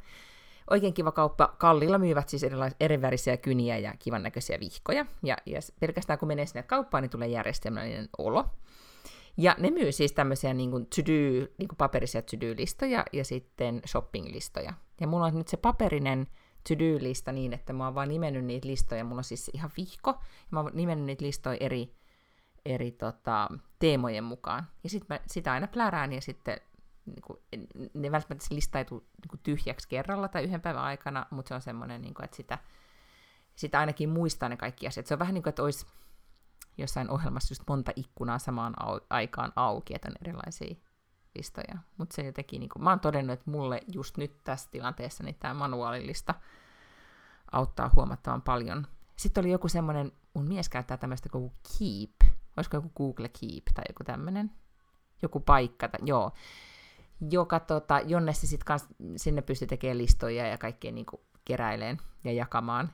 Oikein 0.70 0.94
kiva 0.94 1.12
kauppa. 1.12 1.56
Kallilla 1.58 1.98
myyvät 1.98 2.30
siis 2.30 2.44
erilaisia 2.44 2.78
erivärisiä 2.80 3.38
kyniä 3.38 3.78
ja 3.78 3.94
kivan 4.00 4.24
näköisiä 4.24 4.60
vihkoja. 4.60 5.06
Ja, 5.24 5.38
ja 5.46 5.60
pelkästään 5.80 6.20
kun 6.20 6.28
menee 6.28 6.46
sinne 6.46 6.64
kauppaan, 6.64 7.02
niin 7.02 7.10
tulee 7.10 7.28
järjestelmällinen 7.28 8.10
olo. 8.18 8.46
Ja 9.38 9.56
ne 9.60 9.72
myy 9.72 9.92
siis 9.92 10.14
tämmöisiä 10.14 10.54
niin 10.54 10.72
kuin 10.72 10.86
to-do, 10.86 11.48
niin 11.58 11.68
kuin 11.68 11.78
paperisia 11.78 12.22
to-do-listoja 12.22 13.06
ja 13.14 13.26
sitten 13.26 13.82
shopping-listoja. 13.88 14.74
Ja 15.02 15.08
mulla 15.08 15.26
on 15.26 15.36
nyt 15.36 15.48
se 15.48 15.58
paperinen 15.58 16.28
to-do-lista 16.68 17.32
niin, 17.32 17.54
että 17.54 17.74
mä 17.74 17.86
oon 17.86 17.96
vaan 17.96 18.10
nimennyt 18.10 18.46
niitä 18.46 18.68
listoja. 18.68 19.04
Mulla 19.04 19.20
on 19.20 19.24
siis 19.24 19.52
ihan 19.54 19.72
vihko, 19.78 20.10
ja 20.12 20.48
mä 20.50 20.60
oon 20.60 20.72
nimennyt 20.74 21.06
niitä 21.06 21.26
listoja 21.26 21.58
eri, 21.60 21.96
eri 22.66 22.92
tota, 22.92 23.50
teemojen 23.80 24.24
mukaan. 24.24 24.68
Ja 24.84 24.90
sitten 24.90 25.20
sitä 25.28 25.52
aina 25.52 25.68
plärään 25.68 26.14
ja 26.14 26.22
sitten 26.22 26.58
niin 27.06 27.22
kuin, 27.22 27.40
ne 27.94 28.12
välttämättä 28.12 28.48
se 28.48 28.56
lista 28.56 28.78
ei 28.78 28.86
tule 28.86 29.02
niin 29.02 29.40
tyhjäksi 29.44 29.88
kerralla 29.88 30.28
tai 30.28 30.44
yhden 30.44 30.62
päivän 30.62 30.84
aikana, 30.84 31.26
mutta 31.30 31.50
se 31.50 31.56
on 31.56 31.62
semmoinen, 31.62 32.02
niin 32.02 32.14
kuin, 32.14 32.26
että 32.26 32.38
sitä, 32.38 32.58
sitä 33.56 33.80
ainakin 33.80 34.10
muistaa 34.10 34.50
ne 34.50 34.58
kaikki 34.58 34.88
asiat. 34.88 35.06
Se 35.06 35.14
on 35.14 35.20
vähän 35.20 35.34
niin 35.34 35.44
kuin, 35.44 35.50
että 35.50 35.64
olisi 35.64 35.86
jossain 36.78 37.10
ohjelmassa 37.10 37.52
just 37.52 37.64
monta 37.68 37.92
ikkunaa 37.96 38.40
samaan 38.40 38.74
au- 38.82 39.06
aikaan 39.10 39.54
auki, 39.56 39.96
että 39.96 40.08
on 40.08 40.16
erilaisia 40.22 40.76
listoja. 41.36 41.78
Mutta 41.98 42.16
se 42.16 42.26
jotenkin, 42.26 42.60
niin 42.60 42.70
kuin, 42.70 42.84
mä 42.84 42.90
oon 42.90 43.00
todennut, 43.00 43.34
että 43.34 43.52
mulle 43.52 43.82
just 43.88 44.18
nyt 44.18 44.44
tässä 44.44 44.70
tilanteessa 44.72 45.24
niin 45.24 45.36
tämä 45.40 45.54
manuaalilista 45.54 46.36
auttaa 47.52 47.92
huomattavan 47.96 48.42
paljon. 48.42 48.88
Sitten 49.16 49.42
oli 49.42 49.52
joku 49.52 49.68
semmoinen, 49.68 50.12
mun 50.34 50.48
mies 50.48 50.70
käyttää 50.70 50.98
tämmöistä 50.98 51.30
kuin 51.30 51.52
Keep, 51.52 52.34
olisiko 52.58 52.78
joku 52.78 52.92
Google 52.98 53.30
Keep 53.30 53.64
tai 53.74 53.84
joku 53.90 54.04
tämmöinen, 54.04 54.52
joku 55.22 55.40
paikka, 55.40 55.88
tai, 55.88 56.00
joo, 56.06 56.32
joka, 57.32 57.60
tota, 57.60 58.00
jonne 58.00 58.34
se 58.34 58.48
sit 58.48 58.64
kans, 58.64 58.86
sinne 59.16 59.42
pystyy 59.42 59.68
tekemään 59.68 59.98
listoja 59.98 60.48
ja 60.48 60.58
kaikkea 60.58 60.92
niin 60.92 61.06
keräileen 61.46 61.98
ja 62.24 62.32
jakamaan. 62.32 62.94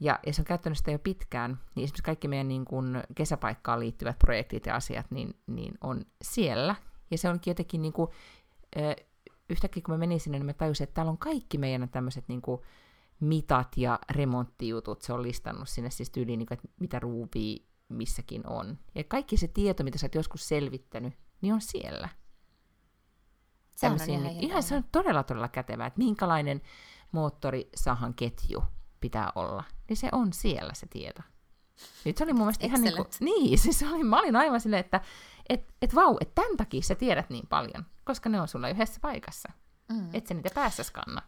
Ja, 0.00 0.18
ja 0.26 0.32
se 0.32 0.40
on 0.40 0.46
käyttänyt 0.46 0.78
sitä 0.78 0.90
jo 0.90 0.98
pitkään, 0.98 1.50
niin 1.50 1.84
esimerkiksi 1.84 2.02
kaikki 2.02 2.28
meidän 2.28 2.48
niin 2.48 2.64
kuin 2.64 3.02
kesäpaikkaan 3.14 3.80
liittyvät 3.80 4.18
projektit 4.18 4.66
ja 4.66 4.76
asiat, 4.76 5.10
niin, 5.10 5.36
niin 5.46 5.78
on 5.80 6.04
siellä. 6.22 6.74
Ja 7.10 7.18
se 7.18 7.28
onkin 7.28 7.50
jotenkin 7.50 7.82
niin 7.82 7.92
kuin, 7.92 8.10
ö, 8.76 8.96
yhtäkkiä 9.50 9.82
kun 9.86 9.94
mä 9.94 9.98
menin 9.98 10.20
sinne, 10.20 10.38
niin 10.38 10.46
mä 10.46 10.52
tajusin, 10.52 10.84
että 10.84 10.94
täällä 10.94 11.10
on 11.10 11.18
kaikki 11.18 11.58
meidän 11.58 11.88
tämmöiset 11.88 12.24
niin 12.28 12.42
mitat 13.20 13.76
ja 13.76 13.98
remonttijutut, 14.10 15.02
se 15.02 15.12
on 15.12 15.22
listannut 15.22 15.68
sinne 15.68 15.90
siis 15.90 16.10
tyyliin, 16.10 16.38
niin 16.38 16.46
kuin, 16.46 16.58
että 16.58 16.68
mitä 16.80 16.98
ruuvia 16.98 17.62
missäkin 17.88 18.46
on. 18.46 18.78
Ja 18.94 19.04
kaikki 19.04 19.36
se 19.36 19.48
tieto, 19.48 19.84
mitä 19.84 19.98
sä 19.98 20.06
oot 20.06 20.14
joskus 20.14 20.48
selvittänyt, 20.48 21.14
niin 21.40 21.54
on 21.54 21.60
siellä. 21.60 22.08
Tämmöisiä, 23.80 24.18
ihan 24.18 24.26
ihan 24.26 24.62
se 24.62 24.76
on 24.76 24.84
todella, 24.92 25.22
todella 25.22 25.48
kätevää, 25.48 25.86
että 25.86 25.98
minkälainen 25.98 26.62
moottorisahan 27.12 28.14
ketju 28.14 28.64
pitää 29.00 29.32
olla, 29.34 29.64
niin 29.88 29.96
se 29.96 30.08
on 30.12 30.32
siellä 30.32 30.74
se 30.74 30.86
tieto. 30.86 31.22
Nyt 32.04 32.16
se 32.16 32.24
oli 32.24 32.32
mun 32.32 32.42
mielestä 32.42 32.66
ihan 32.66 32.80
niin 32.80 32.96
kuin, 32.96 33.08
niin, 33.20 33.58
siis 33.58 33.82
oli, 33.82 34.04
mä 34.04 34.18
olin 34.18 34.36
aivan 34.36 34.60
silleen, 34.60 34.80
että 34.80 35.00
et, 35.48 35.74
et 35.82 35.94
vau, 35.94 36.16
että 36.20 36.42
tämän 36.42 36.56
takia 36.56 36.82
sä 36.82 36.94
tiedät 36.94 37.30
niin 37.30 37.46
paljon, 37.46 37.86
koska 38.04 38.28
ne 38.28 38.40
on 38.40 38.48
sulla 38.48 38.68
yhdessä 38.68 39.00
paikassa. 39.00 39.48
Mm. 39.88 40.08
Et 40.12 40.26
sä 40.26 40.34
niitä 40.34 40.50
päässä 40.54 40.82
skanna. 40.82 41.22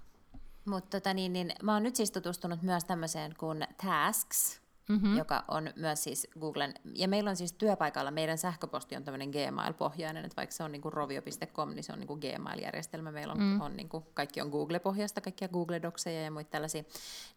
Mutta 0.64 1.00
tota, 1.00 1.14
niin, 1.14 1.32
niin, 1.32 1.52
mä 1.62 1.72
oon 1.72 1.82
nyt 1.82 1.96
siis 1.96 2.10
tutustunut 2.10 2.62
myös 2.62 2.84
tämmöiseen 2.84 3.34
kuin 3.38 3.66
Tasks, 3.86 4.60
Mm-hmm. 4.88 5.16
joka 5.16 5.44
on 5.48 5.70
myös 5.76 6.04
siis 6.04 6.28
Googlen, 6.40 6.74
ja 6.94 7.08
meillä 7.08 7.30
on 7.30 7.36
siis 7.36 7.52
työpaikalla, 7.52 8.10
meidän 8.10 8.38
sähköposti 8.38 8.96
on 8.96 9.04
tämmöinen 9.04 9.30
Gmail-pohjainen, 9.30 10.24
että 10.24 10.36
vaikka 10.36 10.54
se 10.54 10.62
on 10.62 10.72
niinku 10.72 10.90
rovio.com, 10.90 11.70
niin 11.70 11.84
se 11.84 11.92
on 11.92 11.98
niinku 11.98 12.16
Gmail-järjestelmä, 12.16 13.12
meillä 13.12 13.32
on, 13.32 13.40
mm. 13.40 13.60
on 13.60 13.76
niinku, 13.76 14.06
kaikki 14.14 14.40
on 14.40 14.48
Google-pohjasta, 14.48 15.20
kaikkia 15.20 15.48
Google 15.48 15.82
Docseja 15.82 16.22
ja 16.22 16.30
muita 16.30 16.50
tällaisia, 16.50 16.84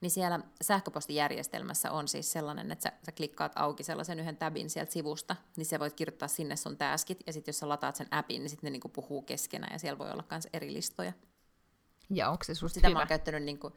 niin 0.02 0.12
siellä 0.12 0.40
sähköpostijärjestelmässä 0.62 1.92
on 1.92 2.08
siis 2.08 2.32
sellainen, 2.32 2.72
että 2.72 2.84
sä, 2.84 2.92
sä 3.06 3.12
klikkaat 3.12 3.52
auki 3.56 3.84
sellaisen 3.84 4.20
yhden 4.20 4.38
tabin 4.38 4.70
sieltä 4.70 4.92
sivusta, 4.92 5.36
niin 5.58 5.66
sä 5.66 5.80
voit 5.80 5.94
kirjoittaa 5.94 6.28
sinne 6.28 6.56
sun 6.56 6.78
taskit, 6.78 7.20
ja 7.28 7.34
sitten 7.34 7.52
jos 7.52 7.60
sä 7.60 7.70
lataat 7.70 7.96
sen 7.96 8.08
appin, 8.12 8.42
niin 8.42 8.50
sitten 8.50 8.68
ne 8.68 8.72
niinku 8.72 8.90
puhuu 8.90 9.22
keskenään, 9.22 9.74
ja 9.74 9.80
siellä 9.80 10.00
voi 10.00 10.12
olla 10.12 10.24
myös 10.32 10.48
eri 10.54 10.74
listoja. 10.74 11.14
Ja 12.14 12.30
onko 12.30 12.44
se 12.44 12.56
susta 12.56 12.74
Sitä 12.74 12.88
hyvä? 12.88 12.96
mä 12.96 13.00
oon 13.02 13.08
käyttänyt, 13.08 13.44
niin 13.44 13.60
kuin, 13.60 13.74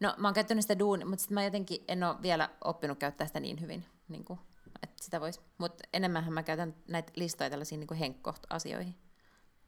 no 0.00 0.14
mä 0.18 0.28
oon 0.28 0.34
käyttänyt 0.34 0.64
sitä 0.64 0.78
duuni, 0.78 1.04
mutta 1.04 1.20
sitten 1.20 1.34
mä 1.34 1.44
jotenkin 1.44 1.84
en 1.88 2.04
ole 2.04 2.22
vielä 2.22 2.48
oppinut 2.64 2.98
käyttää 2.98 3.26
sitä 3.26 3.40
niin 3.40 3.60
hyvin, 3.60 3.84
niin 4.08 4.24
kuin, 4.24 4.38
että 4.82 5.04
sitä 5.04 5.20
vois. 5.20 5.40
Mutta 5.58 5.84
enemmänhän 5.92 6.32
mä 6.34 6.42
käytän 6.42 6.74
näitä 6.88 7.12
listoja 7.16 7.50
tällaisiin 7.50 7.80
niin 7.80 7.98
henkkoht-asioihin. 7.98 8.94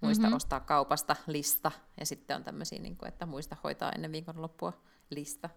Muista 0.00 0.22
Mhm. 0.22 0.26
mm-hmm. 0.26 0.36
ostaa 0.36 0.60
kaupasta 0.60 1.16
lista, 1.26 1.72
ja 2.00 2.06
sitten 2.06 2.36
on 2.36 2.44
tämmöisiä, 2.44 2.78
niin 2.78 2.96
kuin, 2.96 3.08
että 3.08 3.26
muista 3.26 3.56
hoitaa 3.64 3.92
ennen 3.92 4.12
viikonloppua 4.12 4.72
lista. 5.10 5.50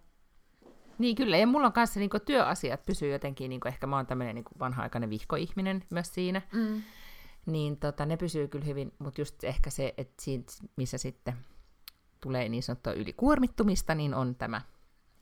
Niin 0.98 1.16
kyllä, 1.16 1.38
ja 1.38 1.48
mulla 1.48 1.68
on 1.68 1.74
kanssa 1.74 2.00
niin 2.00 2.10
työasiat 2.26 2.86
pysyy 2.86 3.12
jotenkin, 3.12 3.50
niin 3.50 3.68
ehkä 3.68 3.88
mä 3.88 3.96
oon 3.96 4.06
tämmöinen 4.08 4.36
niin 4.36 4.46
vanha-aikainen 4.60 5.10
vihkoihminen 5.10 5.84
myös 5.90 6.14
siinä, 6.14 6.42
Mm. 6.52 6.82
niin 7.46 7.78
tota, 7.78 8.06
ne 8.06 8.18
pysyy 8.18 8.48
kyllä 8.48 8.66
hyvin, 8.66 8.94
mutta 9.00 9.22
just 9.22 9.44
ehkä 9.44 9.70
se, 9.70 9.94
että 9.98 10.24
siitä, 10.24 10.54
missä 10.76 10.98
sitten 10.98 11.34
tulee 12.24 12.50
niin 12.50 12.64
sanottua 12.64 12.94
ylikuormittumista, 12.94 13.96
niin 13.96 14.14
on 14.14 14.36
tämä 14.36 14.62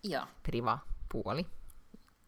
Joo, 0.04 0.26
priva-puoli. 0.44 1.46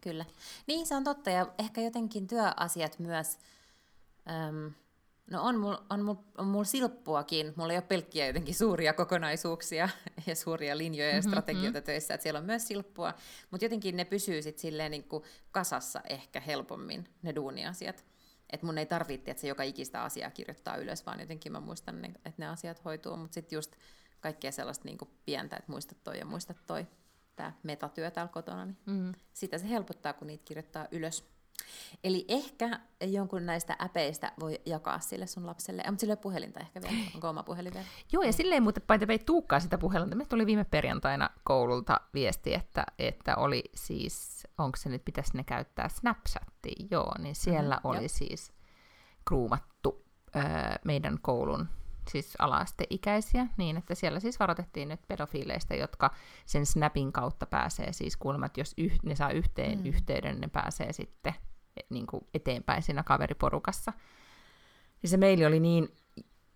kyllä. 0.00 0.24
Niin, 0.66 0.86
se 0.86 0.94
on 0.94 1.04
totta, 1.04 1.30
ja 1.30 1.46
ehkä 1.58 1.80
jotenkin 1.80 2.26
työasiat 2.26 2.98
myös, 2.98 3.38
äm, 4.30 4.72
no 5.30 5.42
on 5.42 5.58
mulla 5.58 5.84
on 5.90 6.02
mul, 6.04 6.14
on 6.38 6.46
mul 6.46 6.64
silppuakin, 6.64 7.52
mulla 7.56 7.72
ei 7.72 7.76
ole 7.78 7.84
pelkkiä 7.88 8.26
jotenkin 8.26 8.54
suuria 8.54 8.92
kokonaisuuksia 8.92 9.88
ja 10.26 10.36
suuria 10.36 10.78
linjoja 10.78 11.10
ja 11.14 11.20
Mhm, 11.20 11.28
strategioita 11.28 11.80
töissä, 11.80 12.14
että 12.14 12.22
siellä 12.22 12.38
on 12.40 12.46
myös 12.46 12.66
silppua, 12.68 13.14
mutta 13.50 13.64
jotenkin 13.64 13.96
ne 13.96 14.04
pysyy 14.04 14.42
sitten 14.42 14.60
silleen 14.62 14.90
niin 14.90 15.04
kuin 15.08 15.22
kasassa 15.50 16.00
ehkä 16.08 16.40
helpommin, 16.40 17.08
ne 17.22 17.34
duuniasiat. 17.34 18.04
Että 18.50 18.66
mun 18.66 18.78
ei 18.78 18.86
tarvitse, 18.86 19.30
että 19.30 19.40
se 19.40 19.48
joka 19.48 19.62
ikistä 19.62 20.02
asiaa 20.02 20.30
kirjoittaa 20.30 20.76
ylös, 20.76 21.06
vaan 21.06 21.20
jotenkin 21.20 21.52
mä 21.52 21.60
muistan, 21.60 22.04
että 22.04 22.32
ne 22.38 22.46
asiat 22.48 22.84
hoituu, 22.84 23.16
mutta 23.16 23.34
sitten 23.34 23.56
just 23.56 23.76
kaikkea 24.24 24.52
sellaista 24.52 24.84
niin 24.84 24.98
pientä, 25.24 25.56
että 25.56 25.72
muista 25.72 25.94
toi 26.04 26.18
ja 26.18 26.24
muista 26.26 26.54
toi, 26.66 26.86
tämä 27.36 27.52
metatyö 27.62 28.10
täällä 28.10 28.32
kotona, 28.32 28.64
niin 28.64 28.76
Mm. 28.86 29.12
sitä 29.32 29.58
se 29.58 29.68
helpottaa, 29.68 30.12
kun 30.12 30.26
niitä 30.26 30.44
kirjoittaa 30.44 30.86
ylös. 30.90 31.24
Eli 32.04 32.24
ehkä 32.28 32.80
jonkun 33.00 33.46
näistä 33.46 33.76
äpeistä 33.82 34.32
voi 34.40 34.60
jakaa 34.66 35.00
sille 35.00 35.26
sun 35.26 35.46
lapselle. 35.46 35.82
Mutta 35.86 36.00
sillä 36.00 36.12
ei 36.12 36.14
ole 36.14 36.22
puhelinta 36.22 36.60
ehkä 36.60 36.80
vielä. 36.82 36.96
Onko 37.14 37.28
oma 37.28 37.42
puhelin 37.42 37.72
vielä? 37.74 37.86
Joo, 38.12 38.22
ja 38.22 38.32
silleen 38.32 38.62
muuten 38.62 38.82
the 38.98 39.06
way, 39.06 39.18
tuukkaa 39.18 39.60
sitä 39.60 39.78
puhelunta. 39.78 40.16
Me 40.16 40.24
tuli 40.24 40.46
viime 40.46 40.64
perjantaina 40.64 41.30
koululta 41.44 42.00
viesti, 42.14 42.54
että, 42.54 42.86
että 42.98 43.36
oli 43.36 43.64
siis, 43.74 44.46
onko 44.58 44.76
se 44.76 44.88
nyt, 44.88 45.04
pitäisi 45.04 45.36
ne 45.36 45.44
käyttää 45.44 45.88
Snapchattia, 45.88 46.86
joo, 46.90 47.12
niin 47.18 47.34
siellä 47.34 47.74
Mhm, 47.76 47.86
oli 47.86 47.98
joo. 47.98 48.08
siis 48.08 48.52
kruumattu 49.24 50.04
öö, 50.36 50.42
meidän 50.84 51.18
koulun 51.22 51.68
siis 52.10 52.36
ala-asteikäisiä, 52.38 53.46
niin 53.56 53.76
että 53.76 53.94
siellä 53.94 54.20
siis 54.20 54.40
varoitettiin 54.40 54.88
nyt 54.88 55.00
pedofiileista, 55.08 55.74
jotka 55.74 56.10
sen 56.46 56.66
Snapin 56.66 57.12
kautta 57.12 57.46
pääsee 57.46 57.92
siis 57.92 58.16
kuulemma, 58.16 58.46
että 58.46 58.60
jos 58.60 58.74
yh, 58.78 58.98
ne 59.02 59.14
saa 59.14 59.30
yhteen 59.30 59.78
Mm. 59.78 59.84
mm. 59.84 59.86
yhteyden, 59.86 60.40
ne 60.40 60.48
pääsee 60.48 60.92
sitten 60.92 61.34
niin 61.90 62.06
kuin 62.06 62.26
eteenpäin 62.34 62.82
siinä 62.82 63.02
kaveriporukassa. 63.02 63.92
Niin 65.02 65.10
se 65.10 65.16
meili 65.16 65.46
oli 65.46 65.60
niin 65.60 65.88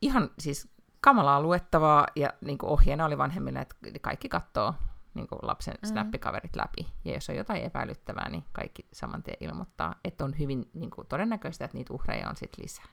ihan 0.03 0.31
siis 0.39 0.69
kamalaa 1.01 1.43
luettavaa, 1.43 2.07
ja 2.17 2.33
niin 2.41 2.59
kuin 2.59 2.71
ohjeena 2.71 3.05
oli 3.05 3.19
vanhemmille, 3.19 3.61
että 3.61 3.77
kaikki 4.01 4.29
katsoo 4.29 4.75
niin 5.15 5.27
kuin 5.29 5.39
lapsen 5.43 5.75
mm-hmm. 5.75 5.89
snappikaverit 5.89 6.57
läpi. 6.57 6.87
Ja 7.05 7.13
jos 7.15 7.29
on 7.29 7.37
jotain 7.37 7.63
epäilyttävää, 7.63 8.29
niin 8.29 8.45
kaikki 8.53 8.87
saman 8.93 9.23
tien 9.23 9.37
ilmoittaa, 9.41 9.95
että 10.05 10.25
on 10.25 10.39
hyvin 10.39 10.71
niin 10.75 10.91
kuin, 10.91 11.07
todennäköistä, 11.07 11.65
että 11.65 11.77
niitä 11.77 11.95
uhreja 11.95 12.29
on 12.29 12.37
sitten 12.37 12.63
lisää. 12.63 12.85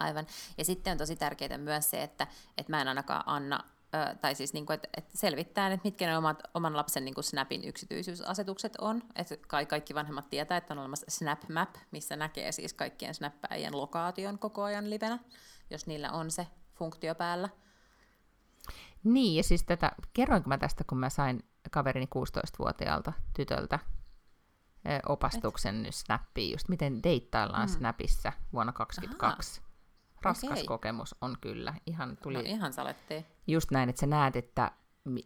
Aivan. 0.00 0.26
Ja 0.58 0.64
sitten 0.64 0.90
on 0.90 0.98
tosi 0.98 1.16
tärkeää 1.16 1.58
myös 1.58 1.90
se, 1.90 2.02
että, 2.02 2.26
että 2.58 2.72
mä 2.72 2.80
en 2.80 2.88
ainakaan 2.88 3.22
anna 3.26 3.64
Ö, 3.94 4.16
tai 4.16 4.34
siis 4.34 4.52
niin 4.52 4.66
kuin, 4.66 4.74
että, 4.74 4.88
että 4.96 5.18
selvittää, 5.18 5.72
että 5.72 5.84
mitkä 5.84 6.06
ne 6.06 6.18
omat, 6.18 6.42
oman 6.54 6.76
lapsen 6.76 7.04
niin 7.04 7.14
kuin 7.14 7.24
Snapin 7.24 7.64
yksityisyysasetukset 7.64 8.76
on. 8.76 9.02
Että 9.16 9.36
kaikki 9.68 9.94
vanhemmat 9.94 10.30
tietää, 10.30 10.56
että 10.56 10.74
on 10.74 10.78
olemassa 10.78 11.06
Snap 11.08 11.48
Map, 11.48 11.74
missä 11.90 12.16
näkee 12.16 12.52
siis 12.52 12.74
kaikkien 12.74 13.14
snappäjien 13.14 13.76
lokaation 13.76 14.38
koko 14.38 14.62
ajan 14.62 14.90
livenä, 14.90 15.18
jos 15.70 15.86
niillä 15.86 16.10
on 16.10 16.30
se 16.30 16.46
funktio 16.74 17.14
päällä. 17.14 17.48
Niin, 19.04 19.36
ja 19.36 19.42
siis 19.42 19.62
tätä, 19.62 19.92
kerroinko 20.12 20.48
mä 20.48 20.58
tästä, 20.58 20.84
kun 20.84 20.98
mä 20.98 21.10
sain 21.10 21.42
kaverini 21.70 22.08
16-vuotiaalta 22.16 23.12
tytöltä 23.36 23.78
opastuksen 25.08 25.86
Et. 25.86 25.94
Snappiin, 25.94 26.52
just 26.52 26.68
miten 26.68 27.02
deittaillaan 27.02 27.68
mm. 27.68 27.74
Snapissa 27.74 28.32
vuonna 28.52 28.72
2022. 28.72 29.60
Aha. 29.60 29.69
Raskas 30.22 30.50
okay. 30.50 30.64
kokemus 30.64 31.14
on 31.20 31.36
kyllä. 31.40 31.74
Ihan 31.86 32.18
tuli 32.22 32.34
no 32.34 32.40
ihan 32.46 32.72
salettiin. 32.72 33.26
Just 33.46 33.70
näin, 33.70 33.88
että 33.88 34.00
sä 34.00 34.06
näet, 34.06 34.36
että 34.36 34.72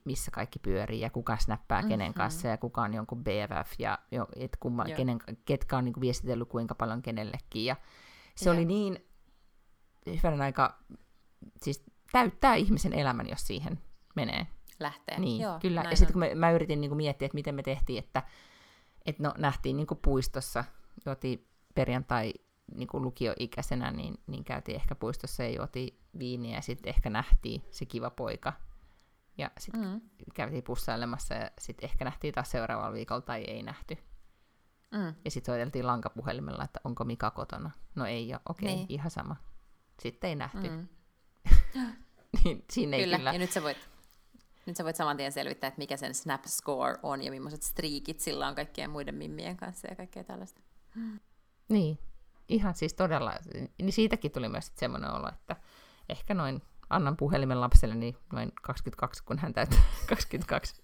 missä 0.04 0.30
kaikki 0.30 0.58
pyörii 0.58 1.00
ja 1.00 1.10
kuka 1.10 1.36
snappaa 1.36 1.78
mm-hmm. 1.78 1.88
kenen 1.88 2.14
kanssa 2.14 2.48
ja 2.48 2.56
kuka 2.56 2.82
on 2.82 2.94
jonkun 2.94 3.24
BFF 3.24 3.72
ja 3.78 3.98
et 4.36 4.56
kumma, 4.60 4.84
kenen, 4.84 5.18
ketkä 5.44 5.76
on 5.76 5.84
niin 5.84 6.00
viestitellyt 6.00 6.48
kuinka 6.48 6.74
paljon 6.74 7.02
kenellekin. 7.02 7.64
Ja 7.64 7.76
se 8.36 8.44
yeah. 8.44 8.56
oli 8.56 8.64
niin 8.64 9.06
hyvän 10.06 10.40
aika, 10.40 10.78
siis 11.62 11.84
täyttää 12.12 12.54
ihmisen 12.54 12.92
elämän, 12.92 13.28
jos 13.28 13.46
siihen 13.46 13.80
menee. 14.16 14.46
Lähtee. 14.80 15.18
Niin, 15.18 15.42
Joo, 15.42 15.58
kyllä. 15.58 15.84
Ja 15.90 15.96
sitten 15.96 16.12
kun 16.12 16.20
mä, 16.20 16.34
mä 16.34 16.50
yritin 16.50 16.80
niin 16.80 16.88
kuin 16.88 16.96
miettiä, 16.96 17.26
että 17.26 17.34
miten 17.34 17.54
me 17.54 17.62
tehtiin, 17.62 17.98
että, 17.98 18.22
että 19.06 19.22
no, 19.22 19.34
nähtiin 19.38 19.76
niin 19.76 19.86
kuin 19.86 20.00
puistossa, 20.02 20.64
juotiin 21.06 21.48
perjantai 21.74 22.32
niin 22.74 22.88
kuin 22.88 23.02
lukioikäisenä, 23.02 23.90
niin, 23.90 24.14
niin 24.26 24.44
käytiin 24.44 24.76
ehkä 24.76 24.94
puistossa 24.94 25.42
ja 25.42 25.56
juotiin 25.56 25.98
viiniä 26.18 26.56
ja 26.56 26.62
sitten 26.62 26.90
ehkä 26.90 27.10
nähtiin 27.10 27.62
se 27.70 27.84
kiva 27.86 28.10
poika. 28.10 28.52
Ja 29.38 29.50
sitten 29.58 29.88
mm. 29.88 30.00
käytiin 30.34 30.64
pussailemassa 30.64 31.34
ja 31.34 31.50
sitten 31.58 31.84
ehkä 31.90 32.04
nähtiin 32.04 32.34
taas 32.34 32.50
seuraavalla 32.50 32.92
viikolla 32.92 33.20
tai 33.20 33.42
ei 33.42 33.62
nähty. 33.62 33.98
Mm. 34.90 35.14
Ja 35.24 35.30
sitten 35.30 35.52
soiteltiin 35.52 35.86
lankapuhelimella, 35.86 36.64
että 36.64 36.80
onko 36.84 37.04
Mika 37.04 37.30
kotona. 37.30 37.70
No 37.94 38.06
ei 38.06 38.32
ole, 38.32 38.40
okei, 38.48 38.66
okay, 38.66 38.76
niin. 38.76 38.86
ihan 38.88 39.10
sama. 39.10 39.36
Sitten 40.02 40.28
ei 40.28 40.36
nähty. 40.36 40.68
Mm. 40.68 40.88
niin 42.44 42.64
siinä 42.70 42.96
kyllä. 42.96 43.16
ei 43.16 43.18
kyllä. 43.18 43.32
Ja 43.32 43.38
nyt 43.38 43.52
sä 43.52 43.62
voit, 43.62 43.76
nyt 44.66 44.76
sä 44.76 44.84
voit 44.84 44.96
saman 44.96 45.16
tien 45.16 45.32
selvittää, 45.32 45.68
että 45.68 45.78
mikä 45.78 45.96
sen 45.96 46.14
snap 46.14 46.44
score 46.44 46.98
on 47.02 47.22
ja 47.22 47.30
millaiset 47.30 47.62
striikit 47.62 48.20
sillä 48.20 48.48
on 48.48 48.54
kaikkien 48.54 48.90
muiden 48.90 49.14
mimmien 49.14 49.56
kanssa 49.56 49.88
ja 49.88 49.96
kaikkea 49.96 50.24
tällaista. 50.24 50.60
Niin, 51.68 51.98
ihan 52.48 52.74
siis 52.74 52.94
todella, 52.94 53.34
niin 53.78 53.92
siitäkin 53.92 54.30
tuli 54.30 54.48
myös 54.48 54.72
semmoinen 54.76 55.10
olo, 55.10 55.28
että 55.28 55.56
ehkä 56.08 56.34
noin 56.34 56.62
annan 56.90 57.16
puhelimen 57.16 57.60
lapselle 57.60 57.94
niin 57.94 58.16
noin 58.32 58.52
22, 58.62 59.24
kun 59.24 59.38
hän 59.38 59.52
täyttää 59.52 59.78
22. 60.08 60.82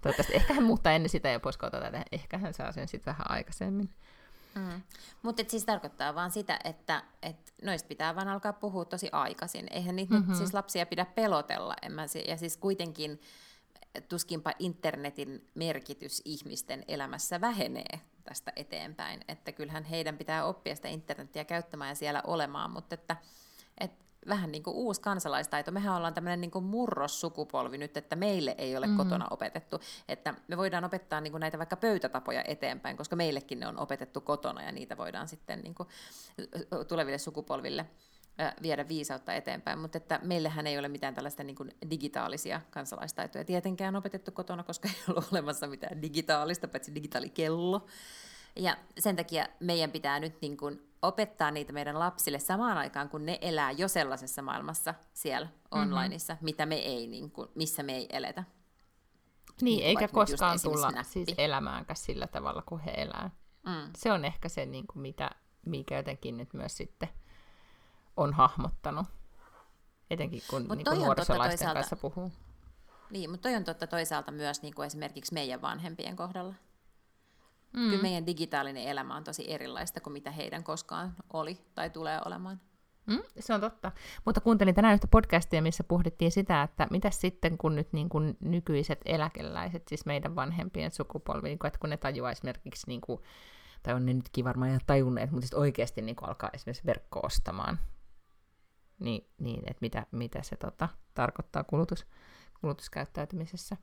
Toivottavasti 0.00 0.36
ehkä 0.36 0.54
hän 0.54 0.64
muuttaa 0.64 0.92
ennen 0.92 1.08
sitä 1.08 1.28
ja 1.28 1.40
pois 1.40 1.56
kotota, 1.56 1.90
ehkä 2.12 2.38
hän 2.38 2.54
saa 2.54 2.72
sen 2.72 2.88
sitten 2.88 3.12
vähän 3.12 3.30
aikaisemmin. 3.30 3.90
Mm. 4.54 4.82
Mutta 5.22 5.42
siis 5.48 5.64
tarkoittaa 5.64 6.14
vaan 6.14 6.30
sitä, 6.30 6.58
että 6.64 7.02
et 7.22 7.54
noista 7.62 7.88
pitää 7.88 8.16
vaan 8.16 8.28
alkaa 8.28 8.52
puhua 8.52 8.84
tosi 8.84 9.08
aikaisin. 9.12 9.66
Eihän 9.70 9.96
niitä 9.96 10.14
mm-hmm. 10.14 10.28
nyt 10.28 10.38
siis 10.38 10.54
lapsia 10.54 10.86
pidä 10.86 11.04
pelotella. 11.04 11.74
En 11.82 11.92
mä, 11.92 12.06
ja 12.28 12.36
siis 12.36 12.56
kuitenkin 12.56 13.20
tuskinpa 14.08 14.52
internetin 14.58 15.48
merkitys 15.54 16.22
ihmisten 16.24 16.84
elämässä 16.88 17.40
vähenee 17.40 18.00
tästä 18.24 18.52
eteenpäin. 18.56 19.20
Että 19.28 19.52
kyllähän 19.52 19.84
heidän 19.84 20.18
pitää 20.18 20.44
oppia 20.44 20.76
sitä 20.76 20.88
internetiä 20.88 21.44
käyttämään 21.44 21.88
ja 21.88 21.94
siellä 21.94 22.22
olemaan, 22.26 22.70
mutta 22.70 22.94
että, 22.94 23.16
että 23.80 24.04
vähän 24.28 24.52
niin 24.52 24.62
kuin 24.62 24.76
uusi 24.76 25.00
kansalaistaito. 25.00 25.70
Mehän 25.70 25.96
ollaan 25.96 26.14
tämmöinen 26.14 26.40
niin 26.40 26.64
murrossukupolvi 26.64 27.78
nyt, 27.78 27.96
että 27.96 28.16
meille 28.16 28.54
ei 28.58 28.76
ole 28.76 28.86
mm-hmm. 28.86 28.96
kotona 28.96 29.26
opetettu. 29.30 29.80
Että 30.08 30.34
me 30.48 30.56
voidaan 30.56 30.84
opettaa 30.84 31.20
niin 31.20 31.30
kuin 31.30 31.40
näitä 31.40 31.58
vaikka 31.58 31.76
pöytätapoja 31.76 32.44
eteenpäin, 32.46 32.96
koska 32.96 33.16
meillekin 33.16 33.60
ne 33.60 33.66
on 33.66 33.78
opetettu 33.78 34.20
kotona 34.20 34.62
ja 34.62 34.72
niitä 34.72 34.96
voidaan 34.96 35.28
sitten 35.28 35.60
niin 35.60 35.74
kuin 35.74 35.88
tuleville 36.88 37.18
sukupolville 37.18 37.86
viedä 38.62 38.88
viisautta 38.88 39.34
eteenpäin, 39.34 39.78
mutta 39.78 39.98
että 39.98 40.20
meillähän 40.22 40.66
ei 40.66 40.78
ole 40.78 40.88
mitään 40.88 41.14
tällaista 41.14 41.44
niin 41.44 41.56
kuin 41.56 41.70
digitaalisia 41.90 42.60
kansalaistaitoja 42.70 43.44
tietenkään 43.44 43.96
opetettu 43.96 44.32
kotona, 44.32 44.62
koska 44.62 44.88
ei 44.88 45.14
ole 45.14 45.24
olemassa 45.32 45.66
mitään 45.66 46.02
digitaalista, 46.02 46.68
paitsi 46.68 46.94
digitaalikello. 46.94 47.86
Ja 48.56 48.76
sen 48.98 49.16
takia 49.16 49.46
meidän 49.60 49.90
pitää 49.90 50.20
nyt 50.20 50.40
niin 50.40 50.56
kuin 50.56 50.90
opettaa 51.02 51.50
niitä 51.50 51.72
meidän 51.72 51.98
lapsille 51.98 52.38
samaan 52.38 52.78
aikaan, 52.78 53.08
kun 53.08 53.26
ne 53.26 53.38
elää 53.40 53.70
jo 53.70 53.88
sellaisessa 53.88 54.42
maailmassa 54.42 54.94
siellä 55.12 55.46
mm-hmm. 55.46 55.92
onlineissa, 55.92 56.36
mitä 56.40 56.66
me 56.66 56.76
ei, 56.76 57.06
niin 57.06 57.30
kuin, 57.30 57.48
missä 57.54 57.82
me 57.82 57.96
ei 57.96 58.06
eletä. 58.10 58.44
Niin, 59.62 59.76
niin 59.76 59.86
eikä 59.86 60.08
koskaan 60.08 60.58
tulla 60.62 61.02
siis 61.02 61.34
elämäänkään 61.38 61.96
sillä 61.96 62.26
tavalla, 62.26 62.62
kuin 62.62 62.80
he 62.80 62.90
elää. 62.96 63.30
Mm. 63.66 63.90
Se 63.96 64.12
on 64.12 64.24
ehkä 64.24 64.48
se, 64.48 64.66
niin 64.66 64.86
kuin 64.86 65.02
mitä, 65.02 65.30
mikä 65.66 65.96
jotenkin 65.96 66.36
nyt 66.36 66.52
myös 66.54 66.76
sitten 66.76 67.08
on 68.24 68.34
hahmottanut, 68.34 69.06
etenkin 70.10 70.42
kun 70.50 70.62
niin 70.62 70.84
kuin 70.84 70.98
nuorisolaisten 70.98 71.58
toisaalta, 71.58 71.74
kanssa 71.74 71.96
puhuu. 71.96 72.32
Niin, 73.10 73.30
mutta 73.30 73.48
toi 73.48 73.56
on 73.56 73.64
totta 73.64 73.86
toisaalta 73.86 74.32
myös 74.32 74.62
niin 74.62 74.74
kuin 74.74 74.86
esimerkiksi 74.86 75.34
meidän 75.34 75.62
vanhempien 75.62 76.16
kohdalla. 76.16 76.54
Mm. 77.72 77.90
Kyllä 77.90 78.02
meidän 78.02 78.26
digitaalinen 78.26 78.84
elämä 78.84 79.16
on 79.16 79.24
tosi 79.24 79.52
erilaista 79.52 80.00
kuin 80.00 80.12
mitä 80.12 80.30
heidän 80.30 80.64
koskaan 80.64 81.14
oli 81.32 81.58
tai 81.74 81.90
tulee 81.90 82.20
olemaan. 82.24 82.60
Mm, 83.06 83.22
se 83.38 83.54
on 83.54 83.60
totta. 83.60 83.92
Mutta 84.24 84.40
kuuntelin 84.40 84.74
tänään 84.74 84.94
yhtä 84.94 85.06
podcastia, 85.06 85.62
missä 85.62 85.84
puhdittiin 85.84 86.32
sitä, 86.32 86.62
että 86.62 86.86
mitä 86.90 87.10
sitten 87.10 87.58
kun 87.58 87.76
nyt 87.76 87.92
niin 87.92 88.08
kuin 88.08 88.36
nykyiset 88.40 89.00
eläkeläiset, 89.04 89.88
siis 89.88 90.06
meidän 90.06 90.36
vanhempien 90.36 90.90
sukupolvi, 90.90 91.48
niin 91.48 91.58
kuin, 91.58 91.66
että 91.66 91.78
kun 91.78 91.90
ne 91.90 91.96
tajuaa 91.96 92.30
esimerkiksi, 92.30 92.86
niin 92.86 93.00
kuin, 93.00 93.20
tai 93.82 93.94
on 93.94 94.06
ne 94.06 94.12
nytkin 94.12 94.44
varmaan 94.44 94.68
ihan 94.68 94.80
tajunneet, 94.86 95.30
mutta 95.30 95.56
oikeasti 95.56 96.02
niin 96.02 96.16
kuin 96.16 96.28
alkaa 96.28 96.50
esimerkiksi 96.54 96.86
verkko-ostamaan, 96.86 97.78
niin, 99.00 99.26
niin 99.38 99.60
että 99.60 99.80
mitä, 99.80 100.06
mitä 100.10 100.42
se 100.42 100.56
tota, 100.56 100.88
tarkoittaa 101.14 101.64
kulutus, 101.64 102.06
kulutuskäyttäytymisessä. 102.60 103.76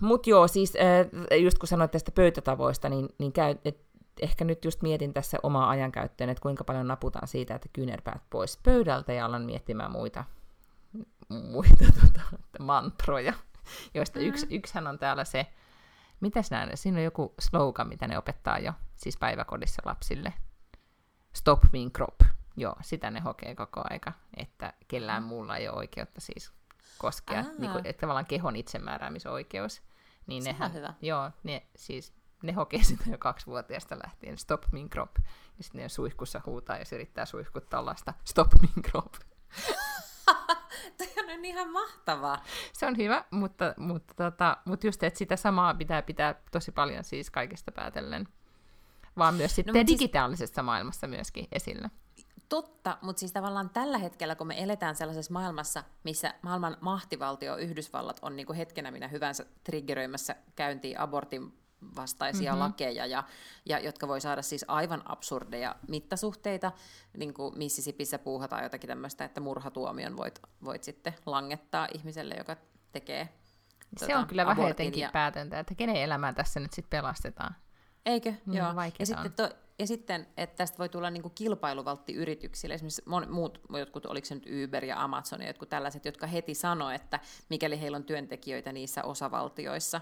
Mutta 0.00 0.30
joo, 0.30 0.48
siis 0.48 0.72
äh, 0.76 1.40
just 1.40 1.58
kun 1.58 1.68
sanoit 1.68 1.90
tästä 1.90 2.12
pöytätavoista, 2.12 2.88
niin, 2.88 3.08
niin 3.18 3.32
käy, 3.32 3.56
et 3.64 3.88
ehkä 4.22 4.44
nyt 4.44 4.64
just 4.64 4.82
mietin 4.82 5.12
tässä 5.12 5.38
omaa 5.42 5.70
ajankäyttöön, 5.70 6.30
että 6.30 6.42
kuinka 6.42 6.64
paljon 6.64 6.88
naputaan 6.88 7.28
siitä, 7.28 7.54
että 7.54 7.68
kyynärpäät 7.72 8.22
pois 8.30 8.58
pöydältä 8.62 9.12
ja 9.12 9.26
alan 9.26 9.42
miettimään 9.42 9.92
muita, 9.92 10.24
muita 11.28 11.84
tota, 12.00 12.20
mantroja, 12.58 13.32
joista 13.94 14.18
mm. 14.18 14.24
yksi, 14.24 14.46
yksihän 14.50 14.86
on 14.86 14.98
täällä 14.98 15.24
se, 15.24 15.46
mitäs 16.20 16.50
näin, 16.50 16.70
siinä 16.74 16.98
on 16.98 17.04
joku 17.04 17.34
slogan, 17.40 17.88
mitä 17.88 18.08
ne 18.08 18.18
opettaa 18.18 18.58
jo, 18.58 18.72
siis 18.96 19.16
päiväkodissa 19.16 19.82
lapsille. 19.84 20.32
Stop 21.32 21.60
being 21.72 21.90
crop. 21.92 22.37
Joo, 22.58 22.76
sitä 22.82 23.10
ne 23.10 23.20
hokee 23.20 23.54
koko 23.54 23.82
aika, 23.90 24.12
että 24.36 24.72
kellään 24.88 25.22
muulla 25.22 25.56
ei 25.56 25.68
ole 25.68 25.76
oikeutta 25.76 26.20
siis 26.20 26.52
koskea, 26.98 27.44
niin 27.58 27.72
kuin, 27.72 27.86
että 27.86 28.00
tavallaan 28.00 28.26
kehon 28.26 28.56
itsemääräämisoikeus. 28.56 29.82
Niin 30.26 30.42
Se 30.42 30.52
nehän, 30.52 30.74
hyvä. 30.74 30.94
Joo, 31.02 31.30
ne, 31.42 31.66
siis, 31.76 32.12
ne 32.42 32.52
hokee 32.52 32.82
sitä 32.90 33.04
jo 33.10 33.18
kaksivuotiaasta 33.18 33.98
lähtien, 34.04 34.38
stop 34.38 34.62
min 34.72 34.90
crop. 34.90 35.10
Ja 35.58 35.64
sitten 35.64 35.82
ne 35.82 35.88
suihkussa 35.88 36.40
huutaa 36.46 36.76
ja 36.76 36.84
se 36.84 36.96
yrittää 36.96 37.26
suihkuttaa 37.26 37.84
lasta, 37.86 38.14
stop 38.24 38.52
min 38.60 38.82
crop. 38.82 39.14
Toi 40.98 41.34
on 41.34 41.44
ihan 41.44 41.72
mahtavaa. 41.72 42.42
Se 42.72 42.86
on 42.86 42.96
hyvä, 42.96 43.24
mutta, 43.30 43.74
mutta, 43.76 44.14
tota, 44.14 44.56
mutta 44.64 44.86
just, 44.86 45.02
että 45.02 45.18
sitä 45.18 45.36
samaa 45.36 45.74
pitää 45.74 46.02
pitää 46.02 46.34
tosi 46.50 46.72
paljon 46.72 47.04
siis 47.04 47.30
kaikesta 47.30 47.72
päätellen. 47.72 48.28
Vaan 49.18 49.34
myös 49.34 49.54
sitten 49.54 49.74
no, 49.74 49.86
digitaalisessa 49.86 50.54
siis... 50.54 50.64
maailmassa 50.64 51.06
myöskin 51.06 51.48
esillä. 51.52 51.90
Totta, 52.48 52.98
mutta 53.02 53.20
siis 53.20 53.32
tavallaan 53.32 53.70
tällä 53.70 53.98
hetkellä, 53.98 54.34
kun 54.34 54.46
me 54.46 54.62
eletään 54.62 54.94
sellaisessa 54.96 55.32
maailmassa, 55.32 55.84
missä 56.04 56.34
maailman 56.42 56.76
mahtivaltio 56.80 57.56
Yhdysvallat 57.56 58.18
on 58.22 58.36
niin 58.36 58.46
kuin 58.46 58.56
hetkenä 58.56 58.90
minä 58.90 59.08
hyvänsä 59.08 59.46
triggeröimässä 59.64 60.36
käyntiin 60.56 61.00
abortin 61.00 61.58
vastaisia 61.96 62.52
mm-hmm. 62.52 62.60
lakeja, 62.60 63.06
ja, 63.06 63.24
ja, 63.66 63.78
jotka 63.78 64.08
voi 64.08 64.20
saada 64.20 64.42
siis 64.42 64.64
aivan 64.68 65.02
absurdeja 65.04 65.76
mittasuhteita, 65.88 66.72
niin 67.16 67.34
kuin 67.34 67.58
Mississippissä 67.58 68.18
puuhataan 68.18 68.62
jotakin 68.62 68.88
tämmöistä, 68.88 69.24
että 69.24 69.40
murhatuomion 69.40 70.16
voit, 70.16 70.40
voit 70.64 70.84
sitten 70.84 71.14
langettaa 71.26 71.88
ihmiselle, 71.94 72.34
joka 72.34 72.56
tekee 72.92 73.28
Se 73.96 74.06
tota, 74.06 74.18
on 74.18 74.26
kyllä 74.26 74.46
vähän 74.46 74.68
jotenkin 74.68 75.02
ja... 75.02 75.10
päätöntä, 75.12 75.58
että 75.60 75.74
kenen 75.74 75.96
elämää 75.96 76.32
tässä 76.32 76.60
nyt 76.60 76.72
sitten 76.72 76.98
pelastetaan. 76.98 77.56
Eikö? 78.06 78.32
Niin 78.46 78.58
Joo. 78.58 78.72
Ja 78.98 79.06
sitten, 79.06 79.32
to, 79.32 79.48
ja 79.78 79.86
sitten, 79.86 80.26
että 80.36 80.56
tästä 80.56 80.78
voi 80.78 80.88
tulla 80.88 81.10
niinku 81.10 81.30
kilpailuvaltti 81.30 82.14
yrityksille, 82.14 82.74
esimerkiksi 82.74 83.02
mon, 83.06 83.26
muut, 83.30 83.60
jotkut, 83.78 84.06
oliko 84.06 84.24
se 84.24 84.34
nyt 84.34 84.46
Uber 84.64 84.84
ja 84.84 85.02
Amazon 85.02 85.40
ja 85.40 85.46
jotkut 85.46 85.68
tällaiset, 85.68 86.04
jotka 86.04 86.26
heti 86.26 86.54
sanoo, 86.54 86.90
että 86.90 87.20
mikäli 87.48 87.80
heillä 87.80 87.96
on 87.96 88.04
työntekijöitä 88.04 88.72
niissä 88.72 89.04
osavaltioissa, 89.04 90.00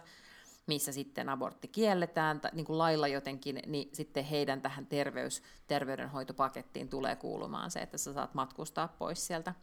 missä 0.67 0.93
sitten 0.93 1.29
abortti 1.29 1.69
kielletään 1.69 2.41
tai 2.41 2.51
niin 2.55 2.67
kuin 2.67 2.79
lailla 2.79 3.09
jotenkin, 3.09 3.63
niin 3.67 3.91
sitten 3.93 4.25
heidän 4.25 4.63
tähän 4.63 4.87
terveys, 4.87 5.43
terveydenhoitopakettiin 5.67 6.89
tulee 6.89 7.17
kuulumaan 7.17 7.71
se, 7.71 7.81
että 7.81 7.99
sä 7.99 8.13
saat 8.13 8.35
matkustaa 8.35 8.89
pois 8.89 9.27
sieltä, 9.27 9.55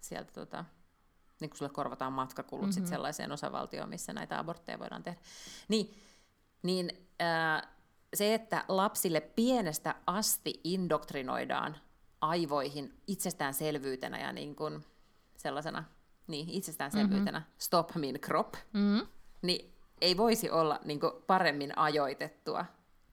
sieltä 0.00 0.32
tota, 0.32 0.64
niin 1.40 1.50
kuin 1.50 1.58
sulle 1.58 1.72
korvataan 1.72 2.12
matkakulut 2.12 2.64
mm-hmm. 2.64 2.72
sit 2.72 2.86
sellaiseen 2.86 3.32
osavaltioon, 3.32 3.88
missä 3.88 4.12
näitä 4.12 4.38
abortteja 4.38 4.78
voidaan 4.78 5.02
tehdä. 5.02 5.20
Niin, 5.68 6.02
niin 6.62 7.08
äh, 7.22 7.68
se, 8.14 8.34
että 8.34 8.64
lapsille 8.68 9.20
pienestä 9.20 9.94
asti 10.06 10.60
indoktrinoidaan 10.64 11.76
aivoihin 12.20 13.02
itsestäänselvyytenä 13.06 14.18
ja 14.18 14.32
niin 14.32 14.56
kuin 14.56 14.84
sellaisena 15.36 15.84
niin, 16.26 16.48
itsestäänselvyytenä 16.48 17.38
mm-hmm. 17.38 17.54
stop 17.58 17.94
min 17.94 18.20
crop, 18.20 18.54
mm-hmm. 18.72 19.06
niin 19.42 19.74
ei 20.00 20.16
voisi 20.16 20.50
olla 20.50 20.80
niin 20.84 21.00
kuin 21.00 21.12
paremmin 21.26 21.78
ajoitettua, 21.78 22.64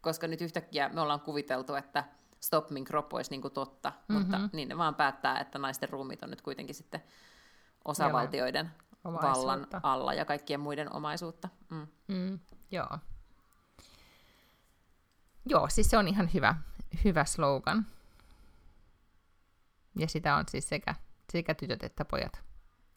koska 0.02 0.28
nyt 0.28 0.42
yhtäkkiä 0.42 0.90
me 0.90 1.02
ollaan 1.02 1.22
kuviteltu, 1.22 1.76
että 1.76 2.04
stop 2.40 2.70
min 2.70 2.86
crop 2.86 3.14
olisi 3.14 3.32
niin 3.32 3.42
kuin 3.42 3.54
totta, 3.54 3.90
mm-hmm. 3.90 4.22
mutta 4.22 4.50
niin 4.54 4.70
ne 4.70 4.78
vaan 4.78 4.96
päättää, 4.96 5.40
että 5.40 5.60
naisten 5.60 5.90
ruumit 5.90 6.24
on 6.24 6.30
nyt 6.30 6.42
kuitenkin 6.42 6.76
sitten 6.76 7.04
osavaltioiden 7.86 8.72
vallan 9.04 9.68
alla 9.84 10.14
ja 10.14 10.26
kaikkien 10.26 10.60
muiden 10.60 10.94
omaisuutta. 10.94 11.50
Mm. 11.70 11.88
Mm, 12.08 12.40
joo. 12.72 12.98
Joo, 15.50 15.70
siis 15.70 15.90
se 15.90 15.98
on 15.98 16.08
ihan 16.08 16.30
hyvä, 16.34 16.56
hyvä 17.04 17.26
slogan. 17.26 17.86
Ja 20.00 20.08
sitä 20.08 20.36
on 20.36 20.44
siis 20.50 20.70
sekä, 20.70 20.96
sekä 21.32 21.54
tytöt 21.54 21.84
että 21.84 22.06
pojat 22.06 22.44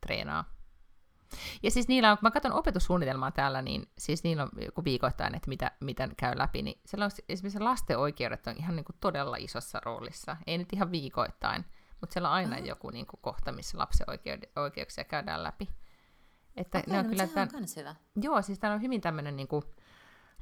treenaa. 0.01 0.45
Ja 1.63 1.71
siis 1.71 1.89
niillä 1.89 2.11
on, 2.11 2.19
kun 2.19 2.27
mä 2.27 2.31
katson 2.31 2.53
opetussuunnitelmaa 2.53 3.31
täällä, 3.31 3.63
niin 3.63 3.91
siis 3.99 4.25
niillä 4.25 4.43
on 4.43 4.51
joku 4.65 4.85
viikoittain, 4.85 5.35
että 5.35 5.49
mitä, 5.49 5.71
mitä 5.81 6.09
käy 6.17 6.39
läpi, 6.39 6.63
niin 6.63 6.81
siellä 6.87 7.05
on 7.05 7.11
esimerkiksi 7.29 7.61
lasten 7.61 7.99
oikeudet 7.99 8.47
on 8.47 8.57
ihan 8.57 8.77
niin 8.77 8.85
kuin 8.85 8.97
todella 9.01 9.37
isossa 9.37 9.81
roolissa. 9.85 10.37
Ei 10.47 10.59
nyt 10.59 10.73
ihan 10.73 10.91
viikoittain, 10.91 11.65
mutta 12.01 12.13
siellä 12.13 12.29
on 12.29 12.35
aina 12.35 12.57
uh-huh. 12.57 12.69
joku 12.69 12.91
niin 12.91 13.07
kuin 13.07 13.21
kohta, 13.23 13.53
missä 13.53 13.79
lapsen 13.79 14.07
oikeuksia 14.57 15.05
käydään 15.05 15.43
läpi. 15.43 15.69
Että 16.57 16.79
okay, 16.79 16.93
ne 16.93 16.99
on 16.99 17.05
no, 17.05 17.11
kyllä 17.11 17.27
tämän, 17.27 17.49
on 17.55 17.65
hyvä. 17.77 17.95
Joo, 18.23 18.43
siis 18.43 18.59
täällä 18.59 18.75
on 18.75 18.83
hyvin 18.83 19.01
tämmöinen 19.01 19.37
niin 19.37 19.49
kuin 19.49 19.65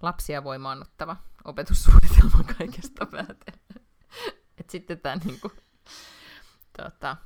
lapsia 0.02 0.44
voimaannuttava 0.44 1.16
opetussuunnitelma 1.44 2.44
kaikesta 2.58 3.06
päätellen. 3.06 3.86
Et 4.58 4.70
sitten 4.70 5.00
tämä 5.00 5.16
niin 5.24 5.40
kuin, 5.40 5.52
tota, 6.82 7.16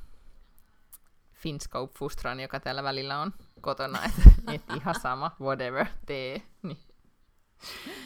Finscope 1.33 1.93
Fustran, 1.97 2.39
joka 2.39 2.59
täällä 2.59 2.83
välillä 2.83 3.19
on 3.19 3.33
kotona, 3.61 3.99
että 4.05 4.21
et 4.53 4.61
ihan 4.75 4.99
sama, 4.99 5.35
whatever, 5.41 5.85
tee. 6.05 6.41
Niin. 6.63 6.79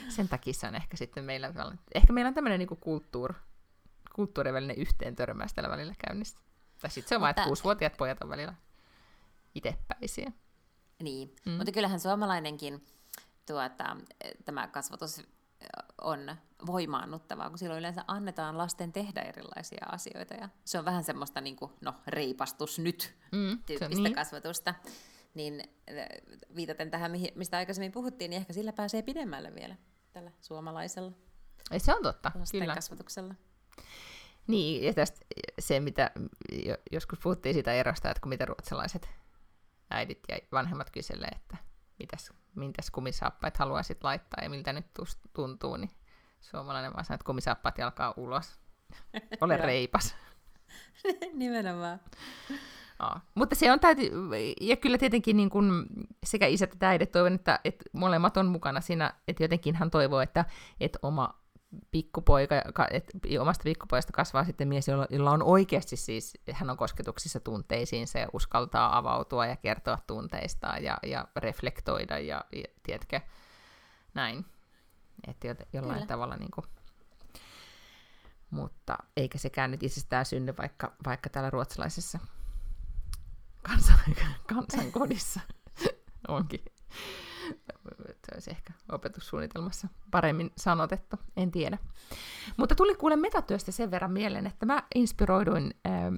Sen 0.09 0.30
takia 0.30 0.53
se 0.53 0.68
on 0.68 0.76
ehkä 0.76 0.97
sitten 0.97 1.24
meillä, 1.24 1.53
ehkä 1.95 2.13
meillä 2.13 2.28
on 2.28 2.34
tämmöinen 2.34 2.59
niin 2.59 2.80
kulttuur, 2.80 3.34
kulttuurien 4.15 4.53
välinen 4.53 4.78
yhteen 4.78 5.15
törmäys 5.15 5.53
tällä 5.53 5.70
välillä 5.70 5.93
käynnissä. 6.07 6.39
Tai 6.82 6.89
sitten 6.89 7.09
se 7.09 7.15
on 7.15 7.22
vain, 7.22 7.30
että 7.30 7.43
kuusivuotiaat 7.43 7.97
pojat 7.97 8.22
on 8.22 8.30
välillä 8.30 8.53
itsepäisiä. 9.55 10.32
Niin, 11.03 11.36
mm. 11.45 11.51
mutta 11.51 11.72
kyllähän 11.72 11.99
suomalainenkin 11.99 12.86
tuota, 13.48 13.98
tämä 14.45 14.68
kasvatus 14.68 15.22
on 16.02 16.36
voimaannuttavaa, 16.66 17.50
kun 17.50 17.58
silloin 17.58 17.80
yleensä 17.80 18.04
annetaan 18.08 18.58
lasten 18.58 18.91
tehdä 18.91 19.22
erilaisia 19.22 19.86
asioita. 19.91 20.34
Ja 20.34 20.50
se 20.66 20.80
on 20.80 20.86
vähän 20.86 21.04
semmoista 21.04 21.41
niin 21.41 21.56
kuin, 21.56 21.72
no, 21.82 21.93
reipastus 22.08 22.80
nyt 22.80 23.16
mm, 23.32 23.60
tyyppistä 23.66 24.04
niin. 24.04 24.16
kasvatusta. 24.16 24.76
Niin 25.34 25.64
viitaten 26.56 26.91
tähän, 26.91 27.12
mistä 27.36 27.58
aikaisemmin 27.58 27.91
puhuttiin, 27.91 28.30
niin 28.30 28.38
ehkä 28.38 28.54
sillä 28.54 28.74
pääsee 28.74 29.02
pidemmälle 29.02 29.56
vielä 29.56 29.76
tällä 30.14 30.32
suomalaisella 30.41 31.12
Ei, 31.72 31.80
se 31.80 31.95
on 31.95 32.04
totta, 32.04 32.32
kyllä. 32.52 32.76
kasvatuksella. 32.76 33.36
Niin, 34.48 34.84
ja 34.84 34.93
tästä 34.93 35.20
se, 35.60 35.80
mitä 35.80 36.12
joskus 36.91 37.20
puhuttiin 37.20 37.54
siitä 37.54 37.74
erosta, 37.74 38.10
että 38.10 38.22
kun 38.22 38.30
mitä 38.30 38.45
ruotsalaiset 38.45 39.10
äidit 39.89 40.20
ja 40.30 40.38
vanhemmat 40.52 40.89
kyselee, 40.89 41.32
että 41.36 41.58
mitäs, 42.00 42.34
mitäs 42.60 42.91
kumisaappaat 42.91 43.58
haluaisit 43.58 44.03
laittaa 44.03 44.43
ja 44.43 44.49
miltä 44.49 44.74
nyt 44.74 44.86
tuntuu, 45.34 45.78
niin 45.78 45.91
suomalainen 46.41 46.93
vaan 46.93 47.05
sanoo, 47.05 47.16
että 47.16 47.26
kumisaappaat 47.26 47.78
jalkaa 47.78 48.14
ulos. 48.18 48.60
Ole 49.41 49.58
reipas. 49.58 50.16
Nimenomaan. 51.34 51.99
Aa. 52.99 53.22
Mutta 53.36 53.55
se 53.55 53.72
on 53.72 53.80
täytyy, 53.80 54.12
ja 54.62 54.76
kyllä 54.76 54.97
tietenkin 54.97 55.38
niin 55.38 55.49
kun 55.49 55.86
sekä 56.26 56.47
isät 56.47 56.74
että 56.74 56.89
äidit 56.89 57.12
toivon, 57.12 57.34
että, 57.34 57.60
että 57.64 57.86
molemmat 57.93 58.38
on 58.38 58.45
mukana 58.45 58.82
siinä, 58.82 59.14
että 59.28 59.43
jotenkin 59.43 59.76
hän 59.76 59.91
toivoo, 59.91 60.22
että, 60.22 60.45
että 60.80 60.99
oma 61.01 61.39
pikkupoika, 61.91 62.55
että 62.91 63.18
omasta 63.41 63.63
pikkupojasta 63.63 64.13
kasvaa 64.13 64.43
sitten 64.43 64.68
mies, 64.68 64.88
jolla, 64.88 65.32
on 65.32 65.43
oikeasti 65.43 65.95
siis, 65.95 66.34
hän 66.51 66.70
on 66.70 66.78
kosketuksissa 66.78 67.39
tunteisiinsa 67.39 68.20
ja 68.20 68.28
uskaltaa 68.34 68.97
avautua 68.97 69.45
ja 69.45 69.55
kertoa 69.55 69.97
tunteistaan 70.07 70.84
ja, 70.84 70.97
ja 71.03 71.28
reflektoida 71.36 72.20
ja, 72.20 72.45
ja 72.51 72.63
tiedätkö, 72.84 73.22
näin. 74.13 74.45
Että 75.28 75.55
jollain 75.74 75.95
Kyllä. 75.95 76.07
tavalla 76.07 76.36
niin 76.36 76.51
kuin, 76.51 76.65
mutta 78.49 78.97
eikä 79.18 79.38
sekään 79.38 79.72
nyt 79.72 79.84
itsestään 79.84 80.26
synny, 80.26 80.53
vaikka, 80.57 80.95
vaikka 81.05 81.30
täällä 81.30 81.49
ruotsalaisessa 81.49 82.20
kansan, 83.61 83.99
kansankodissa 84.53 85.39
onkin 86.28 86.65
se 87.98 88.32
olisi 88.34 88.52
ehkä 88.52 88.74
opetussuunnitelmassa 88.91 89.88
paremmin 90.12 90.52
sanotettu, 90.58 91.16
en 91.38 91.52
tiedä. 91.52 91.78
Mutta 92.58 92.76
tuli 92.76 92.95
kuule 92.95 93.16
metatyöstä 93.16 93.72
sen 93.72 93.91
verran 93.91 94.12
mieleen, 94.12 94.48
että 94.48 94.66
mä 94.66 94.84
inspiroiduin 94.95 95.74
ähm, 95.88 96.16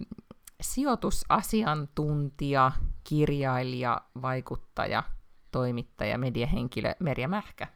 sijoitusasiantuntija, 0.61 2.71
kirjailija, 3.03 4.01
vaikuttaja, 4.21 5.03
toimittaja, 5.51 6.17
mediahenkilö 6.17 6.95
Merja 6.99 7.27
Mähkä. 7.27 7.67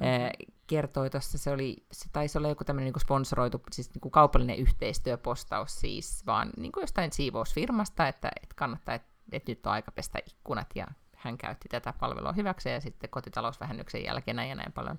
Mm-hmm. 0.00 0.52
kertoi 0.66 1.10
tuossa, 1.10 1.38
se, 1.38 1.50
oli, 1.50 1.76
se 1.92 2.08
taisi 2.12 2.38
olla 2.38 2.48
joku 2.48 2.64
tämmöinen 2.64 2.92
niin 2.92 3.00
sponsoroitu, 3.00 3.62
siis 3.72 3.94
niin 3.94 4.00
kuin 4.00 4.12
kaupallinen 4.12 4.56
yhteistyöpostaus 4.56 5.80
siis, 5.80 6.26
vaan 6.26 6.50
niin 6.56 6.72
kuin 6.72 6.82
jostain 6.82 7.12
siivousfirmasta, 7.12 8.08
että, 8.08 8.30
että 8.42 8.54
kannattaa, 8.56 8.94
että, 8.94 9.08
että 9.32 9.50
nyt 9.50 9.66
on 9.66 9.72
aika 9.72 9.92
pestä 9.92 10.18
ikkunat 10.26 10.66
ja 10.74 10.86
hän 11.26 11.38
käytti 11.38 11.68
tätä 11.68 11.94
palvelua 12.00 12.32
hyväkseen 12.32 12.74
ja 12.74 12.80
sitten 12.80 13.10
kotitalousvähennyksen 13.10 14.04
jälkeen 14.04 14.48
ja 14.48 14.54
näin 14.54 14.72
paljon 14.72 14.98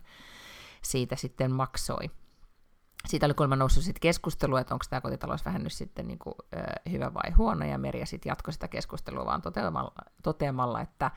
siitä 0.81 1.15
sitten 1.15 1.51
maksoi. 1.51 2.11
Siitä 3.07 3.25
oli 3.25 3.33
kuulemma 3.33 3.55
noussut 3.55 3.83
sitten 3.83 4.01
keskustelu, 4.01 4.55
että 4.55 4.75
onko 4.75 4.85
tämä 4.89 5.01
kotitalousvähennys 5.01 5.77
sitten 5.77 6.07
niin 6.07 6.19
kuin, 6.19 6.33
ö, 6.53 6.89
hyvä 6.91 7.13
vai 7.13 7.31
huono, 7.31 7.65
ja 7.65 7.77
Merja 7.77 8.05
sitten 8.05 8.29
jatkoi 8.29 8.53
sitä 8.53 8.67
keskustelua 8.67 9.25
vaan 9.25 9.41
toteamalla, 9.41 9.91
toteamalla 10.23 10.81
että, 10.81 11.11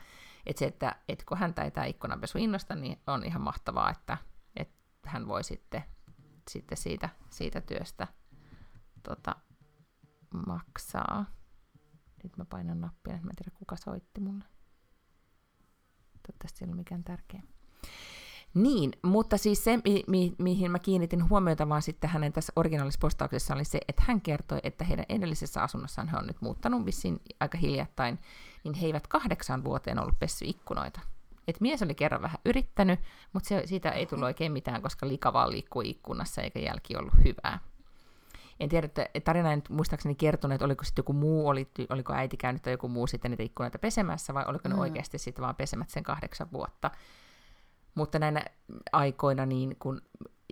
että 0.45 0.59
se, 0.59 0.65
että, 0.65 0.95
että 1.09 1.25
kun 1.27 1.37
häntä 1.37 1.63
ei 1.63 1.71
tämä 1.71 1.85
ikkunanpesu 1.85 2.37
innosta, 2.37 2.75
niin 2.75 3.01
on 3.07 3.25
ihan 3.25 3.41
mahtavaa, 3.41 3.89
että, 3.89 4.17
että 4.55 5.09
hän 5.09 5.27
voi 5.27 5.43
sitten, 5.43 5.83
sitten 6.49 6.77
siitä, 6.77 7.09
siitä 7.29 7.61
työstä 7.61 8.07
tota, 9.03 9.35
maksaa. 10.47 11.25
Nyt 12.23 12.37
mä 12.37 12.45
painan 12.45 12.81
nappia, 12.81 13.13
että 13.13 13.25
mä 13.25 13.29
en 13.29 13.35
tiedä 13.35 13.51
kuka 13.57 13.75
soitti 13.75 14.21
mulle. 14.21 14.45
Toivottavasti 16.23 16.59
se 16.59 16.65
ei 16.65 16.69
ole 16.69 16.75
mikään 16.75 17.03
tärkeä. 17.03 17.41
Niin, 18.53 18.91
mutta 19.01 19.37
siis 19.37 19.63
se, 19.63 19.79
mi- 19.85 20.03
mi- 20.07 20.35
mihin 20.37 20.71
mä 20.71 20.79
kiinnitin 20.79 21.29
huomiota 21.29 21.69
vaan 21.69 21.81
sitten 21.81 22.09
hänen 22.09 22.33
tässä 22.33 22.53
originaalispostauksessa 22.55 23.53
oli 23.53 23.65
se, 23.65 23.79
että 23.87 24.03
hän 24.07 24.21
kertoi, 24.21 24.59
että 24.63 24.85
heidän 24.85 25.05
edellisessä 25.09 25.63
asunnossaan 25.63 26.07
he 26.07 26.17
on 26.17 26.27
nyt 26.27 26.41
muuttanut 26.41 26.85
vissiin 26.85 27.21
aika 27.39 27.57
hiljattain, 27.57 28.19
niin 28.63 28.73
he 28.73 28.85
eivät 28.85 29.07
kahdeksan 29.07 29.63
vuoteen 29.63 29.99
ollut 29.99 30.19
pessy 30.19 30.45
ikkunoita. 30.45 30.99
Et 31.47 31.61
mies 31.61 31.81
oli 31.81 31.95
kerran 31.95 32.21
vähän 32.21 32.39
yrittänyt, 32.45 32.99
mutta 33.33 33.47
se, 33.47 33.63
siitä 33.65 33.89
ei 33.89 34.05
tullut 34.05 34.25
oikein 34.25 34.51
mitään, 34.51 34.81
koska 34.81 35.07
lika 35.07 35.33
vaan 35.33 35.51
liikkui 35.51 35.89
ikkunassa 35.89 36.41
eikä 36.41 36.59
jälki 36.59 36.95
ollut 36.95 37.13
hyvää 37.23 37.59
en 38.61 38.69
tiedä, 38.69 38.85
että 38.85 39.05
tarina 39.23 39.51
ei 39.51 39.61
muistaakseni 39.69 40.15
kertonut, 40.15 40.55
että 40.55 40.65
oliko 40.65 40.83
sitten 40.83 41.01
joku 41.01 41.13
muu, 41.13 41.47
oli, 41.47 41.71
oliko 41.89 42.13
äiti 42.13 42.37
käynyt 42.37 42.61
tai 42.61 42.73
joku 42.73 42.87
muu 42.87 43.07
sitten 43.07 43.31
niitä 43.31 43.43
ikkunoita 43.43 43.79
pesemässä, 43.79 44.33
vai 44.33 44.45
oliko 44.47 44.69
ne 44.69 44.75
mm. 44.75 44.81
oikeasti 44.81 45.17
sitten 45.17 45.43
vaan 45.43 45.55
pesemät 45.55 45.89
sen 45.89 46.03
kahdeksan 46.03 46.47
vuotta. 46.53 46.91
Mutta 47.95 48.19
näinä 48.19 48.45
aikoina, 48.91 49.45
niin 49.45 49.75
kun 49.79 50.01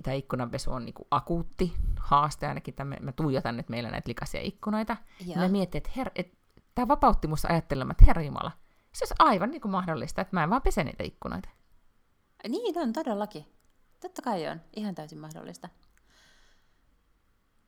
tämä 0.03 0.13
ikkunanpesu 0.13 0.71
on 0.71 0.85
niin 0.85 0.93
kuin 0.93 1.07
akuutti 1.11 1.73
haaste, 1.99 2.47
ainakin 2.47 2.73
tämän, 2.73 2.97
mä 3.01 3.11
tuijotan 3.11 3.57
nyt 3.57 3.69
meillä 3.69 3.91
näitä 3.91 4.09
likaisia 4.09 4.41
ikkunoita, 4.41 4.97
ja 5.25 5.37
mä 5.37 5.47
mietin, 5.47 5.77
että, 5.77 5.89
her, 5.97 6.11
että 6.15 6.37
tämä 6.75 6.87
vapautti 6.87 7.27
musta 7.27 7.47
ajattelemaan, 7.51 7.91
että 7.91 8.05
herra 8.05 8.21
Jumala, 8.21 8.51
se 8.93 9.03
olisi 9.03 9.15
aivan 9.19 9.51
niin 9.51 9.61
kuin 9.61 9.71
mahdollista, 9.71 10.21
että 10.21 10.35
mä 10.35 10.43
en 10.43 10.49
vaan 10.49 10.61
pese 10.61 10.83
niitä 10.83 11.03
ikkunoita. 11.03 11.49
Niin 12.47 12.77
on, 12.77 12.93
todellakin. 12.93 13.45
Totta 13.99 14.21
kai 14.21 14.47
on. 14.47 14.61
Ihan 14.75 14.95
täysin 14.95 15.19
mahdollista. 15.19 15.69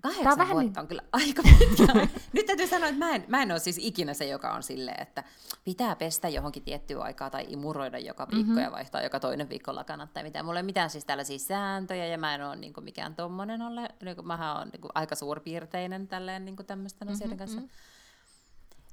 Tää 0.02 0.10
on 0.10 0.16
Kahdeksan 0.16 0.38
vähän 0.38 0.54
vuotta 0.56 0.70
niin- 0.72 0.80
on 0.80 0.88
kyllä 0.88 1.02
aika 1.26 1.44
pitkä. 1.44 2.08
Nyt 2.34 2.46
täytyy 2.46 2.68
sanoa, 2.68 2.88
että 2.90 3.00
mä 3.06 3.12
en, 3.16 3.26
mä 3.28 3.42
en 3.42 3.52
ole 3.52 3.60
siis 3.60 3.78
ikinä 3.82 4.14
se, 4.14 4.26
joka 4.26 4.54
on 4.54 4.64
silleen, 4.64 5.02
että 5.02 5.24
pitää 5.64 5.96
pestä 5.96 6.30
johonkin 6.30 6.64
tiettyä 6.64 7.02
aikaa 7.02 7.30
tai 7.30 7.46
imuroida 7.50 8.00
joka 8.00 8.24
viikko 8.28 8.38
Mhm. 8.38 8.48
mm-hmm. 8.50 8.64
ja 8.64 8.72
vaihtaa 8.72 9.02
joka 9.02 9.20
toinen 9.20 9.50
viikko 9.50 9.76
lakanat 9.76 10.14
tai 10.14 10.24
mitään. 10.24 10.46
Mulla 10.46 10.60
ei 10.60 10.62
ole 10.62 10.66
mitään 10.66 10.90
siis 10.90 11.06
tällaisia 11.06 11.40
sääntöjä 11.40 12.06
ja 12.06 12.18
mä 12.18 12.36
en 12.36 12.46
ole 12.48 12.56
niin 12.56 12.74
mikään 12.82 13.16
tommonen 13.16 13.62
ole. 13.62 13.90
Niin 14.04 14.16
kuin, 14.16 14.28
mähän 14.28 14.58
on 14.62 14.70
niin 14.74 14.82
kuin, 14.82 14.92
aika 14.96 15.16
suurpiirteinen 15.16 16.08
tälleen 16.08 16.46
niin 16.46 16.56
tämmöisten 16.56 17.08
Mhm, 17.08 17.14
asioiden 17.14 17.38
kanssa. 17.38 17.62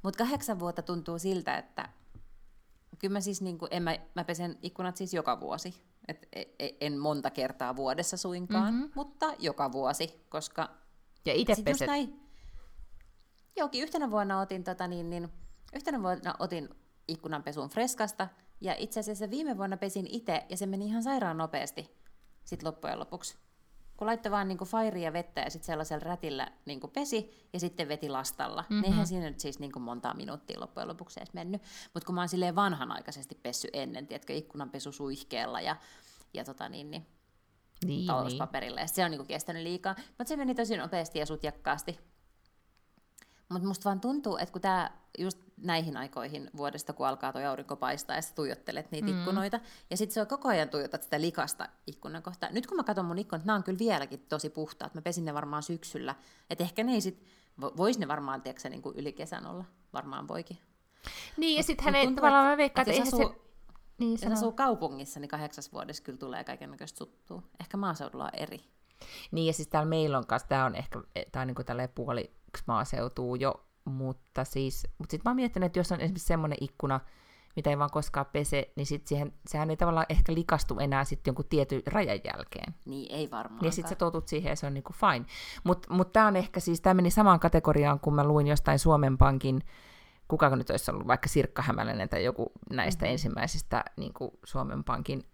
Mutta 0.02 0.18
kahdeksan 0.24 0.58
vuotta 0.58 0.82
tuntuu 0.82 1.18
siltä, 1.18 1.56
että 1.58 1.88
kyllä 2.98 3.12
mä 3.12 3.20
siis, 3.20 3.42
niin 3.42 3.58
kuin, 3.58 3.68
en 3.72 3.82
mä, 3.82 3.96
mä 4.14 4.24
pesen 4.24 4.58
ikkunat 4.62 4.96
siis 4.96 5.14
joka 5.14 5.40
vuosi. 5.40 5.82
Et 6.08 6.28
e- 6.32 6.42
e- 6.58 6.76
en 6.80 6.98
monta 6.98 7.30
kertaa 7.30 7.76
vuodessa 7.76 8.16
suinkaan, 8.16 8.64
Mhm. 8.74 8.74
mm-hmm. 8.74 8.92
mutta 8.94 9.34
joka 9.38 9.72
vuosi, 9.72 10.24
koska 10.28 10.68
Ja 11.28 11.34
itse 11.34 11.54
sit 11.54 11.68
just 11.68 11.78
peset. 11.78 11.86
näin. 11.86 12.20
Jokin 13.56 13.82
yhtenä 13.82 14.10
vuonna 14.10 14.40
otin, 14.40 14.64
tota, 14.64 14.88
niin, 14.88 15.10
niin, 15.10 15.28
yhtenä 15.74 16.02
vuonna 16.02 16.34
otin 16.38 16.68
ikkunanpesun 17.08 17.68
freskasta, 17.68 18.28
ja 18.60 18.74
itse 18.78 19.00
asiassa 19.00 19.30
viime 19.30 19.56
vuonna 19.56 19.76
pesin 19.76 20.06
itse, 20.10 20.46
ja 20.48 20.56
se 20.56 20.66
meni 20.66 20.86
ihan 20.86 21.02
sairaan 21.02 21.38
nopeasti 21.38 21.98
sit 22.44 22.62
loppujen 22.62 22.98
lopuksi. 22.98 23.36
Kun 23.96 24.06
laittoi 24.06 24.32
vaan 24.32 24.48
niin 24.48 24.58
fairia 24.58 25.04
ja 25.04 25.12
vettä 25.12 25.40
ja 25.40 25.50
sitten 25.50 25.66
sellaisella 25.66 26.04
rätillä 26.04 26.52
niin 26.64 26.80
pesi 26.92 27.48
ja 27.52 27.60
sitten 27.60 27.88
veti 27.88 28.08
lastalla. 28.08 28.64
Mm-hmm. 28.68 28.84
Eihän 28.84 29.06
siinä 29.06 29.28
nyt 29.28 29.40
siis 29.40 29.58
niin 29.58 29.82
montaa 29.82 30.14
minuuttia 30.14 30.60
loppujen 30.60 30.88
lopuksi 30.88 31.20
edes 31.20 31.32
mennyt. 31.32 31.62
Mutta 31.94 32.06
kun 32.06 32.14
mä 32.14 32.20
oon 32.20 32.28
silleen 32.28 32.54
vanhanaikaisesti 32.54 33.34
pessy 33.34 33.68
ennen, 33.72 34.06
tiedätkö, 34.06 34.32
ikkunanpesu 34.32 34.92
suihkeella 34.92 35.60
ja, 35.60 35.76
ja 36.34 36.44
tota 36.44 36.68
niin, 36.68 36.90
niin 36.90 37.06
Niin, 37.84 37.96
niin. 37.96 38.06
talouspaperilla, 38.06 38.80
ja 38.80 38.86
se 38.86 39.04
on 39.04 39.10
niinku 39.10 39.26
kestänyt 39.26 39.62
liikaa. 39.62 39.94
Mutta 40.08 40.24
se 40.28 40.36
meni 40.36 40.54
tosi 40.54 40.76
nopeasti 40.76 41.18
ja 41.18 41.26
sutjakkaasti. 41.26 41.98
Mutta 43.48 43.68
musta 43.68 43.84
vaan 43.84 44.00
tuntuu, 44.00 44.36
että 44.36 44.52
kun 44.52 44.62
tämä 44.62 44.90
just 45.18 45.38
näihin 45.56 45.96
aikoihin 45.96 46.50
vuodesta, 46.56 46.92
kun 46.92 47.06
alkaa 47.06 47.32
tuo 47.32 47.42
aurinko 47.42 47.76
paistaa 47.76 48.16
ja 48.16 48.22
sä 48.22 48.34
tuijottelet 48.34 48.90
niitä 48.90 49.08
mm. 49.08 49.18
ikkunoita, 49.18 49.60
ja 49.90 49.96
sitten 49.96 50.14
se 50.14 50.20
on 50.20 50.26
koko 50.26 50.48
ajan 50.48 50.68
tuijotat 50.68 51.02
sitä 51.02 51.20
likasta 51.20 51.68
ikkunan 51.86 52.22
kohtaa. 52.22 52.50
Nyt 52.52 52.66
kun 52.66 52.76
mä 52.76 52.84
katson 52.84 53.04
mun 53.04 53.18
ikkunat, 53.18 53.44
nämä 53.44 53.56
on 53.56 53.62
kyllä 53.62 53.78
vieläkin 53.78 54.26
tosi 54.28 54.50
puhtaat. 54.50 54.94
Mä 54.94 55.02
pesin 55.02 55.24
ne 55.24 55.34
varmaan 55.34 55.62
syksyllä. 55.62 56.14
Että 56.50 56.64
ehkä 56.64 56.84
ne 56.84 56.92
ei 56.92 57.00
sit, 57.00 57.24
vo- 57.60 57.76
vois 57.76 57.98
ne 57.98 58.08
varmaan, 58.08 58.42
tiedätkö, 58.42 58.68
niin 58.68 58.82
kuin 58.82 58.96
yli 58.96 59.12
kesän 59.12 59.46
olla. 59.46 59.64
Varmaan 59.92 60.28
voikin. 60.28 60.58
Niin, 61.36 61.56
ja 61.56 61.62
sitten 61.62 61.94
ei 61.94 62.14
tavallaan 62.14 62.44
että- 62.44 62.50
mä 62.52 62.56
veikkaan, 62.56 62.82
että 62.82 62.92
eihän 62.92 63.10
se... 63.10 63.16
asuu- 63.16 63.47
Niin, 63.98 64.10
Jos 64.10 64.20
sano. 64.20 64.32
asuu 64.32 64.52
kaupungissa, 64.52 65.20
niin 65.20 65.28
kahdeksas 65.28 65.72
vuodessa 65.72 66.02
kyllä 66.02 66.18
tulee 66.18 66.44
kaiken 66.44 66.70
näköistä 66.70 66.98
suttua. 66.98 67.42
Ehkä 67.60 67.76
maaseudulla 67.76 68.24
on 68.24 68.30
eri. 68.32 68.60
Niin, 69.30 69.46
ja 69.46 69.52
siis 69.52 69.68
täällä 69.68 69.88
meillä 69.88 70.18
on 70.18 70.26
kanssa, 70.26 70.48
tää 70.48 70.64
on 70.64 70.74
ehkä, 70.74 71.02
tää 71.32 71.40
on 71.40 71.46
niinku 71.46 71.64
tälleen 71.64 71.88
puoliksi 71.94 72.62
maaseutuu 72.66 73.34
jo, 73.34 73.66
mutta 73.84 74.44
siis, 74.44 74.86
mutta 74.98 75.10
sit 75.10 75.24
mä 75.24 75.30
oon 75.30 75.36
miettinyt, 75.36 75.66
että 75.66 75.78
jos 75.78 75.92
on 75.92 76.00
esimerkiksi 76.00 76.26
semmoinen 76.26 76.58
ikkuna, 76.60 77.00
mitä 77.56 77.70
ei 77.70 77.78
vaan 77.78 77.90
koskaan 77.90 78.26
pese, 78.32 78.72
niin 78.76 78.86
sit 78.86 79.06
siihen, 79.06 79.32
sehän 79.46 79.70
ei 79.70 79.76
tavallaan 79.76 80.06
ehkä 80.08 80.34
likastu 80.34 80.78
enää 80.78 81.04
sitten 81.04 81.30
jonkun 81.30 81.44
tietyn 81.48 81.82
rajan 81.86 82.20
jälkeen. 82.24 82.74
Niin 82.84 83.14
ei 83.14 83.30
varmaan. 83.30 83.64
Ja 83.64 83.70
sitten 83.70 83.88
sä 83.88 83.94
totut 83.94 84.28
siihen 84.28 84.50
ja 84.50 84.56
se 84.56 84.66
on 84.66 84.74
niinku 84.74 84.92
fine. 84.92 85.26
Mutta 85.64 85.94
mut 85.94 86.12
tämä 86.12 86.26
on 86.26 86.36
ehkä 86.36 86.60
siis, 86.60 86.80
tämä 86.80 86.94
meni 86.94 87.10
samaan 87.10 87.40
kategoriaan, 87.40 88.00
kun 88.00 88.14
mä 88.14 88.24
luin 88.24 88.46
jostain 88.46 88.78
Suomen 88.78 89.18
Pankin, 89.18 89.62
kuka 90.28 90.56
nyt 90.56 90.70
olisi 90.70 90.90
ollut, 90.90 91.06
vaikka 91.06 91.28
Sirkka 91.28 91.62
Hämäläinen 91.62 92.08
tai 92.08 92.24
joku 92.24 92.52
näistä 92.70 93.04
mm-hmm. 93.04 93.12
ensimmäisistä 93.12 93.84
niin 93.96 94.12
Suomen 94.44 94.84
Pankin 94.84 95.24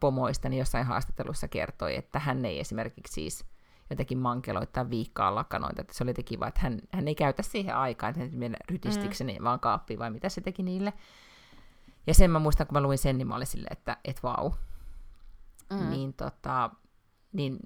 pomoista, 0.00 0.48
niin 0.48 0.58
jossain 0.58 0.86
haastattelussa 0.86 1.48
kertoi, 1.48 1.96
että 1.96 2.18
hän 2.18 2.44
ei 2.44 2.60
esimerkiksi 2.60 3.12
siis 3.12 3.44
jotenkin 3.90 4.18
mankeloittaa 4.18 4.90
viikkaa 4.90 5.34
lakanoita, 5.34 5.80
että 5.80 5.94
se 5.94 6.04
oli 6.04 6.10
jotenkin 6.10 6.40
vaan, 6.40 6.48
että 6.48 6.60
hän, 6.60 6.78
hän 6.92 7.08
ei 7.08 7.14
käytä 7.14 7.42
siihen 7.42 7.76
aikaa, 7.76 8.08
että 8.08 8.20
hän 8.20 8.30
mennä 8.34 8.58
rytistikseni 8.70 9.38
mm. 9.38 9.44
vaan 9.44 9.60
kaappiin, 9.60 9.98
vai 9.98 10.10
mitä 10.10 10.28
se 10.28 10.40
teki 10.40 10.62
niille. 10.62 10.92
Ja 12.06 12.14
sen 12.14 12.30
mä 12.30 12.38
muistan, 12.38 12.66
kun 12.66 12.74
mä 12.74 12.80
luin 12.80 12.98
sen, 12.98 13.18
niin 13.18 13.28
mä 13.28 13.36
olin 13.36 13.46
silleen, 13.46 13.72
että 13.72 13.96
et 14.04 14.22
vau. 14.22 14.50
Mm. 15.70 15.90
Niin 15.90 16.14
tota, 16.14 16.70
niin 17.32 17.58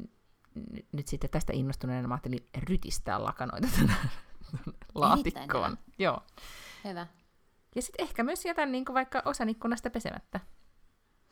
nyt 0.93 1.09
sitten 1.09 1.31
tästä 1.31 1.53
innostuneena 1.53 2.09
mä 2.09 2.15
ajattelin 2.15 2.49
rytistää 2.69 3.25
lakanoita 3.25 3.69
tänään 3.81 4.11
laatikkoon. 4.95 5.79
Joo. 5.99 6.23
Hyvä. 6.85 7.07
Ja 7.75 7.83
sitten 7.83 8.03
ehkä 8.03 8.23
myös 8.23 8.45
jätän 8.45 8.73
niin 8.73 8.85
vaikka 8.95 9.23
osan 9.25 9.49
ikkunasta 9.49 9.91
pesemättä. 9.91 10.41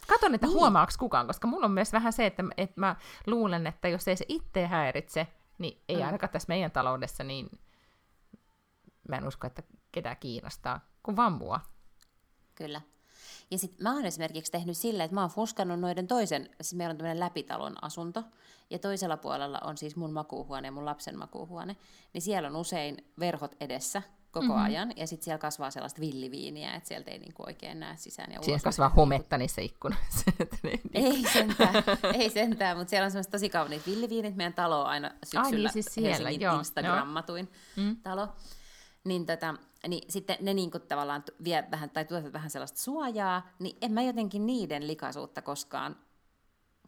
Katon, 0.07 0.35
että 0.35 0.47
niin. 0.47 0.53
Niin. 0.53 0.61
huomaaks 0.61 0.97
kukaan, 0.97 1.27
koska 1.27 1.47
mulla 1.47 1.65
on 1.65 1.73
myös 1.73 1.93
vähän 1.93 2.13
se, 2.13 2.27
että, 2.27 2.43
että 2.57 2.81
mä 2.81 2.97
luulen, 3.27 3.67
että 3.67 3.89
jos 3.89 4.09
ei 4.09 4.17
se 4.17 4.25
itse 4.29 4.67
häiritse, 4.67 5.27
niin 5.59 5.83
ei 5.89 5.97
mm. 5.97 6.07
ainakaan 6.07 6.31
tässä 6.31 6.49
meidän 6.49 6.71
taloudessa, 6.71 7.25
niin 7.25 7.51
mä 9.09 9.17
en 9.17 9.29
usko, 9.29 9.47
että 9.47 9.63
ketään 9.93 10.17
kiinnostaa, 10.17 10.81
kuin 11.03 11.17
vaan 11.17 11.33
mua. 11.33 11.61
Kyllä. 12.55 12.81
Ja 13.51 13.59
sitten 13.59 13.83
mä 13.83 13.93
oon 13.95 14.05
esimerkiksi 14.05 14.53
tehnyt 14.53 14.77
silleen, 14.77 15.05
että 15.05 15.15
mä 15.15 15.21
oon 15.21 15.31
fuskannut 15.31 15.81
noiden 15.81 16.07
toisen, 16.07 16.51
siis 16.61 16.75
meillä 16.75 16.93
on 16.93 16.97
tämmöinen 16.97 17.21
läpitalon 17.21 17.85
asunto, 17.85 18.25
ja 18.71 18.79
toisella 18.79 19.17
puolella 19.17 19.61
on 19.65 19.77
siis 19.77 19.97
mun 19.97 20.13
makuuhuone 20.13 20.69
ja 20.69 20.73
mun 20.73 20.85
lapsen 20.85 21.19
makuuhuone, 21.19 21.77
niin 22.13 22.23
siellä 22.23 22.49
on 22.49 22.57
usein 22.57 22.97
verhot 23.21 23.57
edessä 23.61 24.03
koko 24.31 24.47
mm-hmm. 24.47 24.65
ajan, 24.65 24.93
ja 24.97 25.07
sitten 25.07 25.25
siellä 25.25 25.39
kasvaa 25.39 25.71
sellaista 25.71 26.01
villiviiniä, 26.01 26.75
että 26.75 26.89
sieltä 26.89 27.11
ei 27.11 27.19
niinku 27.19 27.43
oikein 27.47 27.81
näe 27.81 27.97
sisään 27.97 28.33
ja 28.33 28.41
ulos. 28.49 28.63
kasvaa 28.63 28.89
hometta 28.89 29.39
niissä 29.39 29.63
ikkunoissa. 29.63 30.31
ne- 30.63 30.81
Ei 30.95 31.25
sentään, 31.33 31.75
ei 32.15 32.31
sentään, 32.31 32.77
mutta 32.79 32.91
siellä 32.91 33.05
on 33.05 33.11
semmoista 33.11 33.31
tosi 33.31 33.49
kauniit 33.49 33.87
villiviinit. 33.87 34.37
Meidän 34.37 34.55
talo 34.55 34.81
on 34.81 34.87
aina 34.87 35.11
syksyllä 35.25 35.69
niin 35.69 35.73
siis 35.73 35.87
siellä, 35.91 36.11
Helsingin 36.11 36.41
joo, 36.41 36.59
Instagrammatuin 36.59 37.49
Mm. 37.77 37.97
talo. 38.03 38.29
Niin, 39.05 39.27
tota, 39.27 39.55
niin 39.89 40.11
sitten 40.13 40.37
ne 40.41 40.55
niinku 40.55 40.79
tavallaan 40.79 41.25
vie 41.45 41.65
vähän, 41.71 41.91
tai 41.91 42.05
tuovat 42.05 42.33
vähän 42.33 42.51
sellaista 42.51 42.79
suojaa, 42.81 43.49
niin 43.59 43.77
en 43.81 43.93
mä 43.93 44.03
jotenkin 44.03 44.47
niiden 44.47 44.87
likaisuutta 44.87 45.43
koskaan, 45.43 45.97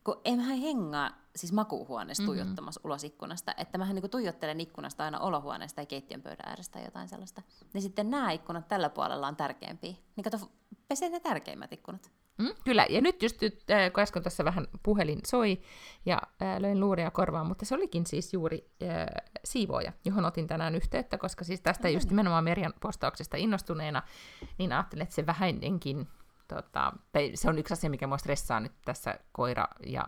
kun 0.04 0.20
en 0.24 0.36
mä 0.38 0.42
hengaa 0.54 1.10
siis 1.36 1.52
makuuhuoneessa 1.52 2.22
Mhm. 2.22 2.26
tuijottamassa 2.26 2.80
ulos 2.84 3.04
ikkunasta, 3.04 3.54
että 3.56 3.78
mähän 3.78 3.94
niinku 3.94 4.08
tuijottelen 4.08 4.60
ikkunasta 4.60 5.04
aina 5.04 5.18
olohuoneesta 5.18 5.76
tai 5.76 5.86
keittiön 5.86 6.22
pöydän 6.22 6.48
äärestä 6.48 6.72
tai 6.72 6.84
jotain 6.84 7.08
sellaista. 7.08 7.42
Niin 7.74 7.82
sitten 7.82 8.10
nämä 8.10 8.32
ikkunat 8.32 8.68
tällä 8.68 8.88
puolella 8.90 9.28
on 9.28 9.36
tärkeämpiä. 9.36 9.94
Niin 10.16 10.24
kato, 10.24 10.38
pesee 10.88 11.08
ne 11.08 11.20
tärkeimmät 11.20 11.72
ikkunat. 11.72 12.10
Mm, 12.38 12.54
kyllä, 12.64 12.86
ja 12.90 13.00
nyt 13.00 13.22
just, 13.22 13.40
nyt, 13.40 13.70
äh, 13.70 13.92
kun 13.92 14.02
äsken 14.02 14.22
tässä 14.22 14.44
vähän 14.44 14.66
puhelin 14.82 15.18
soi 15.26 15.60
ja 16.06 16.18
äh, 16.42 16.56
löin 16.60 16.80
luuria 16.80 17.10
korvaan, 17.10 17.46
mutta 17.46 17.64
se 17.64 17.74
olikin 17.74 18.06
siis 18.06 18.32
juuri 18.32 18.70
äh, 18.82 19.06
siivooja, 19.44 19.92
johon 20.04 20.24
otin 20.24 20.46
tänään 20.46 20.74
yhteyttä, 20.74 21.18
koska 21.18 21.44
siis 21.44 21.60
tästä 21.60 21.88
just 21.88 22.10
nimenomaan 22.10 22.44
Merjan 22.44 22.74
postauksesta 22.80 23.36
innostuneena, 23.36 24.02
niin 24.58 24.72
ajattelin, 24.72 25.02
että 25.02 25.14
se 25.14 25.26
vähäinenkin, 25.26 26.08
tota, 26.48 26.92
tai 27.12 27.30
se 27.34 27.48
on 27.48 27.58
yksi 27.58 27.72
asia, 27.72 27.90
mikä 27.90 28.06
mua 28.06 28.18
stressaa 28.18 28.60
nyt 28.60 28.72
tässä 28.84 29.18
koira- 29.38 29.86
ja 29.86 30.04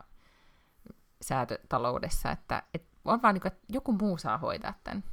säätötaloudessa, 1.22 2.30
että, 2.30 2.62
että 2.74 2.88
on 3.04 3.22
vaan 3.22 3.34
niin 3.34 3.42
kuin, 3.42 3.52
että 3.52 3.66
joku 3.68 3.92
muu 3.92 4.18
saa 4.18 4.38
hoitaa 4.38 4.74
tämän. 4.84 5.04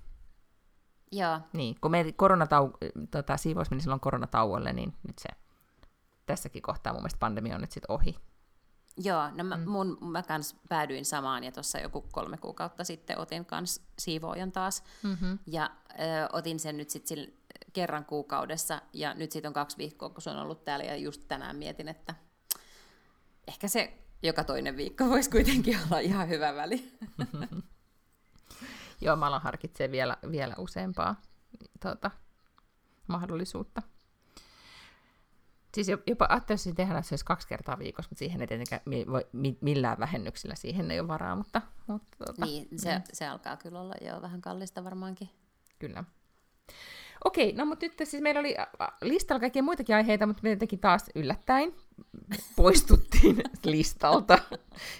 Joo, 1.12 1.39
Niin, 1.53 1.76
kun 1.82 1.91
me 1.91 2.03
koronatau- 2.03 2.78
tota, 3.12 3.38
siivous 3.38 3.70
meni 3.70 3.82
silloin 3.82 3.99
koronatauolle, 3.99 4.74
niin 4.74 4.93
nyt 5.08 5.20
se 5.20 5.30
tässäkin 6.26 6.62
kohtaa 6.62 6.93
mun 6.93 7.01
mielestä 7.01 7.20
pandemia 7.20 7.56
on 7.56 7.62
nyt 7.62 7.72
sitten 7.72 7.91
ohi. 7.91 8.16
Joo, 8.97 9.30
no 9.32 9.43
mä, 9.43 9.58
mun, 9.58 9.97
mä 10.01 10.24
kans 10.24 10.56
päädyin 10.70 11.06
samaan 11.06 11.43
ja 11.43 11.51
tuossa 11.51 11.80
joku 11.80 12.01
kolme 12.12 12.38
kuukautta 12.38 12.84
sitten 12.84 13.20
otin 13.20 13.45
kans 13.45 13.82
siivoojan 13.99 14.51
taas. 14.51 14.84
Mm-hmm. 15.03 15.39
Ja 15.47 15.72
ö, 15.91 15.93
otin 16.32 16.60
sen 16.60 16.78
nyt 16.78 16.89
sitten 16.89 17.18
kerran 17.74 18.06
kuukaudessa 18.06 18.82
ja 18.93 19.14
nyt 19.14 19.32
siitä 19.32 19.47
on 19.47 19.53
kaksi 19.53 19.78
viikkoa, 19.78 20.10
kun 20.10 20.22
se 20.22 20.30
on 20.30 20.38
ollut 20.38 20.66
täällä 20.66 20.86
ja 20.86 20.95
just 20.95 21.22
tänään 21.28 21.56
mietin, 21.56 21.88
että 21.88 22.16
ehkä 23.47 23.68
se 23.68 24.05
joka 24.26 24.43
toinen 24.43 24.78
viikko 24.78 25.05
voisi 25.09 25.30
kuitenkin 25.30 25.80
olla 25.86 25.99
ihan 25.99 26.30
hyvä 26.30 26.55
väli. 26.55 26.91
Joo, 29.01 29.15
mä 29.15 29.28
alan 29.28 29.41
harkitsemaan 29.41 29.91
vielä, 29.91 30.17
vielä 30.32 30.55
useampaa 30.57 31.21
tuota, 31.82 32.11
mahdollisuutta. 33.07 33.82
Siis 35.73 35.88
jopa 36.07 36.26
ajattelin 36.30 36.76
tehdä 36.76 37.01
se 37.01 37.13
olisi 37.13 37.26
kaksi 37.26 37.47
kertaa 37.47 37.80
viikossa, 37.80 38.09
mutta 38.09 38.19
siihen 38.19 38.41
ei 38.41 38.47
tietenkään 38.47 38.82
mi- 38.86 39.05
voi, 39.07 39.28
mi- 39.32 39.57
millään 39.61 39.99
vähennyksillä 39.99 40.55
siihen 40.55 40.91
ei 40.91 40.99
ole 40.99 41.07
varaa, 41.07 41.36
mutta, 41.36 41.61
mutta 41.88 42.17
tuota, 42.17 42.45
Niin, 42.45 42.67
se, 42.80 43.01
se 43.13 43.28
alkaa 43.28 43.57
kyllä 43.57 43.82
olla 43.82 43.95
jo 44.01 44.21
vähän 44.21 44.41
kallista 44.41 44.84
varmaankin. 44.84 45.30
Kyllä. 45.80 46.03
Okei, 47.26 47.53
no 47.53 47.66
mutta 47.66 47.86
nyt 47.86 47.93
siis 48.03 48.24
meillä 48.24 48.39
oli 48.39 48.55
listalla 49.01 49.39
kaikkia 49.39 49.63
muitakin 49.63 49.95
aiheita, 49.95 50.28
mutta 50.28 50.39
me 50.43 50.49
jotenkin 50.49 50.80
taas 50.80 51.05
yllättäen 51.16 51.74
poistuttiin 52.55 53.41
listalta. 53.63 54.39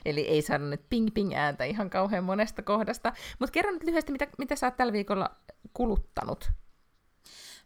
Eli 0.06 0.22
ei 0.22 0.42
saanut 0.42 0.70
nyt 0.70 0.82
ping-ping 0.90 1.34
ääntä 1.36 1.64
ihan 1.64 1.90
kauhean 1.90 2.24
monesta 2.24 2.62
kohdasta. 2.62 3.14
Mutta 3.40 3.52
kerro 3.52 3.72
nyt 3.72 3.84
lyhyesti, 3.84 4.12
mitä, 4.12 4.28
mitä 4.38 4.56
sä 4.56 4.68
oot 4.68 4.78
tällä 4.78 4.94
viikolla 4.94 5.36
kuluttanut. 5.74 6.52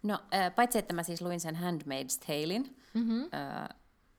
No, 0.04 0.20
paitsi 0.56 0.80
että 0.80 0.94
mä 0.94 1.04
siis 1.04 1.22
luin 1.22 1.40
sen 1.40 1.56
Handmaid's 1.56 2.26
Talein, 2.28 2.76
Mm-hmm. 2.94 3.30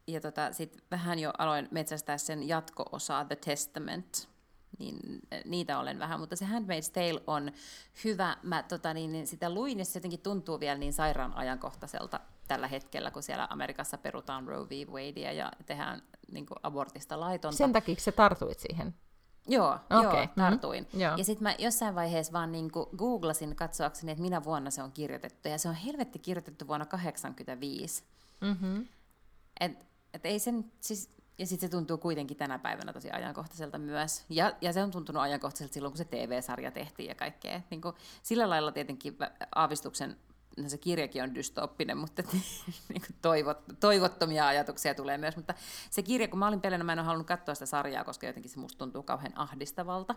ja 0.07 0.21
tota, 0.21 0.53
sitten 0.53 0.83
vähän 0.91 1.19
jo 1.19 1.33
aloin 1.39 1.69
metsästää 1.71 2.19
sen 2.19 2.49
jatko-osaa 2.49 3.25
The 3.25 3.37
Testament, 3.37 4.29
niin 4.81 5.21
niitä 5.45 5.79
olen 5.79 5.99
vähän, 5.99 6.21
mutta 6.21 6.37
se 6.37 6.45
Handmaid's 6.45 6.93
Tale 6.93 7.23
on 7.27 7.53
hyvä. 8.05 8.37
Mä 8.43 8.63
tota, 8.63 8.95
niin, 8.95 9.13
niin 9.13 9.27
sitä 9.27 9.55
luin 9.55 9.79
ja 9.79 9.85
se 9.85 9.99
jotenkin 9.99 10.21
tuntuu 10.21 10.61
vielä 10.61 10.79
niin 10.79 10.93
sairaan 10.93 11.37
ajankohtaiselta 11.37 12.21
tällä 12.49 12.69
hetkellä, 12.69 13.11
kun 13.11 13.23
siellä 13.23 13.47
Amerikassa 13.51 13.99
perutaan 13.99 14.47
Roe 14.47 14.69
v. 14.69 14.89
Wadea 14.89 15.33
ja 15.33 15.53
tehdään 15.67 16.03
niin 16.33 16.47
kuin 16.47 16.59
abortista 16.63 17.21
laitonta. 17.21 17.57
Sen 17.57 17.73
takia 17.73 17.95
sä 17.99 18.13
tartuit 18.13 18.59
siihen? 18.59 18.95
Joo, 19.49 19.79
okay. 19.91 20.03
joo 20.03 20.27
tartuin. 20.37 20.85
Mm-hmm. 20.85 21.01
Joo. 21.01 21.17
Ja 21.17 21.25
sitten 21.25 21.43
mä 21.43 21.55
jossain 21.59 21.95
vaiheessa 21.95 22.33
vaan 22.33 22.53
niin 22.53 22.71
kuin 22.71 22.87
googlasin 22.97 23.57
katsoakseni, 23.57 24.13
että 24.13 24.23
minä 24.23 24.45
vuonna 24.45 24.71
se 24.71 24.83
on 24.83 24.93
kirjoitettu. 24.93 25.49
Ja 25.49 25.59
se 25.59 25.69
on 25.69 25.75
helvetti 25.75 26.19
kirjoitettu 26.19 26.67
vuonna 26.69 26.87
1985. 26.87 28.05
Mm-hmm. 28.41 28.87
Et, 29.61 29.87
et 30.15 30.27
ei 30.27 30.39
sen, 30.39 30.73
siis, 30.81 31.11
ja 31.41 31.47
sitten 31.47 31.69
se 31.69 31.71
tuntuu 31.71 31.99
kuitenkin 31.99 32.37
tänä 32.37 32.59
päivänä 32.59 32.93
tosi 32.93 33.11
ajankohtaiselta 33.11 33.79
myös. 33.79 34.25
Ja, 34.29 34.53
ja 34.61 34.73
se 34.73 34.83
on 34.83 34.91
tuntunut 34.91 35.23
ajankohtaiselta 35.23 35.75
silloin, 35.75 35.93
kun 35.93 35.99
se 35.99 36.05
TV-sarja 36.05 36.71
tehtiin 36.71 37.09
ja 37.09 37.15
kaikkea. 37.15 37.61
Niin 37.71 37.81
kuin, 37.81 37.95
sillä 38.23 38.51
lailla 38.51 38.73
tietenkin 38.73 39.17
aavistuksen 39.55 40.17
no 40.57 40.69
se 40.69 40.79
kirjakin 40.79 41.23
on 41.23 41.35
dystooppinen, 41.35 41.99
mutta 41.99 42.23
niin 42.89 43.03
kuin 43.07 43.17
toivot, 43.23 43.59
toivottomia 43.81 44.47
ajatuksia 44.47 44.95
tulee 44.95 45.19
myös. 45.19 45.37
Mutta 45.37 45.55
se 45.91 46.03
kirja, 46.03 46.29
kun 46.29 46.39
mä 46.39 46.49
olin 46.49 46.61
pelänä, 46.61 46.85
mä 46.85 46.93
en 46.93 46.99
ole 46.99 47.07
halunnut 47.07 47.27
katsoa 47.27 47.55
sitä 47.55 47.67
sarjaa, 47.67 48.05
koska 48.05 48.27
jotenkin 48.27 48.51
se 48.51 48.59
musta 48.59 48.79
tuntuu 48.79 49.03
kauhean 49.03 49.39
ahdistavalta, 49.39 50.15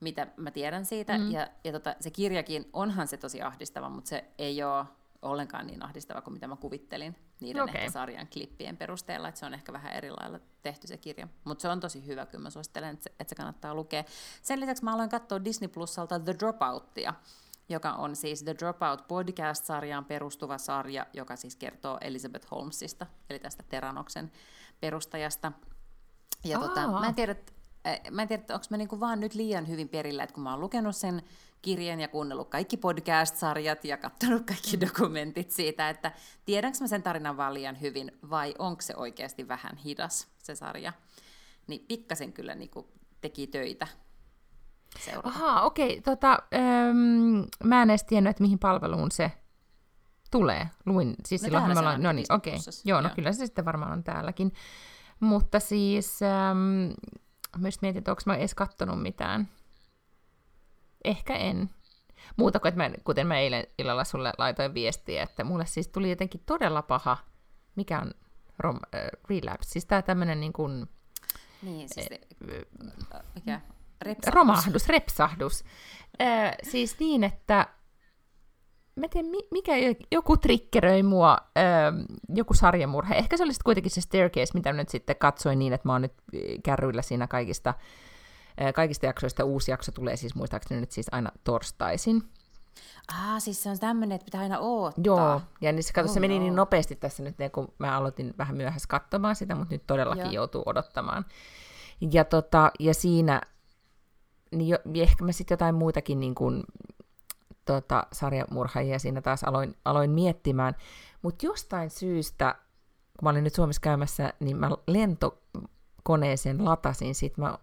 mitä 0.00 0.26
mä 0.36 0.50
tiedän 0.50 0.86
siitä. 0.86 1.18
Mm. 1.18 1.30
Ja, 1.30 1.48
ja 1.64 1.72
tota, 1.72 1.94
se 2.00 2.10
kirjakin, 2.10 2.68
onhan 2.72 3.08
se 3.08 3.16
tosi 3.16 3.42
ahdistava, 3.42 3.88
mutta 3.88 4.08
se 4.08 4.24
ei 4.38 4.62
ole 4.62 4.84
ollenkaan 5.22 5.66
niin 5.66 5.82
ahdistava 5.82 6.20
kuin 6.20 6.34
mitä 6.34 6.46
mä 6.46 6.56
kuvittelin 6.56 7.16
niiden 7.42 7.62
okay. 7.62 7.74
ehkä 7.76 7.90
sarjan 7.90 8.28
klippien 8.32 8.76
perusteella, 8.76 9.28
että 9.28 9.38
se 9.38 9.46
on 9.46 9.54
ehkä 9.54 9.72
vähän 9.72 9.92
eri 9.92 10.10
lailla 10.10 10.40
tehty 10.62 10.86
se 10.86 10.96
kirja. 10.96 11.28
Mutta 11.44 11.62
se 11.62 11.68
on 11.68 11.80
tosi 11.80 12.06
hyvä, 12.06 12.26
kyllä 12.26 12.42
mä 12.42 12.50
suosittelen, 12.50 12.90
että 12.90 13.04
se, 13.04 13.10
että 13.20 13.28
se 13.28 13.34
kannattaa 13.34 13.74
lukea. 13.74 14.04
Sen 14.42 14.60
lisäksi 14.60 14.84
mä 14.84 14.94
aloin 14.94 15.08
katsoa 15.08 15.44
Disney 15.44 15.68
Plusalta 15.68 16.20
The 16.20 16.34
Dropouttia, 16.38 17.14
joka 17.68 17.92
on 17.92 18.16
siis 18.16 18.42
The 18.42 18.54
Dropout 18.58 19.08
podcast-sarjaan 19.08 20.04
perustuva 20.04 20.58
sarja, 20.58 21.06
joka 21.12 21.36
siis 21.36 21.56
kertoo 21.56 21.98
Elizabeth 22.00 22.50
Holmesista, 22.50 23.06
eli 23.30 23.38
tästä 23.38 23.62
Teranoksen 23.68 24.32
perustajasta. 24.80 25.52
Ja 26.44 26.58
tota, 26.58 26.88
mä 26.88 27.06
en 27.06 27.14
tiedä, 27.14 27.36
mä 28.10 28.22
en 28.22 28.28
tiedä, 28.28 28.42
onko 28.50 28.66
mä 28.70 28.76
niinku 28.76 29.00
vaan 29.00 29.20
nyt 29.20 29.34
liian 29.34 29.68
hyvin 29.68 29.88
perillä, 29.88 30.22
että 30.22 30.34
kun 30.34 30.42
mä 30.42 30.50
oon 30.50 30.60
lukenut 30.60 30.96
sen 30.96 31.22
kirjan 31.62 32.00
ja 32.00 32.08
kuunnellut 32.08 32.48
kaikki 32.48 32.76
podcast-sarjat 32.76 33.84
ja 33.84 33.96
katsonut 33.96 34.42
kaikki 34.46 34.76
mm. 34.76 34.80
dokumentit 34.80 35.50
siitä, 35.50 35.88
että 35.88 36.12
tiedänkö 36.44 36.78
mä 36.80 36.86
sen 36.86 37.02
tarinan 37.02 37.36
vaan 37.36 37.54
liian 37.54 37.80
hyvin 37.80 38.12
vai 38.30 38.54
onko 38.58 38.82
se 38.82 38.96
oikeasti 38.96 39.48
vähän 39.48 39.76
hidas 39.76 40.28
se 40.38 40.54
sarja. 40.54 40.92
Niin 41.66 41.84
pikkasen 41.88 42.32
kyllä 42.32 42.54
niinku 42.54 42.88
teki 43.20 43.46
töitä 43.46 43.86
seurata. 44.98 45.28
Ahaa, 45.28 45.62
okei. 45.62 45.98
Okay, 45.98 46.00
tota, 46.00 46.38
ähm, 46.54 47.42
mä 47.64 47.82
en 47.82 47.90
edes 47.90 48.04
tiennyt, 48.04 48.30
että 48.30 48.42
mihin 48.42 48.58
palveluun 48.58 49.10
se 49.10 49.32
tulee. 50.30 50.68
Luin, 50.86 51.14
siis 51.26 51.42
no 51.42 51.46
silloin 51.46 51.64
me 51.64 51.78
ollaan, 51.78 52.02
no 52.02 52.12
niin, 52.12 52.26
okei. 52.32 52.54
Okay. 52.54 52.72
Joo, 52.84 53.00
no 53.00 53.08
Joo. 53.08 53.14
kyllä 53.14 53.32
se 53.32 53.46
sitten 53.46 53.64
varmaan 53.64 53.92
on 53.92 54.04
täälläkin. 54.04 54.52
Mutta 55.20 55.60
siis, 55.60 56.20
ähm, 56.22 56.92
myös 57.56 57.82
mietin, 57.82 57.98
että 57.98 58.10
onko 58.10 58.22
mä 58.26 58.36
edes 58.36 58.54
kattonut 58.54 59.02
mitään. 59.02 59.48
Ehkä 61.04 61.36
en. 61.36 61.70
Muuta 62.36 62.60
kuin, 62.60 62.68
että 62.68 62.82
mä, 62.82 62.90
kuten 63.04 63.26
mä 63.26 63.38
eilen 63.38 63.66
illalla 63.78 64.04
sulle 64.04 64.32
laitoin 64.38 64.74
viestiä, 64.74 65.22
että 65.22 65.44
mulle 65.44 65.66
siis 65.66 65.88
tuli 65.88 66.10
jotenkin 66.10 66.42
todella 66.46 66.82
paha, 66.82 67.18
mikä 67.76 68.00
on 68.00 68.10
rom, 68.58 68.76
äh, 68.94 69.00
relapse, 69.30 69.70
siis 69.70 69.86
tää 69.86 70.02
tämmönen 70.02 70.40
niin 70.40 70.52
kuin... 70.52 70.88
Niin, 71.62 71.88
siis... 71.88 72.08
Äh, 73.14 73.20
mikä? 73.34 73.60
Repsahdus. 74.02 74.34
Romahdus, 74.34 74.88
repsahdus. 74.88 75.64
Äh, 76.20 76.52
siis 76.62 76.98
niin, 76.98 77.24
että 77.24 77.66
mä 78.96 79.08
tiedän, 79.08 79.30
mikä 79.50 79.72
joku 80.12 80.36
triggeröi 80.36 81.02
mua, 81.02 81.38
äh, 81.58 81.64
joku 82.28 82.54
sarjamurhe. 82.54 83.14
Ehkä 83.14 83.36
se 83.36 83.42
oli 83.42 83.52
sitten 83.52 83.64
kuitenkin 83.64 83.90
se 83.90 84.00
Staircase, 84.00 84.54
mitä 84.54 84.72
nyt 84.72 84.88
sitten 84.88 85.16
katsoin 85.16 85.58
niin, 85.58 85.72
että 85.72 85.88
mä 85.88 85.92
oon 85.92 86.02
nyt 86.02 86.14
kärryillä 86.62 87.02
siinä 87.02 87.26
kaikista, 87.26 87.70
äh, 87.70 87.76
kaikista 88.74 89.06
jaksoista. 89.06 89.44
Uusi 89.44 89.70
jakso 89.70 89.92
tulee 89.92 90.16
siis 90.16 90.34
muistaakseni 90.34 90.80
nyt 90.80 90.92
siis 90.92 91.06
aina 91.12 91.32
torstaisin. 91.44 92.22
Ah, 93.08 93.42
siis 93.42 93.62
se 93.62 93.70
on 93.70 93.78
tämmöinen, 93.78 94.16
että 94.16 94.24
pitää 94.24 94.40
aina 94.40 94.58
odottaa. 94.58 95.02
Joo, 95.04 95.40
ja 95.60 95.72
niin 95.72 95.82
se, 95.82 95.92
kato, 95.92 96.08
oh, 96.08 96.14
se 96.14 96.20
meni 96.20 96.34
no. 96.38 96.40
niin 96.40 96.56
nopeasti 96.56 96.96
tässä 96.96 97.22
nyt, 97.22 97.36
kun 97.52 97.72
mä 97.78 97.96
aloitin 97.96 98.34
vähän 98.38 98.56
myöhässä 98.56 98.88
katsomaan 98.88 99.36
sitä, 99.36 99.54
mutta 99.54 99.74
nyt 99.74 99.86
todellakin 99.86 100.24
Joo. 100.24 100.32
joutuu 100.32 100.62
odottamaan. 100.66 101.24
Ja, 102.12 102.24
tota, 102.24 102.70
ja 102.80 102.94
siinä 102.94 103.40
niin 104.52 104.68
jo, 104.68 104.78
ehkä 104.94 105.24
mä 105.24 105.32
sitten 105.32 105.54
jotain 105.54 105.74
muitakin 105.74 106.20
niin 106.20 106.34
kuin, 106.34 106.64
tota, 107.64 108.06
sarjamurhaajia 108.12 108.98
siinä 108.98 109.22
taas 109.22 109.44
aloin, 109.44 109.76
aloin 109.84 110.10
miettimään. 110.10 110.74
Mutta 111.22 111.46
jostain 111.46 111.90
syystä, 111.90 112.54
kun 113.18 113.26
mä 113.26 113.30
olin 113.30 113.44
nyt 113.44 113.54
Suomessa 113.54 113.80
käymässä, 113.80 114.32
niin 114.40 114.56
mä 114.56 114.70
lentokoneeseen 114.86 116.64
latasin, 116.64 117.14
sit 117.14 117.38
mä 117.38 117.58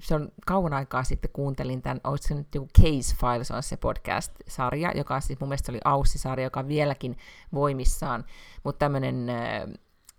se 0.00 0.14
on 0.14 0.28
kauan 0.46 0.72
aikaa 0.72 1.04
sitten 1.04 1.30
kuuntelin 1.32 1.82
tämän, 1.82 2.00
olisiko 2.04 2.28
se 2.28 2.34
nyt 2.34 2.54
joku 2.54 2.68
Case 2.78 3.16
Files 3.20 3.50
on 3.50 3.62
se 3.62 3.76
podcast-sarja, 3.76 4.92
joka 4.94 5.20
siis 5.20 5.40
mun 5.40 5.48
mielestä 5.48 5.72
oli 5.72 5.80
Aussi-sarja, 5.84 6.46
joka 6.46 6.60
on 6.60 6.68
vieläkin 6.68 7.16
voimissaan, 7.54 8.24
mutta 8.64 8.78
tämmöinen, 8.78 9.26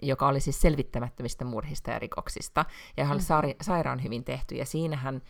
joka 0.02 0.28
oli 0.28 0.40
siis 0.40 0.62
selvittämättömistä 0.62 1.46
murhista 1.46 1.92
ja 1.92 2.00
rikoksista, 2.00 2.66
ja 2.98 3.06
mm. 3.06 3.12
oli 3.12 3.22
saari, 3.22 3.56
sairaan 3.62 4.04
hyvin 4.04 4.24
tehty, 4.24 4.56
ja 4.56 4.66
siinähän 4.66 5.22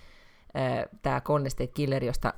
tämä 1.02 1.22
Golden 1.22 1.52
State 1.52 1.72
Killer, 1.74 2.04
josta 2.04 2.34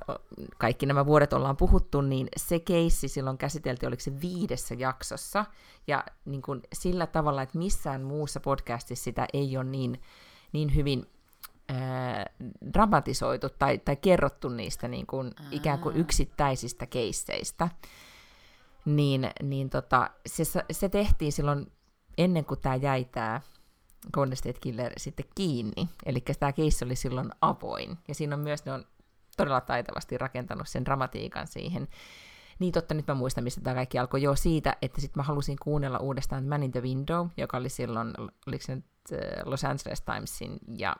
kaikki 0.58 0.86
nämä 0.86 1.06
vuodet 1.06 1.32
ollaan 1.32 1.56
puhuttu, 1.56 2.00
niin 2.00 2.28
se 2.36 2.60
keissi 2.60 3.08
silloin 3.08 3.38
käsiteltiin, 3.38 3.88
oliko 3.88 4.00
se 4.00 4.20
viidessä 4.20 4.74
jaksossa, 4.74 5.44
ja 5.86 6.04
niin 6.24 6.42
kuin 6.42 6.62
sillä 6.72 7.06
tavalla, 7.06 7.42
että 7.42 7.58
missään 7.58 8.02
muussa 8.02 8.40
podcastissa 8.40 9.04
sitä 9.04 9.26
ei 9.32 9.56
ole 9.56 9.64
niin, 9.64 10.02
niin 10.52 10.74
hyvin 10.74 11.06
ää, 11.72 12.26
dramatisoitu 12.72 13.48
tai, 13.48 13.78
tai 13.78 13.96
kerrottu 13.96 14.48
niistä 14.48 14.88
niin 14.88 15.06
kuin, 15.06 15.30
ikään 15.50 15.78
kuin 15.78 15.96
yksittäisistä 15.96 16.86
keisseistä, 16.86 17.68
niin, 18.84 19.30
niin 19.42 19.70
tota, 19.70 20.10
se, 20.26 20.44
se 20.72 20.88
tehtiin 20.88 21.32
silloin 21.32 21.72
ennen 22.18 22.44
kuin 22.44 22.60
tämä 22.60 22.74
jäi 22.74 23.04
tämä 23.04 23.40
Golden 24.12 24.36
State 24.36 24.60
Killer 24.60 24.92
sitten 24.96 25.26
kiinni. 25.34 25.88
Eli 26.06 26.20
tämä 26.40 26.52
keissi 26.52 26.84
oli 26.84 26.96
silloin 26.96 27.30
avoin. 27.40 27.98
Ja 28.08 28.14
siinä 28.14 28.36
on 28.36 28.40
myös, 28.40 28.64
ne 28.64 28.72
on 28.72 28.84
todella 29.36 29.60
taitavasti 29.60 30.18
rakentanut 30.18 30.68
sen 30.68 30.84
dramatiikan 30.84 31.46
siihen. 31.46 31.88
Niin 32.58 32.72
totta, 32.72 32.94
nyt 32.94 33.06
mä 33.06 33.14
muistan, 33.14 33.44
mistä 33.44 33.60
tämä 33.60 33.74
kaikki 33.74 33.98
alkoi. 33.98 34.22
jo 34.22 34.36
siitä, 34.36 34.76
että 34.82 35.00
sitten 35.00 35.20
mä 35.20 35.22
halusin 35.22 35.56
kuunnella 35.62 35.98
uudestaan 35.98 36.44
Man 36.44 36.62
in 36.62 36.72
the 36.72 36.80
Window, 36.80 37.28
joka 37.36 37.56
oli 37.56 37.68
silloin, 37.68 38.14
oliko 38.46 38.62
se 38.62 38.74
nyt 38.74 38.84
äh, 39.12 39.18
Los 39.44 39.64
Angeles 39.64 40.02
Timesin 40.02 40.58
ja 40.78 40.96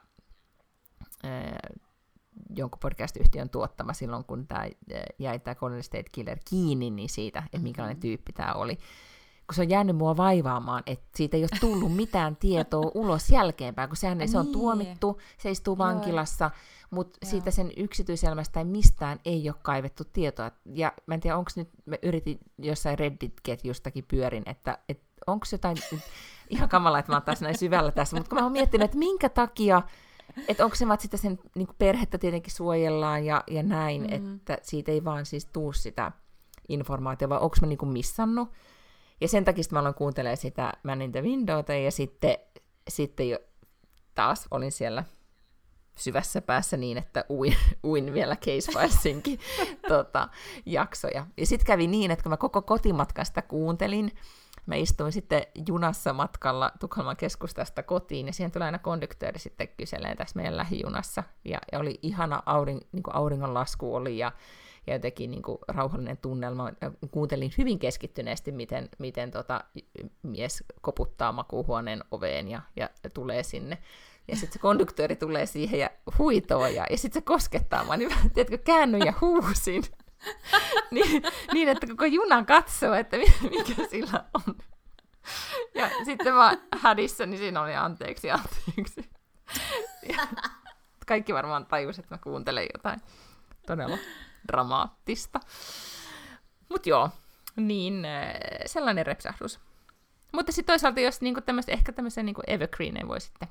jonkun 2.57 2.81
podcast-yhtiön 2.81 3.51
tuottama 3.51 3.93
silloin, 3.93 4.25
kun 4.25 4.47
tämä 4.47 4.61
äh, 4.63 4.71
jäi 5.19 5.39
tämä 5.39 5.55
Golden 5.55 5.83
State 5.83 6.11
Killer 6.13 6.39
kiinni, 6.51 6.91
niin 6.91 7.09
siitä, 7.09 7.43
että 7.47 7.59
minkälainen 7.59 7.97
mm-hmm. 7.97 8.01
tyyppi 8.01 8.33
tämä 8.33 8.53
oli 8.53 8.79
kun 9.47 9.55
se 9.55 9.63
on 9.63 9.71
jäänyt 9.71 9.97
mua 9.97 10.17
vaivaamaan, 10.17 10.83
että 10.87 11.07
siitä 11.15 11.37
ei 11.37 11.43
ole 11.43 11.61
tullut 11.61 11.97
mitään 11.97 12.37
tietoa 12.37 12.91
ulos 13.03 13.31
jälkeenpäin, 13.31 13.89
kun 13.89 13.97
sehän, 13.97 14.19
niin. 14.19 14.29
se 14.29 14.39
on 14.39 14.45
niin. 14.45 14.53
tuomittu, 14.53 15.21
se 15.39 15.51
istuu 15.51 15.79
vankilassa, 15.79 16.51
mutta 16.91 17.19
siitä 17.23 17.51
sen 17.51 17.73
yksityiselämästä 17.77 18.53
tai 18.53 18.65
mistään 18.65 19.21
ei 19.25 19.49
ole 19.49 19.57
kaivettu 19.63 20.05
tietoa. 20.13 20.51
Ja 20.65 20.93
mä 21.07 21.15
en 21.15 21.21
tiedä, 21.21 21.37
onko 21.37 21.51
nyt, 21.57 21.69
mä 21.87 21.97
yritin 22.03 22.39
jossain 22.59 22.99
Reddit-ketjustakin 22.99 24.05
pyörin, 24.09 24.43
että, 24.47 24.79
että 24.89 25.05
onko 25.27 25.47
jotain, 25.53 25.77
ihan 26.51 26.69
kamala, 26.69 26.99
että 26.99 27.13
mä 27.13 27.17
oon 27.17 27.23
taas 27.23 27.41
näin 27.41 27.59
syvällä 27.59 27.91
tässä, 27.91 28.17
mutta 28.17 28.29
kun 28.29 28.39
mä 28.39 28.45
oon 28.45 28.53
miettinyt, 28.53 28.85
että 28.85 28.99
minkä 28.99 29.29
takia, 29.29 29.83
että 30.49 30.65
onko 30.65 30.77
se 30.77 30.89
vaan 30.89 31.01
sitä 31.01 31.17
sen 31.17 31.39
niin 31.55 31.69
perhettä 31.79 32.19
tietenkin 32.19 32.55
suojellaan 32.55 33.25
ja, 33.25 33.45
ja 33.51 33.63
näin, 33.63 34.03
mm-hmm. 34.03 34.35
että 34.35 34.59
siitä 34.63 34.93
ei 34.93 35.05
vaan 35.05 35.27
siis 35.27 35.47
tuu 35.47 35.73
sitä 35.73 36.13
informaatiota, 36.69 37.29
vai 37.29 37.39
onko 37.41 37.57
mä 37.61 37.67
niin 37.67 37.89
missannut, 37.89 38.49
ja 39.21 39.29
sen 39.29 39.45
takia 39.45 39.65
mä 39.71 39.79
aloin 39.79 39.95
kuuntelemaan 39.95 40.37
sitä 40.37 40.73
Man 40.83 41.03
in 41.03 41.13
the 41.13 41.23
Windowta, 41.23 41.75
ja 41.75 41.91
sitten, 41.91 42.37
sitten 42.89 43.29
jo 43.29 43.39
taas 44.15 44.49
olin 44.51 44.73
siellä 44.73 45.05
syvässä 45.97 46.41
päässä 46.41 46.77
niin, 46.77 46.99
että 46.99 47.25
uin, 47.31 47.57
uin 47.85 48.15
vielä 48.15 48.37
Case 48.37 48.73
Filesinkin 48.73 49.39
tota, 49.89 50.29
jaksoja. 50.67 51.27
Ja 51.37 51.47
sitten 51.47 51.67
kävi 51.67 51.87
niin, 51.87 52.11
että 52.11 52.23
kun 52.23 52.31
mä 52.31 52.37
koko 52.37 52.63
kotimatkasta 52.63 53.43
kuuntelin, 53.43 54.13
mä 54.67 54.75
istuin 54.75 55.13
sitten 55.13 55.43
junassa 55.69 56.13
matkalla 56.13 56.73
Tukholman 56.81 57.17
keskustasta 57.17 57.83
kotiin, 57.83 58.27
ja 58.27 58.33
siihen 58.33 58.53
tuli 58.53 58.65
aina 58.65 58.79
konduktööri 58.79 59.39
sitten 59.39 59.69
kyseleen 59.77 60.17
tässä 60.17 60.37
meidän 60.37 60.57
lähijunassa, 60.57 61.23
ja, 61.45 61.59
ja 61.73 61.79
oli 61.79 61.99
ihana 62.03 62.43
aurin, 62.47 62.81
niin 62.93 63.03
auringonlasku 63.13 63.95
oli, 63.95 64.19
ja, 64.19 64.33
ja 64.87 64.93
jotenkin 64.93 65.31
niin 65.31 65.43
kuin 65.43 65.59
rauhallinen 65.69 66.17
tunnelma. 66.17 66.71
Kuuntelin 67.11 67.53
hyvin 67.59 67.79
keskittyneesti, 67.79 68.53
miten, 68.53 68.89
miten 68.99 69.31
tota, 69.31 69.65
mies 70.23 70.65
koputtaa 70.81 71.33
makuuhuoneen 71.33 72.05
oveen 72.11 72.49
ja, 72.49 72.61
ja 72.77 72.89
tulee 73.15 73.43
sinne. 73.43 73.79
Ja 74.29 74.37
sitten 74.37 74.53
se 74.53 74.59
konduktööri 74.59 75.17
tulee 75.17 75.47
siihen 75.47 75.81
ja 75.81 75.91
huitoo, 76.19 76.67
ja, 76.67 76.87
ja 76.91 76.99
sitten 76.99 77.23
se 77.23 77.25
koskettaa 77.25 77.85
mua, 77.85 77.97
niin 77.97 78.11
mä, 78.11 78.17
tiedätkö, 78.35 78.59
käännyin 78.59 79.07
ja 79.07 79.15
huusin. 79.21 79.83
niin, 80.91 81.23
niin, 81.53 81.69
että 81.69 81.87
koko 81.87 82.05
juna 82.05 82.45
katsoo, 82.45 82.95
että 82.95 83.17
mikä 83.43 83.89
sillä 83.91 84.25
on. 84.35 84.57
Ja 85.75 85.91
sitten 86.05 86.35
mä 86.35 86.57
hädissä, 86.83 87.27
niin 87.27 87.39
siinä 87.39 87.63
oli 87.63 87.75
anteeksi, 87.75 88.31
anteeksi. 88.31 89.11
Ja 90.09 90.27
kaikki 91.07 91.35
varmaan 91.35 91.67
tajus, 91.67 91.99
että 91.99 92.15
mä 92.15 92.19
kuuntelen 92.19 92.67
jotain 92.75 93.01
todella 93.67 93.99
dramaattista. 94.49 95.41
Mutta 96.69 96.89
joo, 96.89 97.11
niin 97.57 98.05
äh, 98.05 98.35
sellainen 98.67 99.07
repsahdus. 99.07 99.61
Mutta 100.33 100.53
sitten 100.53 100.73
toisaalta, 100.73 101.01
jos 101.01 101.21
niinku 101.21 101.41
tämmöistä, 101.41 101.73
ehkä 101.73 101.93
tämmöisen 101.93 102.27
niinku 102.27 102.43
evergreen 102.47 103.09
voi 103.09 103.21
sitten 103.21 103.49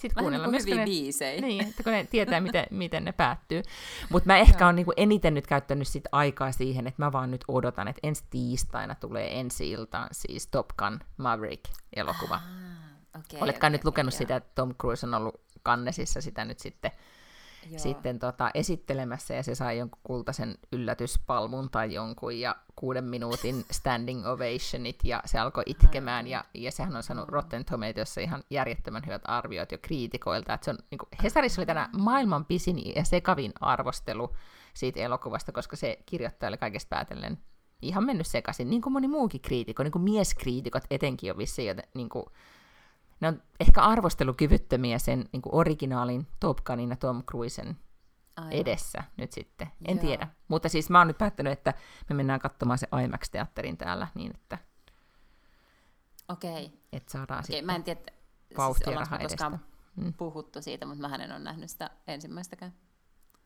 sitten 0.00 0.22
kuunnella 0.22 0.46
niin 0.46 0.60
hyviä 0.60 0.76
ne, 0.76 0.84
biisejä. 0.84 1.40
Niin, 1.40 1.68
että 1.68 1.82
kun 1.82 1.92
ne 1.92 2.06
tietää, 2.10 2.40
miten, 2.40 2.66
miten 2.84 3.04
ne 3.04 3.12
päättyy. 3.12 3.62
Mutta 4.10 4.26
mä 4.26 4.38
ehkä 4.38 4.64
olen 4.64 4.76
niinku 4.76 4.92
eniten 4.96 5.34
nyt 5.34 5.46
käyttänyt 5.46 5.88
sit 5.88 6.04
aikaa 6.12 6.52
siihen, 6.52 6.86
että 6.86 7.02
mä 7.02 7.12
vaan 7.12 7.30
nyt 7.30 7.44
odotan, 7.48 7.88
että 7.88 8.00
ensi 8.02 8.24
tiistaina 8.30 8.94
tulee 8.94 9.40
ensi 9.40 9.70
iltaan 9.70 10.08
siis 10.12 10.46
Top 10.46 10.68
Gun 10.78 11.00
Maverick-elokuva. 11.16 12.34
Ah, 12.34 13.20
okay, 13.20 13.40
Oletko 13.40 13.58
okay, 13.58 13.70
nyt 13.70 13.84
lukenut 13.84 14.14
okay, 14.14 14.18
sitä, 14.18 14.36
että 14.36 14.50
Tom 14.54 14.74
Cruise 14.74 15.06
on 15.06 15.14
ollut 15.14 15.40
kannesissa 15.62 16.20
sitä 16.20 16.44
nyt 16.44 16.58
sitten 16.58 16.90
Joo. 17.70 17.78
sitten 17.78 18.18
tota, 18.18 18.50
esittelemässä 18.54 19.34
ja 19.34 19.42
se 19.42 19.54
sai 19.54 19.78
jonkun 19.78 20.00
kultaisen 20.02 20.58
yllätyspalmun 20.72 21.70
tai 21.70 21.94
jonkun 21.94 22.40
ja 22.40 22.56
kuuden 22.76 23.04
minuutin 23.04 23.64
standing 23.70 24.26
ovationit 24.26 24.98
ja 25.04 25.22
se 25.24 25.38
alkoi 25.38 25.62
itkemään 25.66 26.26
ja, 26.26 26.44
ja 26.54 26.72
sehän 26.72 26.96
on 26.96 27.02
saanut 27.02 27.28
Rotten 27.28 27.64
Tomatoesissa 27.64 28.20
ihan 28.20 28.44
järjettömän 28.50 29.06
hyvät 29.06 29.22
arviot 29.24 29.72
jo 29.72 29.78
kriitikoilta. 29.82 30.54
Että 30.54 30.64
se 30.64 30.70
on, 30.70 30.78
niin 30.90 30.98
kuin, 30.98 31.08
Hesarissa 31.22 31.60
oli 31.60 31.66
tänä 31.66 31.88
maailman 31.98 32.44
pisin 32.44 32.94
ja 32.96 33.04
sekavin 33.04 33.52
arvostelu 33.60 34.36
siitä 34.74 35.00
elokuvasta, 35.00 35.52
koska 35.52 35.76
se 35.76 35.98
kirjoittaja 36.06 36.48
oli 36.48 36.58
kaikesta 36.58 36.88
päätellen 36.88 37.38
ihan 37.82 38.06
mennyt 38.06 38.26
sekaisin, 38.26 38.70
niin 38.70 38.82
kuin 38.82 38.92
moni 38.92 39.08
muukin 39.08 39.40
kriitikko, 39.40 39.82
niin 39.82 39.92
kuin 39.92 40.02
mieskriitikot 40.02 40.84
etenkin 40.90 41.32
on 41.32 41.38
vissiin, 41.38 41.82
niin 41.94 42.08
kuin, 42.08 42.24
ne 43.20 43.28
on 43.28 43.42
ehkä 43.60 43.82
arvostelukyvyttömiä 43.82 44.98
sen 44.98 45.28
niin 45.32 45.42
kuin 45.42 45.54
originaalin 45.54 46.26
Top 46.40 46.58
Gunin 46.64 46.90
ja 46.90 46.96
Tom 46.96 47.24
Cruisen 47.24 47.76
Aivan. 48.36 48.52
edessä 48.52 49.04
nyt 49.16 49.32
sitten. 49.32 49.68
En 49.84 49.96
Joo. 49.96 50.06
tiedä. 50.06 50.28
Mutta 50.48 50.68
siis 50.68 50.90
mä 50.90 50.98
oon 50.98 51.06
nyt 51.06 51.18
päättänyt, 51.18 51.52
että 51.52 51.74
me 52.08 52.14
mennään 52.14 52.40
katsomaan 52.40 52.78
se 52.78 52.88
IMAX-teatterin 53.04 53.76
täällä 53.76 54.08
niin, 54.14 54.30
että 54.34 54.58
Okei. 56.28 56.72
Että 56.92 57.12
saadaan 57.12 57.44
Okei, 57.48 57.62
mä 57.62 57.74
en 57.74 57.84
tiedä, 57.84 58.00
siis 58.48 58.96
rahaa 58.96 59.18
edestä. 59.18 59.50
Mm. 59.96 60.12
puhuttu 60.12 60.62
siitä, 60.62 60.86
mutta 60.86 61.08
mä 61.08 61.14
en 61.14 61.32
ole 61.32 61.38
nähnyt 61.38 61.70
sitä 61.70 61.90
ensimmäistäkään. 62.06 62.72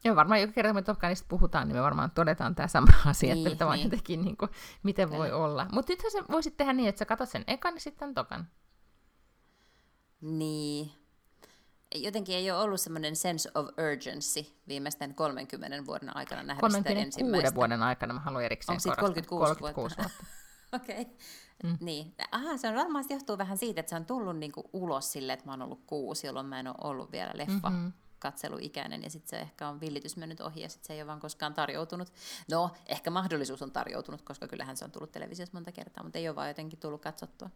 Joo, 0.05 0.17
varmaan 0.17 0.41
joka 0.41 0.53
kerta, 0.53 0.69
kun 0.69 0.75
me 0.75 0.83
Top 0.83 0.99
Gunista 0.99 1.27
puhutaan, 1.29 1.69
niin 1.69 1.77
me 1.77 1.83
varmaan 1.83 2.11
todetaan 2.11 2.55
tämä 2.55 2.69
sama 2.69 2.87
asia, 3.07 3.35
niin, 3.35 3.53
että 3.53 3.65
niin. 3.65 3.85
jotenkin, 3.85 4.25
niin 4.25 4.37
kuin, 4.37 4.51
miten 4.83 5.09
Kyllä. 5.09 5.19
voi 5.19 5.33
olla. 5.33 5.67
Mutta 5.73 5.93
nythän 5.93 6.13
sä 6.13 6.19
voisit 6.31 6.57
tehdä 6.57 6.73
niin, 6.73 6.89
että 6.89 6.99
sä 6.99 7.05
katsot 7.05 7.29
sen 7.29 7.45
ekan 7.47 7.75
ja 7.75 7.81
sitten 7.81 8.15
tokan. 8.15 8.49
Niin. 10.25 10.93
Jotenkin 11.95 12.37
ei 12.37 12.51
ole 12.51 12.61
ollut 12.61 12.81
semmoinen 12.81 13.17
sense 13.17 13.51
of 13.55 13.67
urgency 13.67 14.47
viimeisten 14.69 15.15
30 15.15 15.87
vuoden 15.87 16.17
aikana 16.17 16.43
nähdä 16.43 16.61
36 16.61 16.89
sitä 16.89 17.07
ensimmäistä. 17.07 17.55
vuoden 17.55 17.83
aikana 17.83 18.15
mä 18.15 18.21
haluan 18.21 18.45
erikseen 18.45 18.73
Onko 18.73 18.81
siitä 18.81 19.01
36, 19.01 19.55
36 19.55 19.97
vuotta? 19.97 20.17
vuotta. 20.17 20.37
Okei. 20.77 21.01
Okay. 21.01 21.15
Mm. 21.65 21.77
Niin. 21.81 22.15
Aha, 22.33 22.57
se 22.57 22.69
on 22.69 22.75
varmasti 22.75 23.15
johtuu 23.15 23.39
vähän 23.39 23.59
siitä, 23.59 23.81
että 23.81 23.91
se 23.91 23.97
on 23.97 24.07
tullut 24.07 24.39
niinku 24.39 24.71
ulos 24.73 25.13
sille, 25.13 25.33
että 25.33 25.47
mä 25.47 25.53
oon 25.53 25.63
ollut 25.63 25.85
kuusi, 25.87 26.27
jolloin 26.27 26.47
mä 26.47 26.61
en 26.61 26.69
ole 26.69 26.77
ollut 26.81 27.13
vielä 27.13 27.33
leffa. 27.35 27.71
Mm-hmm 27.71 27.93
katseluikäinen 28.25 29.03
ja 29.03 29.11
sitten 29.11 29.31
se 29.31 29.39
ehkä 29.39 29.69
on 29.69 29.81
villitys 29.81 30.17
mennyt 30.17 30.41
ohi 30.41 30.61
ja 30.61 30.69
sitten 30.69 30.87
se 30.87 30.93
ei 30.93 31.01
ole 31.01 31.07
vaan 31.07 31.21
koskaan 31.21 31.55
tarjoutunut. 31.55 32.13
No, 32.51 32.71
ehkä 32.87 33.11
mahdollisuus 33.11 33.63
on 33.63 33.73
tarjoutunut, 33.73 34.23
koska 34.23 34.49
kyllähän 34.49 34.77
se 34.77 34.85
on 34.85 34.91
tullut 34.91 35.13
televisiossa 35.13 35.57
monta 35.57 35.73
kertaa, 35.73 36.05
mutta 36.05 36.19
ei 36.19 36.29
ole 36.29 36.37
vaan 36.37 36.49
jotenkin 36.49 36.79
tullut 36.79 37.03
katsottua. 37.03 37.51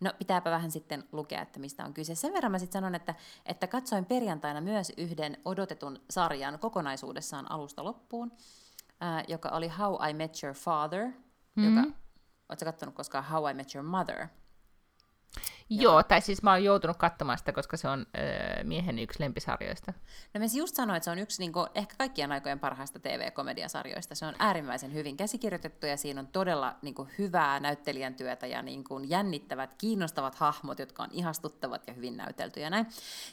No, 0.00 0.12
pitääpä 0.18 0.50
vähän 0.50 0.70
sitten 0.70 1.04
lukea, 1.12 1.42
että 1.42 1.60
mistä 1.60 1.84
on 1.84 1.94
kyse. 1.94 2.14
Sen 2.14 2.32
verran 2.32 2.52
mä 2.52 2.58
sitten 2.58 2.72
sanon, 2.80 2.94
että, 2.94 3.14
että 3.46 3.66
katsoin 3.66 4.04
perjantaina 4.04 4.60
myös 4.60 4.92
yhden 4.96 5.36
odotetun 5.44 6.00
sarjan 6.10 6.58
kokonaisuudessaan 6.58 7.50
alusta 7.50 7.84
loppuun, 7.84 8.32
äh, 9.02 9.24
joka 9.28 9.48
oli 9.48 9.68
How 9.68 10.08
I 10.10 10.14
Met 10.14 10.42
Your 10.42 10.54
Father, 10.54 11.06
mm-hmm. 11.06 11.76
joka, 11.76 11.90
ootko 12.48 12.64
katsonut 12.64 12.94
koskaan 12.94 13.24
How 13.24 13.50
I 13.50 13.54
Met 13.54 13.74
Your 13.74 13.88
Mother? 13.88 14.28
Joo, 15.70 16.02
tai 16.02 16.20
siis 16.20 16.42
mä 16.42 16.50
oon 16.50 16.64
joutunut 16.64 16.96
katsomaan 16.96 17.38
sitä, 17.38 17.52
koska 17.52 17.76
se 17.76 17.88
on 17.88 18.06
öö, 18.18 18.64
miehen 18.64 18.98
yksi 18.98 19.22
lempisarjoista. 19.22 19.92
No 20.34 20.38
mä 20.38 20.46
just 20.54 20.74
sanoin, 20.74 20.96
että 20.96 21.04
se 21.04 21.10
on 21.10 21.18
yksi 21.18 21.42
niin 21.42 21.52
kuin, 21.52 21.66
ehkä 21.74 21.94
kaikkien 21.98 22.32
aikojen 22.32 22.60
parhaista 22.60 22.98
TV-komediasarjoista. 22.98 24.14
Se 24.14 24.26
on 24.26 24.34
äärimmäisen 24.38 24.94
hyvin 24.94 25.16
käsikirjoitettu 25.16 25.86
ja 25.86 25.96
siinä 25.96 26.20
on 26.20 26.26
todella 26.26 26.76
niin 26.82 26.94
kuin, 26.94 27.08
hyvää 27.18 27.60
näyttelijän 27.60 28.14
työtä 28.14 28.46
ja 28.46 28.62
niin 28.62 28.84
kuin, 28.84 29.10
jännittävät, 29.10 29.74
kiinnostavat 29.78 30.34
hahmot, 30.34 30.78
jotka 30.78 31.02
on 31.02 31.08
ihastuttavat 31.12 31.86
ja 31.86 31.92
hyvin 31.92 32.16
näyteltyjä 32.16 32.70
näin. 32.70 32.86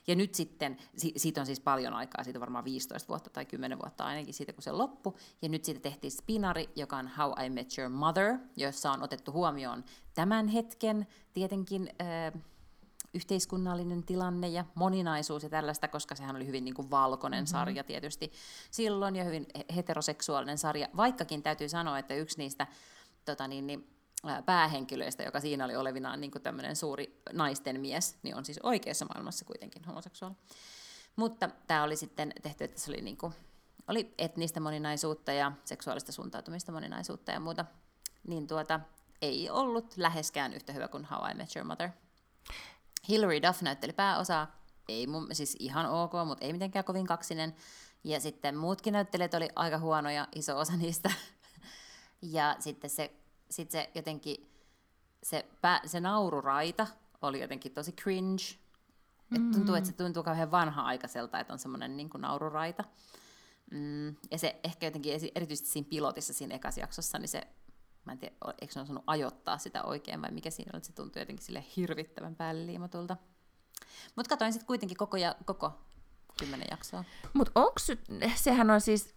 Ja 0.07 0.15
nyt 0.15 0.35
sitten, 0.35 0.77
si- 0.97 1.13
siitä 1.17 1.41
on 1.41 1.45
siis 1.45 1.59
paljon 1.59 1.93
aikaa, 1.93 2.23
siitä 2.23 2.39
on 2.39 2.41
varmaan 2.41 2.65
15 2.65 3.07
vuotta 3.07 3.29
tai 3.29 3.45
10 3.45 3.79
vuotta 3.79 4.03
ainakin 4.03 4.33
siitä, 4.33 4.53
kun 4.53 4.63
se 4.63 4.71
loppui. 4.71 5.13
Ja 5.41 5.49
nyt 5.49 5.65
siitä 5.65 5.81
tehtiin 5.81 6.11
spinari, 6.11 6.69
joka 6.75 6.97
on 6.97 7.09
How 7.17 7.45
I 7.45 7.49
Met 7.49 7.77
Your 7.77 7.89
Mother, 7.89 8.37
jossa 8.57 8.91
on 8.91 9.03
otettu 9.03 9.31
huomioon 9.31 9.83
tämän 10.15 10.47
hetken 10.47 11.07
tietenkin 11.33 11.89
yhteiskunnallinen 13.13 14.03
tilanne 14.03 14.47
ja 14.47 14.65
moninaisuus 14.75 15.43
ja 15.43 15.49
tällaista, 15.49 15.87
koska 15.87 16.15
sehän 16.15 16.35
oli 16.35 16.47
hyvin 16.47 16.65
niin 16.65 16.73
kuin 16.73 16.91
valkoinen 16.91 17.43
mm-hmm. 17.43 17.51
sarja 17.51 17.83
tietysti 17.83 18.31
silloin 18.71 19.15
ja 19.15 19.23
hyvin 19.23 19.45
heteroseksuaalinen 19.75 20.57
sarja, 20.57 20.89
vaikkakin 20.97 21.43
täytyy 21.43 21.69
sanoa, 21.69 21.99
että 21.99 22.15
yksi 22.15 22.37
niistä 22.37 22.67
tota 23.25 23.47
niin, 23.47 23.67
niin, 23.67 23.87
päähenkilöistä, 24.45 25.23
joka 25.23 25.39
siinä 25.39 25.65
oli 25.65 25.75
olevinaan 25.75 26.21
niin 26.21 26.31
kuin 26.31 26.41
tämmöinen 26.41 26.75
suuri 26.75 27.21
naisten 27.33 27.81
mies, 27.81 28.17
niin 28.23 28.35
on 28.35 28.45
siis 28.45 28.59
oikeassa 28.63 29.05
maailmassa 29.05 29.45
kuitenkin 29.45 29.85
homoseksuaali. 29.85 30.35
Mutta 31.15 31.49
tämä 31.67 31.83
oli 31.83 31.95
sitten 31.95 32.33
tehty, 32.41 32.63
että 32.63 32.81
se 32.81 32.91
oli, 32.91 33.01
niin 33.01 33.17
kuin, 33.17 33.33
oli 33.87 34.13
etnistä 34.17 34.59
moninaisuutta 34.59 35.31
ja 35.31 35.51
seksuaalista 35.65 36.11
suuntautumista 36.11 36.71
moninaisuutta 36.71 37.31
ja 37.31 37.39
muuta. 37.39 37.65
Niin 38.27 38.47
tuota, 38.47 38.79
ei 39.21 39.49
ollut 39.49 39.97
läheskään 39.97 40.53
yhtä 40.53 40.73
hyvä 40.73 40.87
kuin 40.87 41.05
How 41.05 41.31
I 41.31 41.33
Met 41.33 41.55
Your 41.55 41.67
Mother. 41.67 41.89
Hilary 43.09 43.41
Duff 43.41 43.61
näytteli 43.61 43.93
pääosaa, 43.93 44.63
ei 44.89 45.07
mun, 45.07 45.27
siis 45.31 45.55
ihan 45.59 45.85
ok, 45.85 46.11
mutta 46.25 46.45
ei 46.45 46.53
mitenkään 46.53 46.85
kovin 46.85 47.07
kaksinen. 47.07 47.55
Ja 48.03 48.19
sitten 48.19 48.57
muutkin 48.57 48.93
näyttelijät 48.93 49.33
oli 49.33 49.49
aika 49.55 49.77
huonoja, 49.77 50.27
iso 50.35 50.59
osa 50.59 50.77
niistä. 50.77 51.11
ja 52.21 52.55
sitten 52.59 52.89
se, 52.89 53.13
sit 53.49 53.71
se 53.71 53.89
jotenkin, 53.95 54.51
se, 55.23 55.45
pää, 55.61 55.81
se 55.85 55.99
naururaita 55.99 56.87
oli 57.21 57.41
jotenkin 57.41 57.73
tosi 57.73 57.91
cringe. 57.91 58.43
Et 59.35 59.51
tuntuu, 59.51 59.75
että 59.75 59.89
se 59.89 59.95
tuntuu 59.95 60.23
kauhean 60.23 60.51
vanha-aikaiselta, 60.51 61.39
että 61.39 61.53
on 61.53 61.59
semmoinen 61.59 61.97
niin 61.97 62.09
naururaita. 62.17 62.83
Mm, 63.71 64.07
ja 64.07 64.37
se 64.37 64.59
ehkä 64.63 64.87
jotenkin 64.87 65.31
erityisesti 65.35 65.69
siinä 65.69 65.87
pilotissa 65.89 66.33
siinä 66.33 66.55
ekassa 66.55 66.81
jaksossa, 66.81 67.19
niin 67.19 67.29
se 67.29 67.47
mä 68.05 68.11
en 68.11 68.17
tiedä, 68.17 68.35
eikö 68.61 68.73
ne 68.75 68.81
osannut 68.81 69.03
ajoittaa 69.07 69.57
sitä 69.57 69.83
oikein 69.83 70.21
vai 70.21 70.31
mikä 70.31 70.49
siinä 70.49 70.69
oli, 70.73 70.77
että 70.77 70.87
se 70.87 70.93
tuntui 70.93 71.21
jotenkin 71.21 71.45
sille 71.45 71.63
hirvittävän 71.75 72.35
päälle 72.35 72.65
liimatulta. 72.65 73.17
Mutta 74.15 74.29
katsoin 74.29 74.53
sitten 74.53 74.67
kuitenkin 74.67 74.97
koko, 74.97 75.17
ja, 75.17 75.35
koko 75.45 75.71
kymmenen 76.39 76.67
jaksoa. 76.71 77.03
Mutta 77.33 77.51
onko, 77.55 77.75
sehän 78.35 78.69
on 78.69 78.81
siis, 78.81 79.13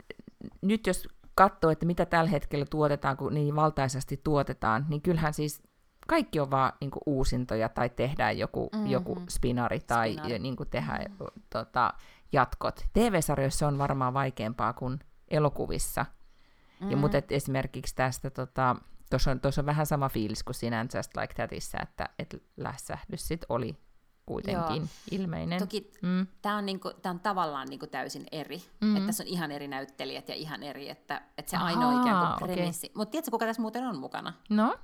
nyt 0.63 0.87
jos 0.87 1.09
katsoo, 1.35 1.71
että 1.71 1.87
mitä 1.87 2.07
tällä 2.07 2.31
hetkellä 2.31 2.67
tuotetaan, 2.71 3.17
kun 3.17 3.35
niin 3.35 3.57
valtaisesti 3.57 4.21
tuotetaan, 4.25 4.87
niin 4.89 5.03
kyllähän 5.03 5.35
siis 5.35 5.63
kaikki 6.07 6.41
on 6.41 6.51
vaan 6.51 6.73
niin 6.81 6.91
uusintoja 7.07 7.69
tai 7.69 7.91
tehdään 7.91 8.39
joku, 8.39 8.69
mm-hmm. 8.73 8.91
joku 8.91 9.23
spinari 9.29 9.81
tai 9.81 10.13
spinari. 10.13 10.39
Niin 10.39 10.57
kuin 10.57 10.71
tehdään 10.71 11.03
mm-hmm. 11.03 11.43
tota, 11.51 11.95
jatkot. 12.33 12.87
TV-sarjoissa 12.93 13.69
on 13.69 13.79
varmaan 13.79 14.15
vaikeampaa 14.15 14.73
kuin 14.73 14.99
elokuvissa, 15.29 16.07
Mm. 16.81 16.91
Ja, 16.91 16.97
mutta 16.97 17.19
et 17.19 17.33
esimerkiksi 17.33 17.95
tästä, 17.95 18.31
tota, 18.31 18.77
tuossa 19.11 19.31
on, 19.31 19.41
on 19.59 19.67
vähän 19.67 19.87
sama 19.87 20.09
fiilis 20.09 20.43
kuin 20.43 20.55
siinä 20.55 20.87
Just 20.95 21.17
Like 21.17 21.35
Thatissa, 21.35 21.79
että 21.83 22.09
et 22.19 22.43
lässähdys 22.57 23.29
sit 23.29 23.45
oli 23.49 23.77
kuitenkin 24.27 24.77
Joo. 24.77 24.87
ilmeinen. 25.11 25.59
Toki 25.59 25.93
mm. 26.03 26.27
tämä 26.43 26.57
on, 26.57 26.67
niinku, 26.67 26.91
on 27.05 27.21
tavallaan 27.21 27.69
niinku 27.69 27.87
täysin 27.87 28.27
eri, 28.33 28.63
mm. 28.81 28.97
että 28.97 29.07
tässä 29.07 29.23
on 29.23 29.29
ihan 29.29 29.53
eri 29.53 29.69
näyttelijät 29.69 30.29
ja 30.29 30.35
ihan 30.35 30.63
eri, 30.63 30.91
että, 30.91 31.23
että 31.39 31.51
se 31.51 31.57
Ahaa, 31.57 31.69
ainoa 31.69 32.03
ikään 32.03 32.39
kuin 32.39 32.51
premissi. 32.51 32.87
Okay. 32.87 32.97
Mutta 32.97 33.11
tiedätkö, 33.11 33.31
kuka 33.31 33.47
tässä 33.47 33.63
muuten 33.63 33.87
on 33.87 33.99
mukana? 33.99 34.33
No? 34.51 34.77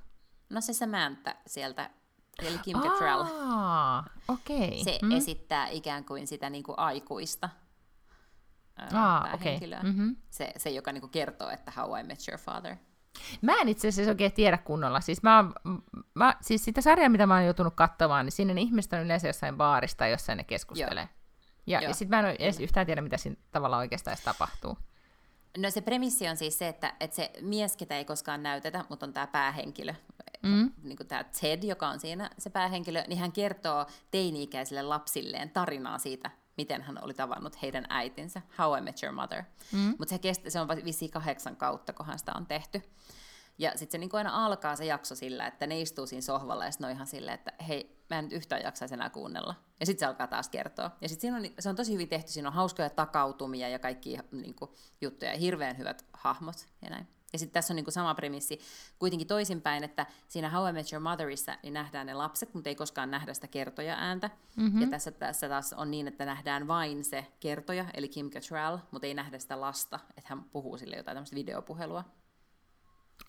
No 0.49 0.61
se 0.61 0.73
Samantha 0.73 1.33
sieltä, 1.47 1.89
eli 2.39 2.57
Kim 2.57 2.79
Cattrall. 2.79 3.25
Okei. 4.27 4.83
Se 4.83 4.99
Mm. 5.01 5.11
esittää 5.11 5.67
ikään 5.67 6.05
kuin 6.05 6.27
sitä 6.27 6.49
niin 6.49 6.63
kuin 6.63 6.79
aikuista 6.79 7.49
ää, 8.77 8.89
Aa, 8.93 9.19
okei. 9.19 9.37
päähenkilöä. 9.37 9.83
Mhm. 9.83 10.09
Se, 10.29 10.53
se, 10.57 10.69
joka 10.69 10.91
niin 10.91 11.01
kuin 11.01 11.11
kertoo, 11.11 11.49
että 11.49 11.71
How 11.77 11.99
I 11.99 12.03
Met 12.03 12.19
Your 12.27 12.39
Father. 12.39 12.75
Mä 13.41 13.53
en 13.61 13.69
itse 13.69 13.87
asiassa 13.87 14.11
oikein 14.11 14.31
tiedä 14.33 14.57
kunnolla. 14.57 15.01
Siis, 15.01 15.23
mä, 15.23 15.43
mä, 16.13 16.35
siis 16.41 16.65
sitä 16.65 16.81
sarjaa, 16.81 17.09
mitä 17.09 17.25
mä 17.27 17.33
oon 17.35 17.45
joutunut 17.45 17.73
katsomaan, 17.75 18.25
niin 18.25 18.31
sinne 18.31 18.53
ne 18.53 18.61
ihmiset 18.61 18.93
on 18.93 18.99
yleensä 18.99 19.27
jossain 19.27 19.57
baarista, 19.57 20.07
jossa 20.07 20.35
ne 20.35 20.43
keskustelee. 20.43 21.09
Ja, 21.67 21.81
Joo, 21.81 21.89
ja 21.89 21.93
sitten 21.93 22.21
mä 22.23 22.29
en 22.29 22.35
edes 22.39 22.59
yhtään 22.59 22.85
tiedä, 22.85 23.01
mitä 23.01 23.17
siinä 23.17 23.37
tavallaan 23.51 23.79
oikeastaan 23.79 24.13
edes 24.13 24.23
tapahtuu. 24.25 24.77
No 25.57 25.69
se 25.71 25.81
premissi 25.81 26.27
on 26.29 26.37
siis 26.37 26.57
se, 26.59 26.67
että, 26.67 26.93
että 26.99 27.15
se 27.15 27.31
mies, 27.41 27.77
ketä 27.77 27.97
ei 27.97 28.05
koskaan 28.05 28.43
näytetä, 28.43 28.85
mutta 28.89 29.05
on 29.05 29.13
tämä 29.13 29.27
päähenkilö, 29.27 29.93
Mm. 30.43 30.71
niin 30.83 30.97
kuin 30.97 31.07
tämä 31.07 31.23
Ted, 31.41 31.63
joka 31.63 31.87
on 31.87 31.99
siinä 31.99 32.29
se 32.37 32.49
päähenkilö, 32.49 33.03
niin 33.07 33.19
hän 33.19 33.31
kertoo 33.31 33.85
teini-ikäisille 34.11 34.81
lapsilleen 34.81 35.49
tarinaa 35.49 35.97
siitä, 35.97 36.31
miten 36.57 36.81
hän 36.81 37.03
oli 37.03 37.13
tavannut 37.13 37.61
heidän 37.61 37.85
äitinsä, 37.89 38.41
How 38.57 38.77
I 38.77 38.81
Met 38.81 39.03
Your 39.03 39.15
Mother. 39.15 39.43
Mm. 39.71 39.95
Mutta 39.99 40.09
se, 40.09 40.19
kesti, 40.19 40.51
se 40.51 40.59
on 40.59 40.67
vissiin 40.85 41.11
kahdeksan 41.11 41.55
kautta, 41.55 41.93
kunhan 41.93 42.19
sitä 42.19 42.31
on 42.35 42.45
tehty. 42.45 42.81
Ja 43.57 43.71
sitten 43.71 43.91
se 43.91 43.97
niin 43.97 44.09
kuin 44.09 44.17
aina 44.17 44.45
alkaa 44.45 44.75
se 44.75 44.85
jakso 44.85 45.15
sillä, 45.15 45.47
että 45.47 45.67
ne 45.67 45.81
istuu 45.81 46.07
siinä 46.07 46.21
sohvalla 46.21 46.65
ja 46.65 46.71
sitten 46.71 46.85
on 46.85 46.91
ihan 46.91 47.07
silleen, 47.07 47.35
että 47.35 47.53
hei, 47.67 48.03
mä 48.09 48.19
en 48.19 48.25
nyt 48.25 48.33
yhtään 48.33 48.61
jaksaisi 48.61 48.93
enää 48.93 49.09
kuunnella. 49.09 49.55
Ja 49.79 49.85
sitten 49.85 49.99
se 49.99 50.05
alkaa 50.05 50.27
taas 50.27 50.49
kertoa. 50.49 50.91
Ja 51.01 51.09
sitten 51.09 51.33
on, 51.33 51.41
se 51.59 51.69
on 51.69 51.75
tosi 51.75 51.93
hyvin 51.93 52.09
tehty, 52.09 52.31
siinä 52.31 52.49
on 52.49 52.55
hauskoja 52.55 52.89
takautumia 52.89 53.69
ja 53.69 53.79
kaikki 53.79 54.17
niin 54.31 54.55
kuin, 54.55 54.71
juttuja 55.01 55.31
ja 55.31 55.37
hirveän 55.37 55.77
hyvät 55.77 56.05
hahmot 56.13 56.67
ja 56.81 56.89
näin. 56.89 57.07
Ja 57.33 57.39
sitten 57.39 57.53
tässä 57.53 57.73
on 57.73 57.75
niin 57.75 57.85
kuin 57.85 57.93
sama 57.93 58.15
premissi 58.15 58.59
kuitenkin 58.99 59.27
toisinpäin, 59.27 59.83
että 59.83 60.05
siinä 60.27 60.49
How 60.49 60.69
I 60.69 60.73
Met 60.73 60.91
Your 60.93 61.03
Motherissa 61.03 61.57
niin 61.63 61.73
nähdään 61.73 62.07
ne 62.07 62.13
lapset, 62.13 62.53
mutta 62.53 62.69
ei 62.69 62.75
koskaan 62.75 63.11
nähdä 63.11 63.33
sitä 63.33 63.47
kertoja 63.47 63.95
ääntä. 63.95 64.29
Mm-hmm. 64.55 64.81
Ja 64.81 64.87
tässä, 64.87 65.11
tässä 65.11 65.49
taas 65.49 65.73
on 65.73 65.91
niin, 65.91 66.07
että 66.07 66.25
nähdään 66.25 66.67
vain 66.67 67.03
se 67.03 67.27
kertoja, 67.39 67.85
eli 67.93 68.07
Kim 68.09 68.29
Cattrall, 68.29 68.77
mutta 68.91 69.07
ei 69.07 69.13
nähdä 69.13 69.39
sitä 69.39 69.61
lasta, 69.61 69.99
että 70.17 70.29
hän 70.29 70.43
puhuu 70.43 70.77
sille 70.77 70.95
jotain 70.95 71.15
tämmöistä 71.15 71.35
videopuhelua. 71.35 72.03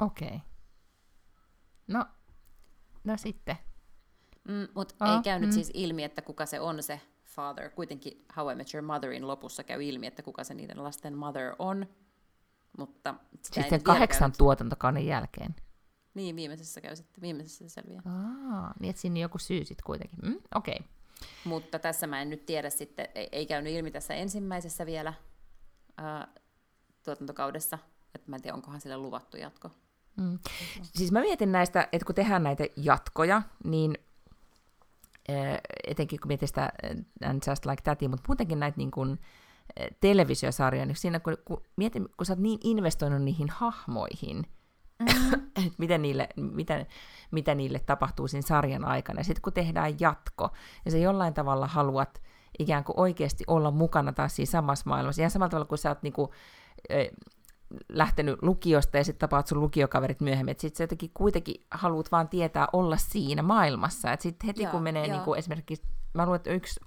Okei. 0.00 0.28
Okay. 0.28 0.38
No, 1.86 2.04
no 3.04 3.16
sitten. 3.16 3.56
Mm, 4.48 4.68
Mutta 4.74 4.94
Aa, 5.00 5.16
ei 5.16 5.22
käynyt 5.22 5.50
mm. 5.50 5.54
siis 5.54 5.70
ilmi, 5.74 6.04
että 6.04 6.22
kuka 6.22 6.46
se 6.46 6.60
on 6.60 6.82
se 6.82 7.00
father. 7.24 7.70
Kuitenkin 7.70 8.24
How 8.36 8.52
I 8.52 8.54
Met 8.54 8.74
Your 8.74 8.86
Motherin 8.86 9.26
lopussa 9.26 9.64
käy 9.64 9.82
ilmi, 9.82 10.06
että 10.06 10.22
kuka 10.22 10.44
se 10.44 10.54
niiden 10.54 10.84
lasten 10.84 11.16
mother 11.16 11.56
on. 11.58 11.86
Mutta 12.78 13.14
Sitten 13.42 13.64
vielä 13.70 13.82
kahdeksan 13.82 14.20
käynyt. 14.20 14.38
tuotantokauden 14.38 15.06
jälkeen. 15.06 15.54
Niin, 16.14 16.36
viimeisessä 16.36 16.80
käy 16.80 16.96
sitten, 16.96 17.22
viimeisessä 17.22 17.68
se 17.68 17.72
selviää. 17.72 18.02
Aa, 18.06 18.74
niin 18.80 18.90
että 18.90 19.02
siinä 19.02 19.14
on 19.14 19.20
joku 19.20 19.38
syy 19.38 19.64
sitten 19.64 19.84
kuitenkin. 19.86 20.18
Mm, 20.22 20.38
Okei. 20.54 20.76
Okay. 20.76 20.88
Mutta 21.44 21.78
tässä 21.78 22.06
mä 22.06 22.22
en 22.22 22.30
nyt 22.30 22.46
tiedä 22.46 22.70
sitten, 22.70 23.08
ei, 23.14 23.28
ei 23.32 23.46
käynyt 23.46 23.72
ilmi 23.72 23.90
tässä 23.90 24.14
ensimmäisessä 24.14 24.86
vielä 24.86 25.14
ää, 25.96 26.28
tuotantokaudessa, 27.04 27.78
että 28.14 28.30
mä 28.30 28.36
en 28.36 28.42
tiedä, 28.42 28.54
onkohan 28.54 28.80
sille 28.80 28.96
luvattu 28.96 29.36
jatko. 29.36 29.70
Mm. 30.16 30.38
Siis 30.82 31.12
mä 31.12 31.20
mietin 31.20 31.52
näistä, 31.52 31.88
että 31.92 32.06
kun 32.06 32.14
tehdään 32.14 32.42
näitä 32.42 32.64
jatkoja, 32.76 33.42
niin 33.64 33.98
etenkin 35.86 36.20
kun 36.20 36.28
mietin 36.28 36.48
sitä 36.48 36.72
And 37.24 37.42
Just 37.48 37.66
Like 37.66 37.82
That, 37.82 38.00
mutta 38.00 38.24
muutenkin 38.28 38.60
näitä 38.60 38.78
niin 38.78 38.90
kuin, 38.90 39.18
eh, 39.76 39.90
televisiosarjoja, 40.00 40.86
niin 40.86 40.96
siinä 40.96 41.20
kun, 41.20 41.36
kun, 41.44 41.62
mietin, 41.76 42.08
kun 42.16 42.26
sä 42.26 42.32
oot 42.32 42.38
niin 42.38 42.58
investoinut 42.64 43.22
niihin 43.22 43.50
hahmoihin, 43.50 44.46
että 45.66 45.78
miten 45.78 46.02
niille, 46.02 46.28
mitä, 46.36 46.86
mitä 47.30 47.54
niille 47.54 47.78
tapahtuu 47.78 48.28
siinä 48.28 48.46
sarjan 48.46 48.84
aikana. 48.84 49.20
Ja 49.20 49.24
sitten 49.24 49.42
kun 49.42 49.52
tehdään 49.52 50.00
jatko, 50.00 50.50
ja 50.84 50.90
sä 50.90 50.98
jollain 50.98 51.34
tavalla 51.34 51.66
haluat 51.66 52.22
ikään 52.58 52.84
kuin 52.84 53.00
oikeasti 53.00 53.44
olla 53.46 53.70
mukana 53.70 54.12
taas 54.12 54.36
siinä 54.36 54.50
samassa 54.50 54.88
maailmassa, 54.88 55.22
ihan 55.22 55.30
samalla 55.30 55.50
tavalla 55.50 55.68
kuin 55.68 55.78
sä 55.78 55.88
oot 55.88 56.02
niinku, 56.02 56.32
eh, 56.88 57.10
lähtenyt 57.88 58.42
lukiosta 58.42 58.96
ja 58.96 59.04
sitten 59.04 59.20
tapaat 59.20 59.46
sun 59.46 59.60
lukiokaverit 59.60 60.20
myöhemmin, 60.20 60.52
että 60.52 60.60
sitten 60.60 60.76
sä 60.78 60.84
jotenkin 60.84 61.10
kuitenkin 61.14 61.54
haluat 61.70 62.12
vaan 62.12 62.28
tietää 62.28 62.68
olla 62.72 62.96
siinä 62.96 63.42
maailmassa, 63.42 64.12
että 64.12 64.22
sitten 64.22 64.46
heti 64.46 64.62
Joo, 64.62 64.72
kun 64.72 64.82
menee 64.82 65.06
joo. 65.06 65.16
niinku 65.16 65.34
esimerkiksi, 65.34 65.86
mä 66.14 66.24
luulen, 66.24 66.36
että 66.36 66.50
yksi 66.50 66.80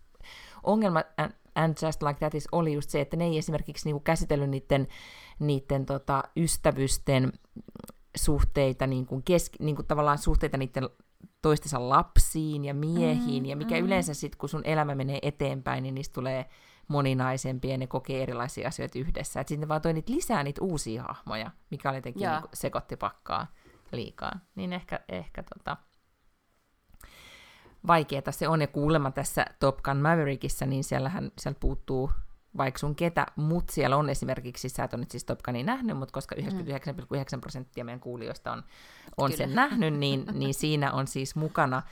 ongelma 0.64 1.04
And, 1.58 1.76
Just 1.82 2.04
Like 2.04 2.20
That 2.20 2.36
is 2.36 2.48
oli 2.52 2.74
just 2.74 2.90
se, 2.90 3.02
että 3.02 3.18
ne 3.18 3.26
ei 3.26 3.38
esimerkiksi 3.38 3.86
niinku 3.86 4.00
käsitellyt 4.00 4.50
niiden, 4.50 4.88
niiden 5.40 5.86
tota, 5.86 6.24
ystävysten 6.36 7.32
suhteita, 8.18 8.88
niin 8.88 9.06
kuin 9.06 9.24
kesk, 9.24 9.54
niin 9.60 9.76
kuin 9.76 9.88
tavallaan 9.88 10.18
suhteita 10.18 10.58
niiden 10.58 10.90
toistensa 11.42 11.90
lapsiin 11.90 12.66
ja 12.66 12.74
miehiin, 12.74 13.44
mm, 13.44 13.50
ja 13.50 13.56
mikä 13.56 13.76
mm. 13.76 13.86
yleensä 13.86 14.14
sitten, 14.14 14.38
kun 14.38 14.50
sun 14.50 14.66
elämä 14.66 14.96
menee 14.96 15.20
eteenpäin, 15.22 15.84
niin 15.84 15.96
niistä 15.96 16.14
tulee 16.14 16.46
moninaisempia 16.88 17.72
ja 17.72 17.78
ne 17.78 17.88
kokee 17.88 18.24
erilaisia 18.24 18.68
asioita 18.68 19.00
yhdessä. 19.00 19.40
Sitten 19.40 19.60
ne 19.60 19.68
vaan 19.68 19.82
toi 19.82 19.94
niitä 19.94 20.14
lisää 20.14 20.44
niitä 20.44 20.64
uusia 20.64 21.04
hahmoja, 21.04 21.52
mikä 21.70 21.90
oli 21.90 21.98
jotenkin 21.98 22.24
Joo. 22.24 22.40
niin 22.40 22.50
sekoitti 22.54 22.98
pakkaa 22.98 23.48
liikaa. 23.92 24.40
Niin 24.56 24.74
ehkä, 24.74 25.00
ehkä 25.10 25.44
tota, 25.44 25.78
vaikeeta 27.88 28.32
se 28.32 28.48
on, 28.48 28.62
ja 28.62 28.68
kuulemma 28.68 29.12
tässä 29.12 29.46
Top 29.60 29.78
Gun 29.78 29.98
Maverickissa, 29.98 30.66
niin 30.66 30.84
siellähän 30.84 31.32
sieltä 31.40 31.60
puuttuu 31.60 32.12
vaikka 32.58 32.78
sun 32.78 32.96
ketä, 32.96 33.26
mutta 33.36 33.74
siellä 33.74 33.98
on 33.98 34.10
esimerkiksi, 34.10 34.70
sä 34.70 34.84
et 34.84 34.94
ole 34.94 35.00
nyt 35.00 35.12
siis 35.12 35.24
Top 35.24 35.40
Gunia 35.44 35.64
nähnyt, 35.64 35.98
mutta 35.98 36.14
koska 36.14 36.36
99,9 36.36 37.40
prosenttia 37.42 37.86
meidän 37.86 38.00
kuulijoista 38.00 38.52
on, 38.52 38.64
on 39.18 39.34
sen 39.34 39.56
nähnyt, 39.56 39.94
niin, 39.94 40.26
niin 40.34 40.54
siinä 40.54 40.92
on 40.92 41.08
siis 41.08 41.36
mukana, 41.36 41.84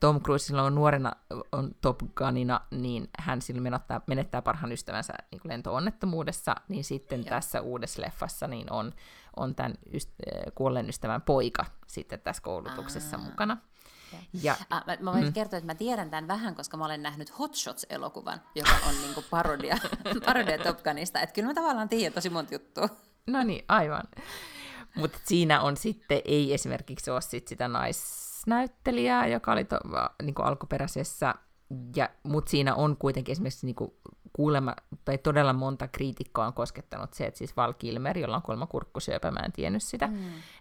Tom 0.00 0.20
Cruise 0.20 0.46
silloin 0.46 0.66
on 0.66 0.74
nuorena 0.74 1.12
on 1.52 1.74
Top 1.80 1.98
Gunina, 2.16 2.60
niin 2.70 3.08
hän 3.18 3.42
silloin 3.42 3.62
menettää, 3.62 4.00
menettää 4.06 4.42
parhaan 4.42 4.72
ystävänsä 4.72 5.12
niin 5.30 5.40
kuin 5.40 5.52
lento-onnettomuudessa, 5.52 6.54
niin 6.68 6.84
sitten 6.84 7.20
Joo. 7.20 7.28
tässä 7.28 7.60
uudessa 7.60 8.02
leffassa 8.02 8.46
niin 8.46 8.72
on, 8.72 8.92
on 9.36 9.54
tämän 9.54 9.74
yst, 9.94 10.10
kuolleen 10.54 10.88
ystävän 10.88 11.22
poika 11.22 11.64
sitten 11.86 12.20
tässä 12.20 12.42
koulutuksessa 12.42 13.16
Aa. 13.16 13.22
mukana. 13.22 13.56
Okei. 14.08 14.28
Ja 14.42 14.56
Ah, 14.70 14.86
mä, 14.86 14.96
mä 15.00 15.12
voin 15.12 15.24
mm. 15.24 15.32
kertoa, 15.32 15.56
että 15.56 15.72
mä 15.72 15.74
tiedän 15.74 16.10
tämän 16.10 16.28
vähän, 16.28 16.54
koska 16.54 16.76
mä 16.76 16.84
olen 16.84 17.02
nähnyt 17.02 17.38
Hot 17.38 17.54
Shots-elokuvan, 17.54 18.40
joka 18.54 18.70
on 18.88 18.94
niinku 19.02 19.24
parodia, 19.30 19.76
parodia 20.26 20.58
Top 20.58 20.82
Gunista. 20.82 21.20
Että 21.20 21.34
kyllä 21.34 21.48
mä 21.48 21.54
tavallaan 21.54 21.88
tiedän 21.88 22.12
tosi 22.12 22.30
monta 22.30 22.54
juttua. 22.54 22.88
No 23.26 23.42
niin, 23.42 23.64
aivan. 23.68 24.02
Mutta 24.96 25.18
siinä 25.24 25.60
on 25.60 25.76
sitten, 25.76 26.20
ei 26.24 26.54
esimerkiksi 26.54 27.10
ole 27.10 27.20
sit 27.20 27.48
sitä 27.48 27.68
naisnäyttelijää, 27.68 29.26
joka 29.26 29.52
oli 29.52 29.64
to, 29.64 29.78
niin 30.22 30.34
alkuperäisessä, 30.38 31.34
ja, 31.96 32.10
mutta 32.22 32.50
siinä 32.50 32.74
on 32.74 32.96
kuitenkin 32.96 33.32
esimerkiksi 33.32 33.66
niin 33.66 33.76
kuulemma, 34.32 34.76
tai 35.04 35.18
todella 35.18 35.52
monta 35.52 35.88
kriitikkoa 35.88 36.46
on 36.46 36.52
koskettanut 36.52 37.14
se, 37.14 37.26
että 37.26 37.38
siis 37.38 37.56
Val 37.56 37.72
Kilmer, 37.72 38.18
jolla 38.18 38.36
on 38.36 38.42
kuulemma 38.42 38.66
kurkkusyöpä, 38.66 39.30
mä 39.30 39.40
en 39.40 39.52
tiennyt 39.52 39.82
sitä, 39.82 40.06
mm, 40.06 40.14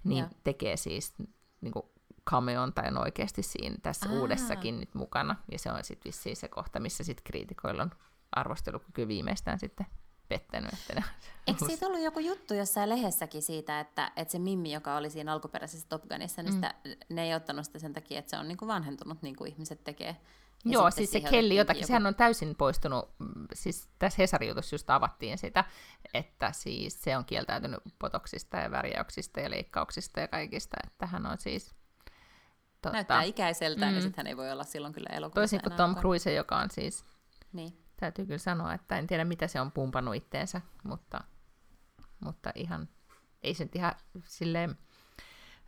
niin 0.03 0.19
joo. 0.19 0.29
tekee 0.43 0.77
siis 0.77 1.13
niin 1.61 1.71
kuin 1.71 1.85
cameon 2.29 2.73
tai 2.73 2.87
on 2.87 2.97
oikeasti 2.97 3.43
siinä 3.43 3.75
tässä 3.83 4.09
Aa. 4.09 4.15
uudessakin 4.15 4.79
nyt 4.79 4.95
mukana, 4.95 5.35
ja 5.51 5.59
se 5.59 5.71
on 5.71 5.83
sitten 5.83 6.09
vissiin 6.09 6.35
se 6.35 6.47
kohta, 6.47 6.79
missä 6.79 7.03
sitten 7.03 7.23
kriitikoilla 7.23 7.83
on 7.83 7.91
arvostelukyky 8.31 9.07
viimeistään 9.07 9.59
sitten 9.59 9.85
pettänyt, 10.27 10.73
että 10.73 10.93
ne 10.95 11.03
Eikö 11.47 11.65
siitä 11.65 11.87
ollut 11.87 12.01
joku 12.01 12.19
juttu 12.19 12.53
jossain 12.53 12.89
lehdessäkin 12.89 13.41
siitä, 13.41 13.79
että, 13.79 14.11
että 14.15 14.31
se 14.31 14.39
Mimmi, 14.39 14.73
joka 14.73 14.95
oli 14.95 15.09
siinä 15.09 15.33
alkuperäisessä 15.33 15.87
Top 15.89 16.03
Gunissa, 16.07 16.43
niin 16.43 16.53
sitä, 16.53 16.73
ne 17.09 17.23
ei 17.23 17.35
ottanut 17.35 17.65
sitä 17.65 17.79
sen 17.79 17.93
takia, 17.93 18.19
että 18.19 18.29
se 18.29 18.37
on 18.37 18.47
niinku 18.47 18.67
vanhentunut, 18.67 19.21
niin 19.21 19.35
kuin 19.35 19.51
ihmiset 19.51 19.83
tekee. 19.83 20.17
Ja 20.65 20.71
Joo, 20.71 20.91
siis 20.91 21.11
se 21.11 21.21
Kelli 21.21 21.55
jotakin, 21.55 21.79
joku- 21.79 21.87
sehän 21.87 22.05
on 22.05 22.15
täysin 22.15 22.55
poistunut, 22.55 23.09
mm, 23.19 23.47
siis 23.53 23.89
tässä 23.99 24.21
Hesarin 24.21 24.49
jutussa 24.49 24.73
just 24.73 24.89
avattiin 24.89 25.37
sitä, 25.37 25.63
että 26.13 26.51
siis 26.51 27.01
se 27.01 27.17
on 27.17 27.25
kieltäytynyt 27.25 27.79
potoksista 27.99 28.57
ja 28.57 28.71
värjäyksistä 28.71 29.41
ja 29.41 29.49
leikkauksista 29.49 30.19
ja 30.19 30.27
kaikista, 30.27 30.77
että 30.87 31.05
hän 31.05 31.25
on 31.25 31.37
siis... 31.37 31.75
Tota, 32.89 32.93
Näyttää 32.93 33.23
ikäiseltään, 33.23 33.93
mm. 33.93 33.97
Mm. 33.97 34.01
sitten 34.01 34.17
hän 34.17 34.27
ei 34.27 34.37
voi 34.37 34.51
olla 34.51 34.63
silloin 34.63 34.93
kyllä 34.93 35.09
elokuvassa 35.09 35.41
toisin 35.41 35.61
kuin 35.61 35.73
Tom. 35.73 35.95
Cruise, 35.95 36.33
joka 36.33 36.57
on 36.57 36.71
siis, 36.71 37.05
Niin. 37.53 37.77
täytyy 37.97 38.25
kyllä 38.25 38.37
sanoa, 38.37 38.73
että 38.73 38.97
en 38.97 39.07
tiedä 39.07 39.25
mitä 39.25 39.47
se 39.47 39.61
on 39.61 39.71
pumpannut 39.71 40.15
itteensä, 40.15 40.61
mutta, 40.83 41.23
mutta 42.19 42.51
ihan, 42.55 42.89
ei 43.43 43.53
se 43.53 43.63
nyt 43.63 43.75
ihan 43.75 43.93
silleen 44.23 44.77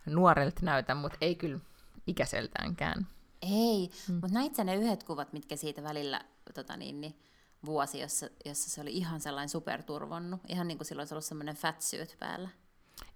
nuorelta 0.06 0.60
näytä, 0.62 0.94
mutta 0.94 1.18
ei 1.20 1.34
kyllä 1.34 1.58
ikäiseltäänkään. 2.06 3.06
Ei, 3.42 3.90
mm. 4.08 4.14
mutta 4.14 4.34
näit 4.34 4.54
sä 4.54 4.64
ne 4.64 4.76
yhdet 4.76 5.02
kuvat, 5.04 5.32
mitkä 5.32 5.56
siitä 5.56 5.82
välillä 5.82 6.20
tota 6.54 6.76
niin, 6.76 7.00
niin, 7.00 7.18
vuosi, 7.64 8.00
jossa, 8.00 8.26
jossa 8.44 8.70
se 8.70 8.80
oli 8.80 8.92
ihan 8.92 9.20
sellainen 9.20 9.48
superturvonnut. 9.48 10.40
Ihan 10.48 10.68
niin 10.68 10.78
kuin 10.78 10.86
silloin 10.86 11.02
olisi 11.02 11.14
ollut 11.14 11.24
semmoinen 11.24 11.56
fatsuit 11.56 12.16
päällä. 12.18 12.48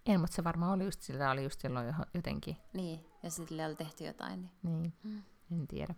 En, 0.07 0.21
mutta 0.21 0.37
se 0.37 0.45
varmaan 0.45 0.73
oli 0.73 0.85
just 0.85 1.01
sillä, 1.03 1.31
oli 1.31 1.43
just 1.43 1.61
silloin 1.61 1.87
jo- 1.87 2.05
jotenkin 2.15 2.57
Niin, 2.73 3.07
ja 3.23 3.31
sille 3.31 3.67
oli 3.67 3.75
tehty 3.77 4.05
jotain. 4.05 4.51
Niin. 4.63 4.83
Niin, 4.83 4.93
mm. 5.05 5.23
en 5.53 5.67
tiedä. 5.69 5.95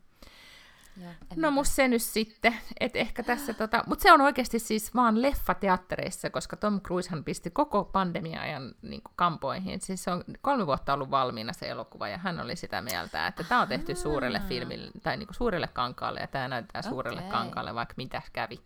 En 1.03 1.15
No 1.37 1.41
mä- 1.41 1.51
mus 1.51 1.77
se 1.77 1.89
nyt 1.89 2.03
sitten, 2.03 2.55
että 2.81 2.99
ehkä 2.99 3.23
tässä 3.23 3.55
tota, 3.55 3.85
mutta 3.87 4.03
se 4.03 4.13
on 4.13 4.21
oikeasti 4.21 4.59
siis 4.59 4.95
vaan 4.95 5.23
leffateattereissa, 5.23 6.31
koska 6.31 6.57
Tom 6.57 6.81
Cruisehan 6.81 7.25
pisti 7.25 7.51
koko 7.51 7.85
pandemia-ajan 7.85 8.75
niin 8.83 9.03
kampoihin. 9.17 9.81
Siis 9.81 10.05
se 10.05 10.11
on 10.11 10.25
kolme 10.41 10.67
vuotta 10.67 10.95
ollut 10.95 11.11
valmiina 11.11 11.53
se 11.53 11.69
elokuva, 11.69 12.09
ja 12.09 12.19
hän 12.19 12.41
oli 12.41 12.57
sitä 12.57 12.83
mieltä, 12.83 13.27
että 13.27 13.45
tämä 13.45 13.61
on 13.61 13.69
tehty 13.69 13.95
suurelle 13.95 14.41
filmille, 14.49 14.91
tai 15.03 15.17
niin 15.17 15.29
suurelle 15.31 15.69
kankaalle, 15.69 16.21
ja 16.21 16.27
tämä 16.27 16.49
näyttää 16.49 16.83
suurelle 16.83 17.21
Okei. 17.21 17.33
kankaalle, 17.33 17.75
vaikka 17.75 17.95
mitä 17.97 18.23
kävi. 18.33 18.61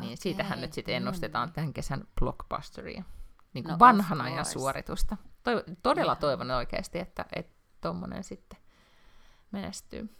Niin 0.00 0.16
siitähän 0.16 0.52
Okei, 0.52 0.62
nyt 0.66 0.72
sitten 0.72 0.94
ennustetaan 0.94 1.52
tämän 1.52 1.72
kesän 1.72 2.04
blockbusteria. 2.20 3.04
Niin 3.54 3.64
kuin 3.64 3.72
No, 3.72 3.78
vanhan 3.78 4.20
ajan 4.20 4.34
course. 4.34 4.52
suoritusta. 4.52 5.16
Toi, 5.42 5.64
todella 5.82 6.12
Ihan. 6.12 6.20
toivon 6.20 6.50
oikeasti, 6.50 6.98
että 6.98 7.24
että 7.32 7.54
tommonen 7.80 8.24
sitten 8.24 8.58
menestyy. 9.50 10.16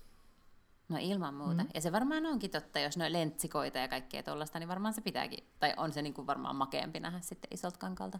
No 0.88 0.98
ilman 1.00 1.34
muuta. 1.34 1.62
Mm. 1.62 1.68
Ja 1.74 1.80
se 1.80 1.92
varmaan 1.92 2.26
onkin 2.26 2.50
totta, 2.50 2.78
jos 2.78 2.96
ne 2.96 3.12
lentsikoita 3.12 3.78
ja 3.78 3.88
kaikkea 3.88 4.22
tuollaista, 4.22 4.58
niin 4.58 4.68
varmaan 4.68 4.94
se 4.94 5.00
pitääkin, 5.00 5.48
tai 5.60 5.74
on 5.76 5.92
se 5.92 6.02
niin 6.02 6.14
kuin 6.14 6.26
varmaan 6.26 6.56
makeampi 6.56 7.00
nähdä 7.00 7.20
sitten 7.20 7.48
isolta 7.54 7.78
kankalta. 7.78 8.18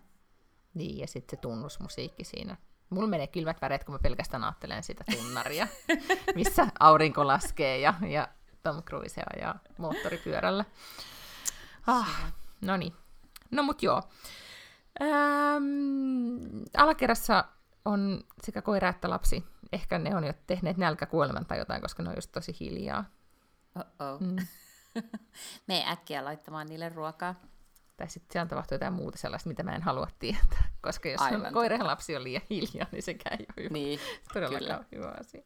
Niin, 0.74 0.98
ja 0.98 1.06
sitten 1.06 1.36
se 1.36 1.40
tunnusmusiikki 1.40 2.24
siinä. 2.24 2.56
Mulla 2.90 3.06
menee 3.08 3.26
kylmät 3.26 3.60
väreet, 3.62 3.84
kun 3.84 3.94
mä 3.94 3.98
pelkästään 3.98 4.44
ajattelen 4.44 4.82
sitä 4.82 5.04
tunnaria, 5.12 5.68
missä 6.34 6.66
aurinko 6.80 7.26
laskee 7.26 7.78
ja, 7.78 7.94
ja 8.08 8.28
Tom 8.62 8.82
Cruise 8.82 9.22
ajaa 9.36 9.58
moottoripyörällä. 9.78 10.64
Ah, 11.86 12.32
no 12.60 12.76
niin. 12.76 12.92
No 13.50 13.62
mut 13.62 13.82
joo. 13.82 14.02
Ähm, 15.02 16.62
alakerrassa 16.76 17.44
on 17.84 18.24
sekä 18.42 18.62
koira 18.62 18.88
että 18.88 19.10
lapsi. 19.10 19.44
Ehkä 19.72 19.98
ne 19.98 20.16
on 20.16 20.24
jo 20.24 20.32
tehneet 20.46 20.76
nälkäkuoleman 20.76 21.46
tai 21.46 21.58
jotain, 21.58 21.82
koska 21.82 22.02
ne 22.02 22.08
on 22.08 22.16
just 22.16 22.32
tosi 22.32 22.56
hiljaa. 22.60 23.04
Oh-oh. 23.76 24.20
Mm. 24.20 24.36
Me 25.68 25.84
äkkiä 25.90 26.24
laittamaan 26.24 26.66
niille 26.66 26.88
ruokaa. 26.88 27.34
Tai 27.96 28.08
sitten 28.08 28.32
siellä 28.32 28.48
tapahtuu 28.48 28.74
jotain 28.74 28.92
muuta 28.92 29.18
sellaista, 29.18 29.48
mitä 29.48 29.62
mä 29.62 29.74
en 29.74 29.82
halua 29.82 30.08
tietää. 30.18 30.68
Koska 30.82 31.08
jos 31.08 31.20
Aivan 31.20 31.52
koira 31.52 31.76
ja 31.76 31.86
lapsi 31.86 32.16
on 32.16 32.24
liian 32.24 32.42
hiljaa, 32.50 32.86
niin 32.92 33.02
sekään 33.02 33.40
ei 33.40 33.46
ole 33.56 33.64
hyvä. 33.64 33.72
Niin, 33.72 34.00
Todellakaan 34.34 34.86
hyvä 34.92 35.14
asia. 35.20 35.42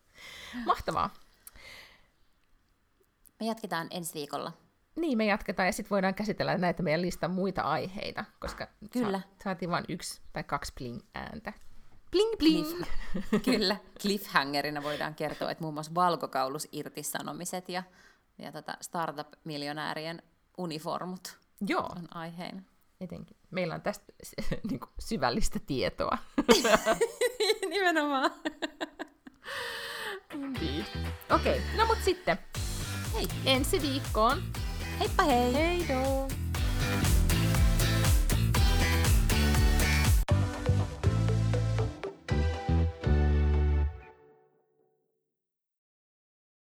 Mahtavaa. 0.67 1.11
Me 3.41 3.47
jatketaan 3.47 3.87
ensi 3.91 4.15
viikolla. 4.15 4.53
Niin, 4.99 5.19
me 5.19 5.25
jatketaan 5.27 5.67
ja 5.67 5.73
sitten 5.73 5.91
voidaan 5.91 6.15
käsitellä 6.15 6.59
näitä 6.59 6.83
meidän 6.83 7.03
listan 7.03 7.31
muita 7.31 7.63
aiheita, 7.63 8.25
koska 8.39 8.69
Kyllä. 8.91 9.21
sa- 9.21 9.29
saatiin 9.45 9.71
vain 9.71 9.85
yksi 9.89 10.21
tai 10.33 10.45
kaksi 10.45 10.73
bling-ääntä. 10.81 11.53
Bling 12.11 12.33
bling! 12.39 12.83
Kyllä, 13.45 13.77
cliffhangerina 14.01 14.83
voidaan 14.83 15.15
kertoa, 15.15 15.51
että 15.51 15.63
muun 15.65 15.75
muassa 15.75 15.95
valkokaulus 15.95 16.69
irtisanomiset 16.73 17.69
ja, 17.69 17.83
ja 18.39 18.53
tota 18.53 18.77
startup-miljonäärien 18.81 20.23
uniformut 20.59 21.39
Joo, 21.69 21.87
on 21.97 22.17
aiheena. 22.17 22.63
etenkin. 23.01 23.37
Meillä 23.51 23.75
on 23.75 23.83
tästä 23.83 24.13
niin 24.71 24.81
kuin, 24.81 24.91
syvällistä 24.99 25.59
tietoa. 25.67 26.19
Nimenomaan. 27.71 28.31
Indeed. 30.35 30.85
Okei, 31.31 31.59
okay, 31.59 31.77
no 31.77 31.87
mut 31.87 31.99
sitten 32.05 32.39
Hei, 33.15 33.29
ensi 33.47 33.83
viikkoon. 33.83 34.43
Heippa 34.99 35.25
hei! 35.25 35.53
Hei 35.55 35.85
doo! 35.89 36.48